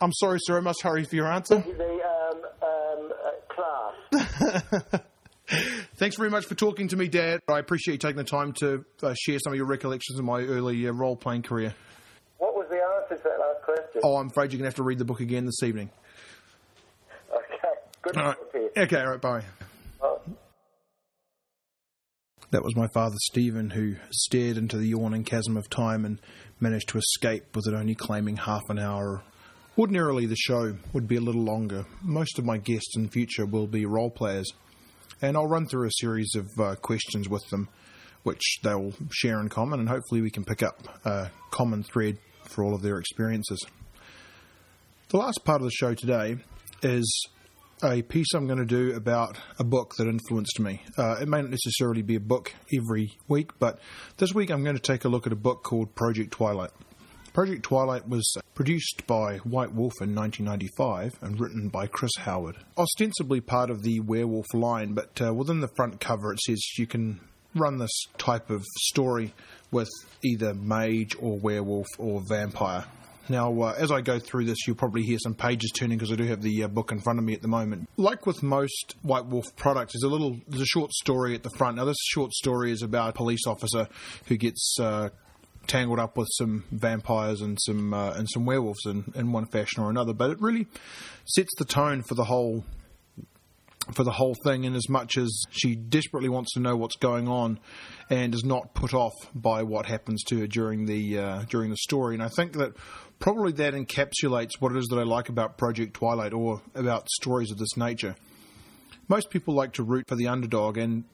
I'm 0.00 0.12
sorry, 0.12 0.38
sir. 0.42 0.58
I 0.58 0.60
must 0.60 0.82
hurry 0.82 1.04
for 1.04 1.16
your 1.16 1.30
answer. 1.30 1.56
the 1.76 2.00
um, 2.30 2.38
um, 2.62 3.12
uh, 3.26 3.54
class. 4.12 5.00
Thanks 6.00 6.16
very 6.16 6.30
much 6.30 6.46
for 6.46 6.54
talking 6.54 6.88
to 6.88 6.96
me, 6.96 7.08
Dad. 7.08 7.42
I 7.46 7.58
appreciate 7.58 7.92
you 7.92 7.98
taking 7.98 8.16
the 8.16 8.24
time 8.24 8.54
to 8.54 8.86
uh, 9.02 9.14
share 9.20 9.38
some 9.38 9.52
of 9.52 9.58
your 9.58 9.66
recollections 9.66 10.18
of 10.18 10.24
my 10.24 10.40
early 10.40 10.88
uh, 10.88 10.92
role 10.92 11.14
playing 11.14 11.42
career. 11.42 11.74
What 12.38 12.54
was 12.54 12.68
the 12.70 12.76
answer 12.76 13.22
to 13.22 13.28
that 13.28 13.38
last 13.38 13.62
question? 13.62 14.00
Oh, 14.02 14.16
I'm 14.16 14.28
afraid 14.28 14.50
you're 14.50 14.60
going 14.60 14.62
to 14.62 14.68
have 14.68 14.76
to 14.76 14.82
read 14.82 14.96
the 14.96 15.04
book 15.04 15.20
again 15.20 15.44
this 15.44 15.62
evening. 15.62 15.90
Okay, 17.30 17.68
good 18.00 18.16
All 18.16 18.24
right. 18.28 18.34
talk 18.34 18.52
to 18.52 18.58
you. 18.58 18.70
Okay, 18.78 18.96
all 18.98 19.10
right, 19.10 19.20
bye. 19.20 19.44
Oh. 20.00 20.22
That 22.50 22.64
was 22.64 22.74
my 22.74 22.88
father, 22.94 23.16
Stephen, 23.18 23.68
who 23.68 23.96
stared 24.10 24.56
into 24.56 24.78
the 24.78 24.86
yawning 24.86 25.24
chasm 25.24 25.58
of 25.58 25.68
time 25.68 26.06
and 26.06 26.18
managed 26.60 26.88
to 26.88 26.98
escape 26.98 27.54
with 27.54 27.66
it 27.68 27.74
only 27.74 27.94
claiming 27.94 28.38
half 28.38 28.62
an 28.70 28.78
hour. 28.78 29.22
Ordinarily, 29.76 30.24
the 30.24 30.36
show 30.36 30.76
would 30.94 31.06
be 31.06 31.16
a 31.16 31.20
little 31.20 31.44
longer. 31.44 31.84
Most 32.00 32.38
of 32.38 32.46
my 32.46 32.56
guests 32.56 32.96
in 32.96 33.10
future 33.10 33.44
will 33.44 33.66
be 33.66 33.84
role 33.84 34.10
players, 34.10 34.50
and 35.22 35.36
I'll 35.36 35.46
run 35.46 35.66
through 35.66 35.86
a 35.86 35.92
series 35.92 36.34
of 36.34 36.48
uh, 36.58 36.74
questions 36.76 37.28
with 37.28 37.48
them, 37.50 37.68
which 38.22 38.58
they'll 38.62 38.92
share 39.10 39.40
in 39.40 39.48
common, 39.48 39.80
and 39.80 39.88
hopefully, 39.88 40.20
we 40.20 40.30
can 40.30 40.44
pick 40.44 40.62
up 40.62 41.06
a 41.06 41.30
common 41.50 41.82
thread 41.82 42.18
for 42.44 42.64
all 42.64 42.74
of 42.74 42.82
their 42.82 42.98
experiences. 42.98 43.64
The 45.08 45.16
last 45.16 45.40
part 45.44 45.60
of 45.60 45.64
the 45.64 45.72
show 45.72 45.94
today 45.94 46.36
is 46.82 47.26
a 47.82 48.02
piece 48.02 48.34
I'm 48.34 48.46
going 48.46 48.58
to 48.58 48.64
do 48.64 48.94
about 48.94 49.38
a 49.58 49.64
book 49.64 49.94
that 49.96 50.06
influenced 50.06 50.60
me. 50.60 50.82
Uh, 50.96 51.16
it 51.20 51.28
may 51.28 51.40
not 51.40 51.50
necessarily 51.50 52.02
be 52.02 52.16
a 52.16 52.20
book 52.20 52.54
every 52.76 53.10
week, 53.26 53.52
but 53.58 53.80
this 54.18 54.34
week 54.34 54.50
I'm 54.50 54.62
going 54.62 54.76
to 54.76 54.82
take 54.82 55.04
a 55.04 55.08
look 55.08 55.26
at 55.26 55.32
a 55.32 55.36
book 55.36 55.62
called 55.62 55.94
Project 55.94 56.32
Twilight. 56.32 56.70
Project 57.32 57.62
Twilight 57.62 58.08
was 58.08 58.36
produced 58.54 59.06
by 59.06 59.36
White 59.38 59.72
Wolf 59.72 59.92
in 60.00 60.14
1995 60.16 61.18
and 61.22 61.38
written 61.38 61.68
by 61.68 61.86
Chris 61.86 62.10
Howard. 62.18 62.56
Ostensibly 62.76 63.40
part 63.40 63.70
of 63.70 63.82
the 63.82 64.00
werewolf 64.00 64.52
line, 64.52 64.94
but 64.94 65.20
uh, 65.22 65.32
within 65.32 65.60
the 65.60 65.70
front 65.76 66.00
cover 66.00 66.32
it 66.32 66.40
says 66.40 66.60
you 66.76 66.88
can 66.88 67.20
run 67.54 67.78
this 67.78 68.06
type 68.18 68.50
of 68.50 68.64
story 68.80 69.32
with 69.70 69.88
either 70.24 70.54
mage 70.54 71.16
or 71.20 71.38
werewolf 71.38 71.86
or 71.98 72.20
vampire. 72.28 72.84
Now, 73.28 73.60
uh, 73.60 73.74
as 73.78 73.92
I 73.92 74.00
go 74.00 74.18
through 74.18 74.46
this, 74.46 74.66
you'll 74.66 74.74
probably 74.74 75.02
hear 75.02 75.18
some 75.20 75.34
pages 75.34 75.70
turning 75.70 75.98
because 75.98 76.12
I 76.12 76.16
do 76.16 76.24
have 76.24 76.42
the 76.42 76.64
uh, 76.64 76.68
book 76.68 76.90
in 76.90 77.00
front 77.00 77.20
of 77.20 77.24
me 77.24 77.32
at 77.32 77.42
the 77.42 77.48
moment. 77.48 77.88
Like 77.96 78.26
with 78.26 78.42
most 78.42 78.96
White 79.02 79.26
Wolf 79.26 79.54
products, 79.54 79.92
there's 79.92 80.02
a 80.02 80.08
little, 80.08 80.36
there's 80.48 80.62
a 80.62 80.66
short 80.66 80.90
story 80.90 81.36
at 81.36 81.44
the 81.44 81.50
front. 81.50 81.76
Now, 81.76 81.84
this 81.84 81.96
short 82.08 82.32
story 82.32 82.72
is 82.72 82.82
about 82.82 83.10
a 83.10 83.12
police 83.12 83.46
officer 83.46 83.86
who 84.26 84.36
gets 84.36 84.76
uh, 84.80 85.10
tangled 85.70 86.00
up 86.00 86.16
with 86.16 86.28
some 86.32 86.64
vampires 86.72 87.40
and 87.40 87.56
some 87.60 87.94
uh, 87.94 88.12
and 88.14 88.28
some 88.28 88.44
werewolves 88.44 88.84
in, 88.86 89.04
in 89.14 89.30
one 89.30 89.46
fashion 89.46 89.82
or 89.82 89.88
another. 89.88 90.12
But 90.12 90.30
it 90.30 90.40
really 90.40 90.66
sets 91.24 91.50
the 91.58 91.64
tone 91.64 92.02
for 92.02 92.14
the 92.14 92.24
whole 92.24 92.64
for 93.94 94.04
the 94.04 94.10
whole 94.10 94.34
thing 94.44 94.64
in 94.64 94.74
as 94.74 94.88
much 94.88 95.16
as 95.16 95.30
she 95.50 95.74
desperately 95.74 96.28
wants 96.28 96.52
to 96.54 96.60
know 96.60 96.76
what's 96.76 96.96
going 96.96 97.28
on 97.28 97.58
and 98.10 98.34
is 98.34 98.44
not 98.44 98.74
put 98.74 98.92
off 98.92 99.14
by 99.34 99.62
what 99.62 99.86
happens 99.86 100.22
to 100.24 100.40
her 100.40 100.46
during 100.46 100.86
the 100.86 101.18
uh, 101.18 101.42
during 101.48 101.70
the 101.70 101.76
story 101.76 102.14
and 102.14 102.22
I 102.22 102.28
think 102.28 102.52
that 102.54 102.74
probably 103.18 103.52
that 103.52 103.74
encapsulates 103.74 104.60
what 104.60 104.72
it 104.72 104.78
is 104.78 104.86
that 104.88 104.98
I 104.98 105.04
like 105.04 105.28
about 105.28 105.56
Project 105.56 105.94
Twilight 105.94 106.32
or 106.32 106.62
about 106.74 107.08
stories 107.08 107.50
of 107.50 107.58
this 107.58 107.76
nature 107.76 108.16
most 109.08 109.30
people 109.30 109.54
like 109.54 109.72
to 109.74 109.82
root 109.82 110.04
for 110.08 110.14
the 110.14 110.28
underdog 110.28 110.76
and 110.76 111.04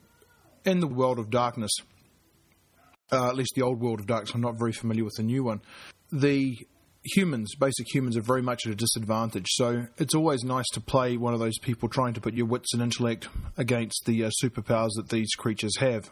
in 0.64 0.80
the 0.80 0.88
world 0.88 1.18
of 1.18 1.30
darkness 1.30 1.70
uh, 3.12 3.28
at 3.28 3.36
least 3.36 3.52
the 3.54 3.62
old 3.62 3.80
world 3.80 4.00
of 4.00 4.06
darkness 4.06 4.34
I'm 4.34 4.40
not 4.40 4.58
very 4.58 4.72
familiar 4.72 5.04
with 5.04 5.14
the 5.16 5.22
new 5.22 5.44
one 5.44 5.60
the 6.12 6.56
humans, 7.04 7.54
basic 7.54 7.92
humans, 7.92 8.16
are 8.16 8.22
very 8.22 8.42
much 8.42 8.66
at 8.66 8.72
a 8.72 8.76
disadvantage. 8.76 9.46
So 9.50 9.86
it's 9.98 10.14
always 10.14 10.44
nice 10.44 10.66
to 10.72 10.80
play 10.80 11.16
one 11.16 11.34
of 11.34 11.40
those 11.40 11.58
people 11.58 11.88
trying 11.88 12.14
to 12.14 12.20
put 12.20 12.34
your 12.34 12.46
wits 12.46 12.72
and 12.72 12.82
intellect 12.82 13.28
against 13.56 14.04
the 14.06 14.24
uh, 14.24 14.30
superpowers 14.42 14.90
that 14.96 15.08
these 15.08 15.30
creatures 15.36 15.76
have. 15.78 16.10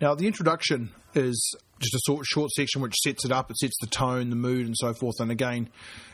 Now, 0.00 0.14
the 0.14 0.26
introduction 0.26 0.90
is 1.14 1.54
just 1.80 1.94
a 1.94 2.00
sort 2.02 2.26
short 2.26 2.50
section 2.50 2.82
which 2.82 2.94
sets 3.02 3.24
it 3.24 3.32
up. 3.32 3.50
It 3.50 3.58
sets 3.58 3.76
the 3.80 3.86
tone, 3.86 4.30
the 4.30 4.36
mood, 4.36 4.66
and 4.66 4.76
so 4.76 4.92
forth. 4.92 5.16
And 5.20 5.30
again, 5.30 5.68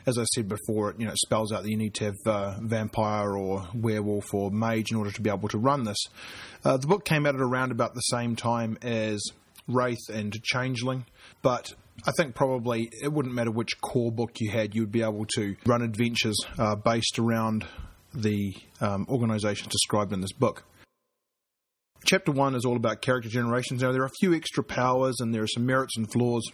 as 0.06 0.18
I 0.18 0.24
said 0.34 0.48
before, 0.48 0.90
it 0.90 1.00
you 1.00 1.06
know 1.06 1.12
it 1.12 1.18
spells 1.18 1.52
out 1.52 1.62
that 1.62 1.70
you 1.70 1.76
need 1.76 1.94
to 1.94 2.04
have 2.04 2.16
uh, 2.26 2.56
vampire 2.60 3.36
or 3.36 3.68
werewolf 3.74 4.32
or 4.32 4.50
mage 4.50 4.90
in 4.90 4.96
order 4.96 5.10
to 5.10 5.20
be 5.20 5.30
able 5.30 5.48
to 5.48 5.58
run 5.58 5.84
this. 5.84 5.98
Uh, 6.64 6.76
the 6.76 6.86
book 6.86 7.04
came 7.04 7.26
out 7.26 7.34
at 7.34 7.40
around 7.40 7.72
about 7.72 7.94
the 7.94 8.00
same 8.00 8.36
time 8.36 8.78
as 8.82 9.22
Wraith 9.68 10.08
and 10.12 10.32
Changeling, 10.42 11.06
but 11.42 11.72
I 12.06 12.12
think 12.16 12.34
probably 12.34 12.90
it 13.02 13.12
wouldn't 13.12 13.34
matter 13.34 13.50
which 13.50 13.80
core 13.80 14.12
book 14.12 14.40
you 14.40 14.50
had, 14.50 14.74
you'd 14.74 14.92
be 14.92 15.02
able 15.02 15.26
to 15.36 15.56
run 15.64 15.82
adventures 15.82 16.36
uh, 16.58 16.76
based 16.76 17.18
around 17.18 17.66
the 18.14 18.54
um, 18.80 19.06
organisations 19.08 19.68
described 19.68 20.12
in 20.12 20.20
this 20.20 20.32
book. 20.32 20.64
Chapter 22.06 22.30
1 22.30 22.54
is 22.54 22.64
all 22.64 22.76
about 22.76 23.02
character 23.02 23.28
generations. 23.28 23.82
Now, 23.82 23.90
there 23.90 24.02
are 24.02 24.06
a 24.06 24.20
few 24.20 24.32
extra 24.32 24.62
powers 24.62 25.16
and 25.18 25.34
there 25.34 25.42
are 25.42 25.48
some 25.48 25.66
merits 25.66 25.96
and 25.96 26.10
flaws, 26.12 26.48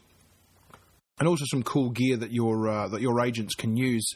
and 1.18 1.28
also 1.28 1.44
some 1.50 1.62
cool 1.62 1.90
gear 1.90 2.16
that 2.16 2.32
your, 2.32 2.68
uh, 2.70 2.88
that 2.88 3.02
your 3.02 3.20
agents 3.20 3.54
can 3.54 3.76
use. 3.76 4.06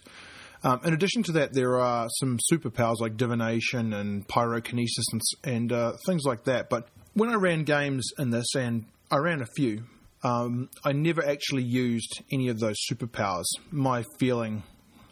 Um, 0.65 0.81
in 0.83 0.95
addition 0.95 1.23
to 1.25 1.33
that, 1.33 1.53
there 1.53 1.79
are 1.79 2.09
some 2.21 2.39
superpowers 2.51 3.01
like 3.01 3.19
divination 3.19 3.93
and 3.93 4.27
pyrokinesis 4.27 5.05
and, 5.13 5.21
and 5.45 5.73
uh, 5.73 5.93
things 6.07 6.23
like 6.25 6.45
that. 6.45 6.71
But 6.71 6.89
when 7.13 7.29
I 7.29 7.35
ran 7.35 7.65
games 7.65 8.09
in 8.19 8.31
this, 8.31 8.55
and 8.55 8.87
I 9.11 9.19
ran 9.19 9.43
a 9.43 9.47
few, 9.57 9.85
um, 10.25 10.71
I 10.87 10.93
never 10.93 11.23
actually 11.23 11.65
used 11.65 12.23
any 12.33 12.49
of 12.49 12.61
those 12.61 12.77
superpowers. 12.91 13.45
My 13.71 14.05
feeling 14.19 14.63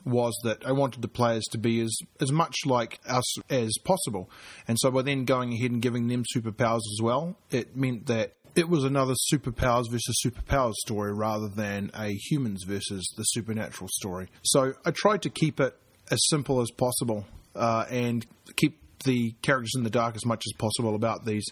was 0.05 0.39
that 0.45 0.65
I 0.67 0.73
wanted 0.73 1.03
the 1.03 1.09
players 1.09 1.45
to 1.53 1.59
be 1.59 1.81
as, 1.81 1.97
as 2.21 2.31
much 2.31 2.55
like 2.67 3.01
us 3.09 3.39
as 3.51 3.73
possible. 3.85 4.31
And 4.69 4.79
so 4.79 4.91
by 4.91 5.03
then 5.03 5.25
going 5.25 5.53
ahead 5.53 5.71
and 5.71 5.83
giving 5.83 6.09
them 6.09 6.25
superpowers 6.35 6.77
as 6.77 7.01
well, 7.03 7.37
it 7.51 7.77
meant 7.77 8.07
that 8.07 8.35
it 8.55 8.69
was 8.69 8.85
another 8.85 9.15
superpowers 9.33 9.91
versus 9.91 10.21
superpowers 10.25 10.75
story 10.75 11.13
rather 11.13 11.49
than 11.49 11.91
a 11.95 12.13
humans 12.13 12.65
versus 12.65 13.05
the 13.17 13.25
supernatural 13.25 13.89
story. 13.93 14.29
So 14.43 14.75
I 14.85 14.91
tried 14.93 15.23
to 15.23 15.31
keep 15.31 15.61
it 15.61 15.77
as 16.11 16.21
simple 16.29 16.61
as 16.61 16.71
possible 16.71 17.27
uh, 17.57 17.87
and 17.91 18.25
keep 18.57 18.81
the 19.05 19.33
characters 19.43 19.73
in 19.77 19.83
the 19.83 19.91
dark 19.91 20.17
as 20.17 20.25
much 20.25 20.45
as 20.47 20.53
possible 20.59 20.95
about 20.95 21.25
these 21.25 21.47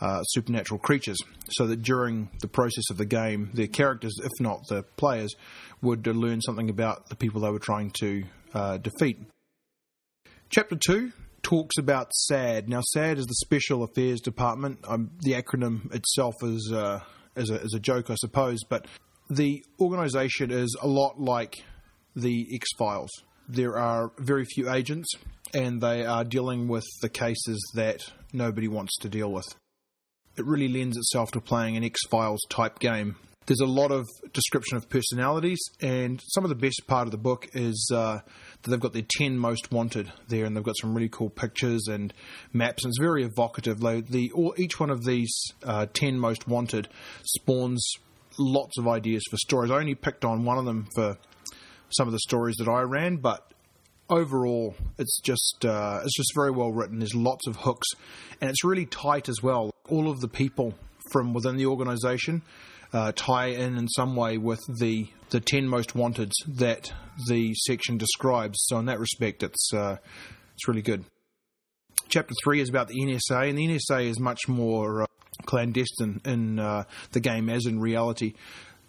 uh, 0.00 0.22
supernatural 0.24 0.78
creatures, 0.80 1.18
so 1.50 1.66
that 1.66 1.82
during 1.82 2.30
the 2.40 2.48
process 2.48 2.84
of 2.90 2.96
the 2.96 3.06
game, 3.06 3.50
their 3.54 3.66
characters, 3.66 4.14
if 4.22 4.32
not 4.40 4.66
the 4.68 4.82
players, 4.96 5.34
would 5.82 6.06
uh, 6.06 6.10
learn 6.12 6.40
something 6.40 6.70
about 6.70 7.08
the 7.08 7.16
people 7.16 7.40
they 7.40 7.50
were 7.50 7.58
trying 7.58 7.90
to 7.90 8.24
uh, 8.54 8.78
defeat. 8.78 9.18
Chapter 10.50 10.76
2 10.76 11.12
talks 11.42 11.78
about 11.78 12.12
SAD. 12.14 12.68
Now, 12.68 12.80
SAD 12.92 13.18
is 13.18 13.26
the 13.26 13.34
Special 13.44 13.82
Affairs 13.82 14.20
Department. 14.20 14.80
Um, 14.86 15.10
the 15.20 15.32
acronym 15.32 15.94
itself 15.94 16.34
is, 16.42 16.72
uh, 16.74 17.00
is, 17.36 17.50
a, 17.50 17.60
is 17.60 17.74
a 17.74 17.80
joke, 17.80 18.10
I 18.10 18.14
suppose, 18.16 18.60
but 18.68 18.86
the 19.30 19.64
organisation 19.80 20.50
is 20.50 20.76
a 20.80 20.86
lot 20.86 21.20
like 21.20 21.62
the 22.16 22.46
X 22.52 22.68
Files. 22.78 23.10
There 23.48 23.78
are 23.78 24.12
very 24.18 24.44
few 24.44 24.70
agents, 24.70 25.08
and 25.52 25.80
they 25.80 26.04
are 26.04 26.24
dealing 26.24 26.68
with 26.68 26.84
the 27.02 27.08
cases 27.08 27.60
that 27.74 28.10
nobody 28.32 28.68
wants 28.68 28.96
to 28.98 29.08
deal 29.08 29.30
with 29.30 29.46
it 30.36 30.44
really 30.44 30.68
lends 30.68 30.96
itself 30.96 31.30
to 31.32 31.40
playing 31.40 31.76
an 31.76 31.84
X 31.84 32.00
Files 32.10 32.40
type 32.48 32.78
game. 32.78 33.16
There's 33.46 33.60
a 33.60 33.66
lot 33.66 33.90
of 33.90 34.06
description 34.32 34.78
of 34.78 34.88
personalities, 34.88 35.60
and 35.82 36.22
some 36.28 36.44
of 36.44 36.48
the 36.48 36.54
best 36.54 36.82
part 36.86 37.06
of 37.06 37.10
the 37.10 37.18
book 37.18 37.46
is 37.52 37.90
uh, 37.92 38.20
that 38.62 38.70
they've 38.70 38.80
got 38.80 38.94
their 38.94 39.04
10 39.18 39.36
most 39.36 39.70
wanted 39.70 40.10
there, 40.28 40.46
and 40.46 40.56
they've 40.56 40.64
got 40.64 40.78
some 40.80 40.94
really 40.94 41.10
cool 41.10 41.28
pictures 41.28 41.86
and 41.86 42.14
maps, 42.54 42.84
and 42.84 42.90
it's 42.90 42.98
very 42.98 43.22
evocative. 43.22 43.80
The, 43.80 44.30
all, 44.34 44.54
each 44.56 44.80
one 44.80 44.88
of 44.88 45.04
these 45.04 45.30
uh, 45.62 45.86
10 45.92 46.18
most 46.18 46.48
wanted 46.48 46.88
spawns 47.22 47.86
lots 48.38 48.78
of 48.78 48.88
ideas 48.88 49.22
for 49.30 49.36
stories. 49.36 49.70
I 49.70 49.76
only 49.76 49.94
picked 49.94 50.24
on 50.24 50.44
one 50.44 50.56
of 50.56 50.64
them 50.64 50.88
for 50.94 51.18
some 51.90 52.08
of 52.08 52.12
the 52.12 52.20
stories 52.20 52.56
that 52.56 52.68
I 52.68 52.80
ran, 52.80 53.16
but 53.16 53.52
overall, 54.08 54.74
it's 54.98 55.20
just 55.20 55.64
uh, 55.64 56.00
it's 56.02 56.16
just 56.16 56.32
very 56.34 56.50
well 56.50 56.72
written. 56.72 56.98
There's 56.98 57.14
lots 57.14 57.46
of 57.46 57.56
hooks, 57.56 57.88
and 58.40 58.50
it's 58.50 58.64
really 58.64 58.86
tight 58.86 59.28
as 59.28 59.42
well. 59.42 59.73
All 59.88 60.10
of 60.10 60.20
the 60.20 60.28
people 60.28 60.74
from 61.12 61.34
within 61.34 61.56
the 61.56 61.66
organisation 61.66 62.42
uh, 62.92 63.12
tie 63.14 63.46
in 63.46 63.76
in 63.76 63.88
some 63.88 64.16
way 64.16 64.38
with 64.38 64.60
the 64.78 65.08
the 65.30 65.40
ten 65.40 65.68
most 65.68 65.94
wanteds 65.94 66.32
that 66.46 66.92
the 67.28 67.52
section 67.54 67.98
describes. 67.98 68.58
So 68.62 68.78
in 68.78 68.86
that 68.86 69.00
respect, 69.00 69.42
it's 69.42 69.72
uh, 69.74 69.96
it's 70.54 70.68
really 70.68 70.82
good. 70.82 71.04
Chapter 72.08 72.34
three 72.42 72.60
is 72.60 72.68
about 72.68 72.88
the 72.88 73.00
NSA, 73.00 73.48
and 73.48 73.58
the 73.58 73.66
NSA 73.66 74.06
is 74.06 74.20
much 74.20 74.46
more 74.46 75.02
uh, 75.02 75.06
clandestine 75.44 76.20
in 76.24 76.58
uh, 76.58 76.84
the 77.12 77.20
game 77.20 77.50
as 77.50 77.66
in 77.66 77.80
reality 77.80 78.34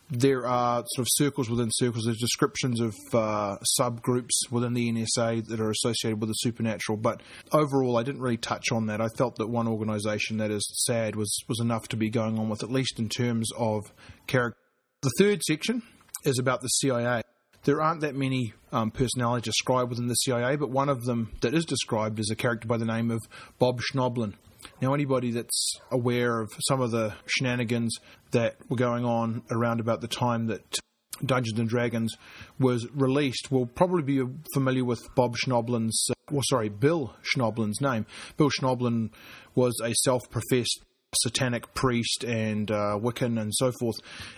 there 0.09 0.45
are 0.45 0.83
sort 0.87 1.03
of 1.03 1.07
circles 1.09 1.49
within 1.49 1.69
circles. 1.71 2.05
There's 2.05 2.19
descriptions 2.19 2.79
of 2.79 2.95
uh, 3.13 3.57
subgroups 3.79 4.51
within 4.51 4.73
the 4.73 4.91
NSA 4.91 5.47
that 5.47 5.59
are 5.59 5.71
associated 5.71 6.19
with 6.19 6.29
the 6.29 6.33
supernatural. 6.33 6.97
But 6.97 7.21
overall, 7.51 7.97
I 7.97 8.03
didn't 8.03 8.21
really 8.21 8.37
touch 8.37 8.71
on 8.71 8.85
that. 8.87 9.01
I 9.01 9.07
felt 9.17 9.37
that 9.37 9.47
one 9.47 9.67
organisation 9.67 10.37
that 10.37 10.51
is 10.51 10.67
sad 10.85 11.15
was 11.15 11.35
was 11.47 11.59
enough 11.59 11.87
to 11.89 11.97
be 11.97 12.09
going 12.09 12.37
on 12.37 12.49
with, 12.49 12.63
at 12.63 12.71
least 12.71 12.99
in 12.99 13.09
terms 13.09 13.49
of 13.57 13.91
character. 14.27 14.59
The 15.01 15.11
third 15.19 15.43
section 15.43 15.81
is 16.23 16.39
about 16.39 16.61
the 16.61 16.67
CIA. 16.67 17.21
There 17.63 17.81
aren't 17.81 18.01
that 18.01 18.15
many 18.15 18.53
um, 18.71 18.91
personalities 18.91 19.45
described 19.45 19.89
within 19.89 20.07
the 20.07 20.15
CIA, 20.15 20.55
but 20.55 20.69
one 20.69 20.89
of 20.89 21.05
them 21.05 21.31
that 21.41 21.55
is 21.55 21.65
described 21.65 22.19
is 22.19 22.29
a 22.29 22.35
character 22.35 22.67
by 22.67 22.77
the 22.77 22.85
name 22.85 23.09
of 23.09 23.21
Bob 23.57 23.81
Schnoblin. 23.81 24.33
Now, 24.81 24.93
anybody 24.93 25.31
that's 25.31 25.79
aware 25.91 26.39
of 26.39 26.51
some 26.67 26.81
of 26.81 26.91
the 26.91 27.13
shenanigans 27.25 27.97
that 28.31 28.57
were 28.69 28.77
going 28.77 29.05
on 29.05 29.43
around 29.51 29.79
about 29.79 30.01
the 30.01 30.07
time 30.07 30.47
that 30.47 30.79
Dungeons 31.23 31.59
and 31.59 31.69
Dragons 31.69 32.15
was 32.59 32.87
released 32.93 33.51
will 33.51 33.65
probably 33.65 34.03
be 34.03 34.23
familiar 34.53 34.83
with 34.83 35.07
Bob 35.15 35.35
Schnoblin's, 35.37 36.07
uh, 36.09 36.13
well, 36.31 36.43
sorry, 36.49 36.69
Bill 36.69 37.15
Schnoblin's 37.23 37.79
name. 37.79 38.05
Bill 38.37 38.49
Schnoblin 38.49 39.11
was 39.53 39.79
a 39.83 39.93
self 40.03 40.29
professed 40.29 40.83
satanic 41.23 41.73
priest 41.73 42.23
and 42.23 42.69
uh, 42.71 42.97
Wiccan 42.99 43.39
and 43.39 43.53
so 43.53 43.71
forth. 43.79 43.95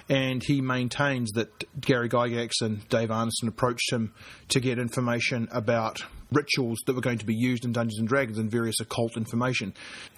And 0.10 0.44
he 0.44 0.62
maintains 0.62 1.32
that 1.32 1.50
Gary 1.80 2.10
Gygax 2.10 2.52
and 2.62 2.88
Dave 2.90 3.10
Arneson 3.10 3.48
approached 3.48 3.92
him 3.92 4.14
to 4.50 4.60
get 4.60 4.80
information 4.80 5.48
about 5.52 6.04
rituals 6.32 6.80
that 6.86 6.96
were 6.96 7.02
going 7.02 7.18
to 7.20 7.26
be 7.26 7.36
used 7.36 7.64
in 7.64 7.72
Dungeons 7.72 8.00
and 8.00 8.08
Dragons 8.08 8.38
and 8.38 8.52
various 8.52 8.80
occult 8.80 9.16
information. 9.16 9.74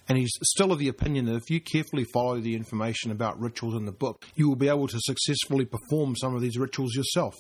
And 0.08 0.18
he's 0.18 0.32
still 0.44 0.72
of 0.72 0.80
the 0.80 0.88
opinion 0.88 1.26
that 1.26 1.36
if 1.36 1.50
you 1.50 1.62
carefully 1.62 2.06
follow 2.14 2.40
the 2.40 2.56
information 2.56 3.12
about 3.12 3.40
rituals 3.40 3.76
in 3.76 3.86
the 3.86 3.92
book, 3.92 4.26
you 4.36 4.48
will 4.48 4.56
be 4.56 4.70
able 4.70 4.88
to 4.88 5.00
successfully 5.00 5.66
perform 5.66 6.16
some 6.16 6.36
of 6.36 6.42
these 6.42 6.58
rituals 6.58 6.96
yourself 6.96 7.36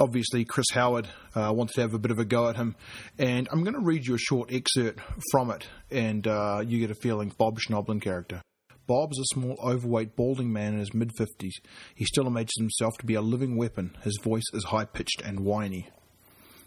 obviously 0.00 0.44
Chris 0.44 0.66
Howard 0.72 1.08
uh, 1.34 1.52
wanted 1.54 1.74
to 1.74 1.80
have 1.82 1.94
a 1.94 1.98
bit 1.98 2.10
of 2.10 2.18
a 2.18 2.24
go 2.24 2.48
at 2.48 2.56
him, 2.56 2.76
and 3.18 3.48
I'm 3.50 3.62
going 3.62 3.74
to 3.74 3.80
read 3.80 4.06
you 4.06 4.14
a 4.14 4.18
short 4.18 4.52
excerpt 4.52 5.00
from 5.30 5.50
it, 5.50 5.66
and 5.90 6.26
uh, 6.26 6.62
you 6.66 6.78
get 6.80 6.90
a 6.90 6.94
feeling 6.94 7.32
Bob 7.38 7.58
Schnoblin 7.58 8.00
character. 8.00 8.42
Bob 8.86 9.10
is 9.12 9.18
a 9.18 9.34
small, 9.34 9.58
overweight, 9.62 10.14
balding 10.16 10.52
man 10.52 10.74
in 10.74 10.78
his 10.78 10.94
mid 10.94 11.12
50s. 11.18 11.52
He 11.94 12.04
still 12.04 12.26
imagines 12.26 12.56
himself 12.58 12.96
to 12.98 13.06
be 13.06 13.14
a 13.14 13.20
living 13.20 13.56
weapon. 13.56 13.96
His 14.02 14.18
voice 14.22 14.44
is 14.52 14.64
high 14.64 14.84
pitched 14.84 15.22
and 15.22 15.40
whiny. 15.40 15.88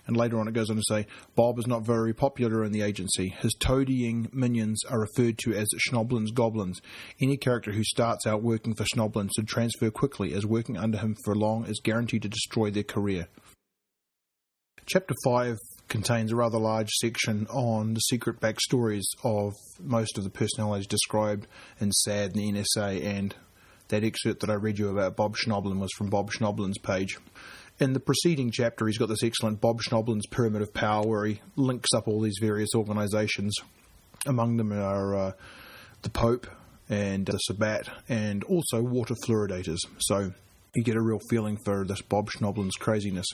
And 0.05 0.17
later 0.17 0.39
on, 0.39 0.47
it 0.47 0.55
goes 0.55 0.71
on 0.71 0.75
to 0.75 0.83
say 0.89 1.05
Bob 1.35 1.59
is 1.59 1.67
not 1.67 1.85
very 1.85 2.13
popular 2.13 2.63
in 2.63 2.71
the 2.71 2.81
agency. 2.81 3.29
His 3.29 3.53
toadying 3.59 4.27
minions 4.33 4.83
are 4.89 4.99
referred 4.99 5.37
to 5.39 5.53
as 5.53 5.67
Schnoblin's 5.87 6.31
goblins. 6.31 6.81
Any 7.21 7.37
character 7.37 7.71
who 7.71 7.83
starts 7.83 8.25
out 8.25 8.41
working 8.41 8.73
for 8.73 8.85
Schnoblin 8.85 9.29
should 9.35 9.47
transfer 9.47 9.91
quickly, 9.91 10.33
as 10.33 10.47
working 10.47 10.77
under 10.77 10.97
him 10.97 11.15
for 11.23 11.35
long 11.35 11.65
is 11.65 11.79
guaranteed 11.83 12.23
to 12.23 12.29
destroy 12.29 12.71
their 12.71 12.83
career. 12.83 13.27
Chapter 14.87 15.13
5 15.23 15.57
contains 15.89 16.31
a 16.31 16.35
rather 16.35 16.57
large 16.57 16.89
section 16.89 17.47
on 17.47 17.95
the 17.95 17.99
secret 17.99 18.39
backstories 18.39 19.05
of 19.23 19.53
most 19.79 20.17
of 20.17 20.23
the 20.23 20.29
personalities 20.29 20.87
described 20.87 21.47
in 21.79 21.91
SAD 21.91 22.35
and 22.35 22.35
the 22.35 22.51
NSA, 22.51 23.03
and 23.03 23.35
that 23.89 24.03
excerpt 24.03 24.41
that 24.41 24.49
I 24.49 24.53
read 24.53 24.79
you 24.79 24.89
about 24.89 25.15
Bob 25.15 25.35
Schnoblin 25.35 25.79
was 25.79 25.91
from 25.97 26.09
Bob 26.09 26.31
Schnoblin's 26.31 26.77
page. 26.77 27.17
In 27.79 27.93
the 27.93 27.99
preceding 27.99 28.51
chapter, 28.51 28.87
he's 28.87 28.97
got 28.97 29.09
this 29.09 29.23
excellent 29.23 29.61
Bob 29.61 29.81
Schnoblin's 29.81 30.27
Pyramid 30.27 30.61
of 30.61 30.73
Power 30.73 31.07
where 31.07 31.25
he 31.25 31.41
links 31.55 31.89
up 31.95 32.07
all 32.07 32.21
these 32.21 32.37
various 32.39 32.69
organizations. 32.75 33.55
Among 34.25 34.57
them 34.57 34.71
are 34.73 35.15
uh, 35.15 35.31
the 36.01 36.09
Pope 36.09 36.47
and 36.89 37.25
the 37.25 37.37
Sabbat, 37.37 37.87
and 38.09 38.43
also 38.43 38.81
water 38.81 39.15
fluoridators. 39.25 39.77
So 39.99 40.33
you 40.75 40.83
get 40.83 40.95
a 40.95 41.01
real 41.01 41.19
feeling 41.29 41.57
for 41.65 41.85
this 41.85 42.01
Bob 42.01 42.29
Schnoblin's 42.29 42.75
craziness. 42.75 43.27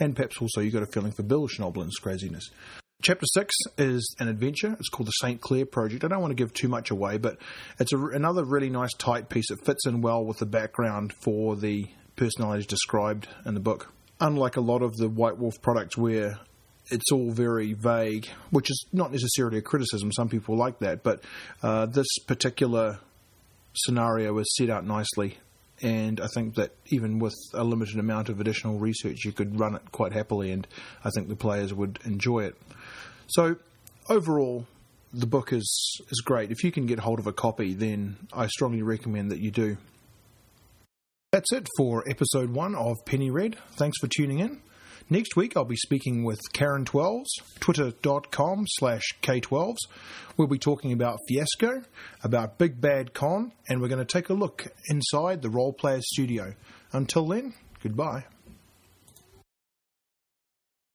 And 0.00 0.16
perhaps 0.16 0.40
also 0.40 0.60
you 0.60 0.70
get 0.70 0.82
a 0.82 0.86
feeling 0.86 1.12
for 1.12 1.22
Bill 1.22 1.48
Schnoblin's 1.48 1.98
craziness. 1.98 2.50
Chapter 3.02 3.26
6 3.34 3.54
is 3.78 4.14
an 4.20 4.28
adventure. 4.28 4.76
It's 4.78 4.88
called 4.88 5.08
the 5.08 5.12
St. 5.12 5.40
Clair 5.40 5.66
Project. 5.66 6.04
I 6.04 6.08
don't 6.08 6.20
want 6.20 6.30
to 6.30 6.36
give 6.36 6.52
too 6.52 6.68
much 6.68 6.90
away, 6.90 7.18
but 7.18 7.36
it's 7.80 7.92
a, 7.92 7.98
another 7.98 8.44
really 8.44 8.70
nice, 8.70 8.92
tight 8.94 9.28
piece. 9.28 9.50
It 9.50 9.64
fits 9.64 9.86
in 9.86 10.02
well 10.02 10.24
with 10.24 10.38
the 10.38 10.46
background 10.46 11.12
for 11.12 11.56
the 11.56 11.86
personalities 12.14 12.66
described 12.66 13.26
in 13.44 13.54
the 13.54 13.60
book. 13.60 13.92
Unlike 14.20 14.56
a 14.56 14.60
lot 14.60 14.82
of 14.82 14.96
the 14.96 15.08
White 15.08 15.36
Wolf 15.36 15.60
products 15.60 15.96
where 15.96 16.38
it's 16.90 17.10
all 17.12 17.32
very 17.32 17.72
vague, 17.72 18.28
which 18.50 18.70
is 18.70 18.86
not 18.92 19.10
necessarily 19.10 19.58
a 19.58 19.62
criticism. 19.62 20.12
Some 20.12 20.28
people 20.28 20.56
like 20.56 20.78
that, 20.78 21.02
but 21.02 21.24
uh, 21.62 21.86
this 21.86 22.06
particular 22.28 23.00
scenario 23.74 24.38
is 24.38 24.54
set 24.56 24.70
out 24.70 24.86
nicely 24.86 25.38
and 25.80 26.20
I 26.20 26.26
think 26.34 26.54
that 26.56 26.72
even 26.86 27.18
with 27.18 27.34
a 27.54 27.64
limited 27.64 27.98
amount 27.98 28.28
of 28.28 28.40
additional 28.40 28.78
research, 28.78 29.24
you 29.24 29.32
could 29.32 29.58
run 29.58 29.74
it 29.74 29.82
quite 29.92 30.12
happily, 30.12 30.50
and 30.52 30.66
I 31.04 31.10
think 31.10 31.28
the 31.28 31.36
players 31.36 31.72
would 31.72 31.98
enjoy 32.04 32.44
it. 32.44 32.56
So, 33.28 33.56
overall, 34.08 34.66
the 35.12 35.26
book 35.26 35.52
is 35.52 36.00
is 36.10 36.20
great. 36.24 36.50
If 36.50 36.64
you 36.64 36.72
can 36.72 36.86
get 36.86 37.00
hold 37.00 37.18
of 37.18 37.26
a 37.26 37.32
copy, 37.32 37.74
then 37.74 38.16
I 38.32 38.46
strongly 38.46 38.82
recommend 38.82 39.30
that 39.30 39.40
you 39.40 39.50
do. 39.50 39.76
That's 41.32 41.52
it 41.52 41.66
for 41.78 42.04
episode 42.08 42.50
one 42.50 42.74
of 42.74 42.96
Penny 43.06 43.30
Red. 43.30 43.56
Thanks 43.72 43.98
for 43.98 44.06
tuning 44.06 44.40
in. 44.40 44.60
Next 45.10 45.36
week, 45.36 45.56
I'll 45.56 45.64
be 45.64 45.76
speaking 45.76 46.24
with 46.24 46.40
Karen 46.52 46.84
Twelves, 46.84 47.30
twitter.com 47.60 48.64
slash 48.68 49.02
K12s. 49.22 49.76
We'll 50.36 50.48
be 50.48 50.58
talking 50.58 50.92
about 50.92 51.18
Fiasco, 51.28 51.82
about 52.24 52.58
Big 52.58 52.80
Bad 52.80 53.12
Con, 53.12 53.52
and 53.68 53.80
we're 53.80 53.88
going 53.88 54.04
to 54.04 54.04
take 54.04 54.30
a 54.30 54.34
look 54.34 54.66
inside 54.88 55.42
the 55.42 55.50
Role 55.50 55.72
Players 55.72 56.04
Studio. 56.06 56.54
Until 56.92 57.26
then, 57.26 57.54
goodbye. 57.82 58.24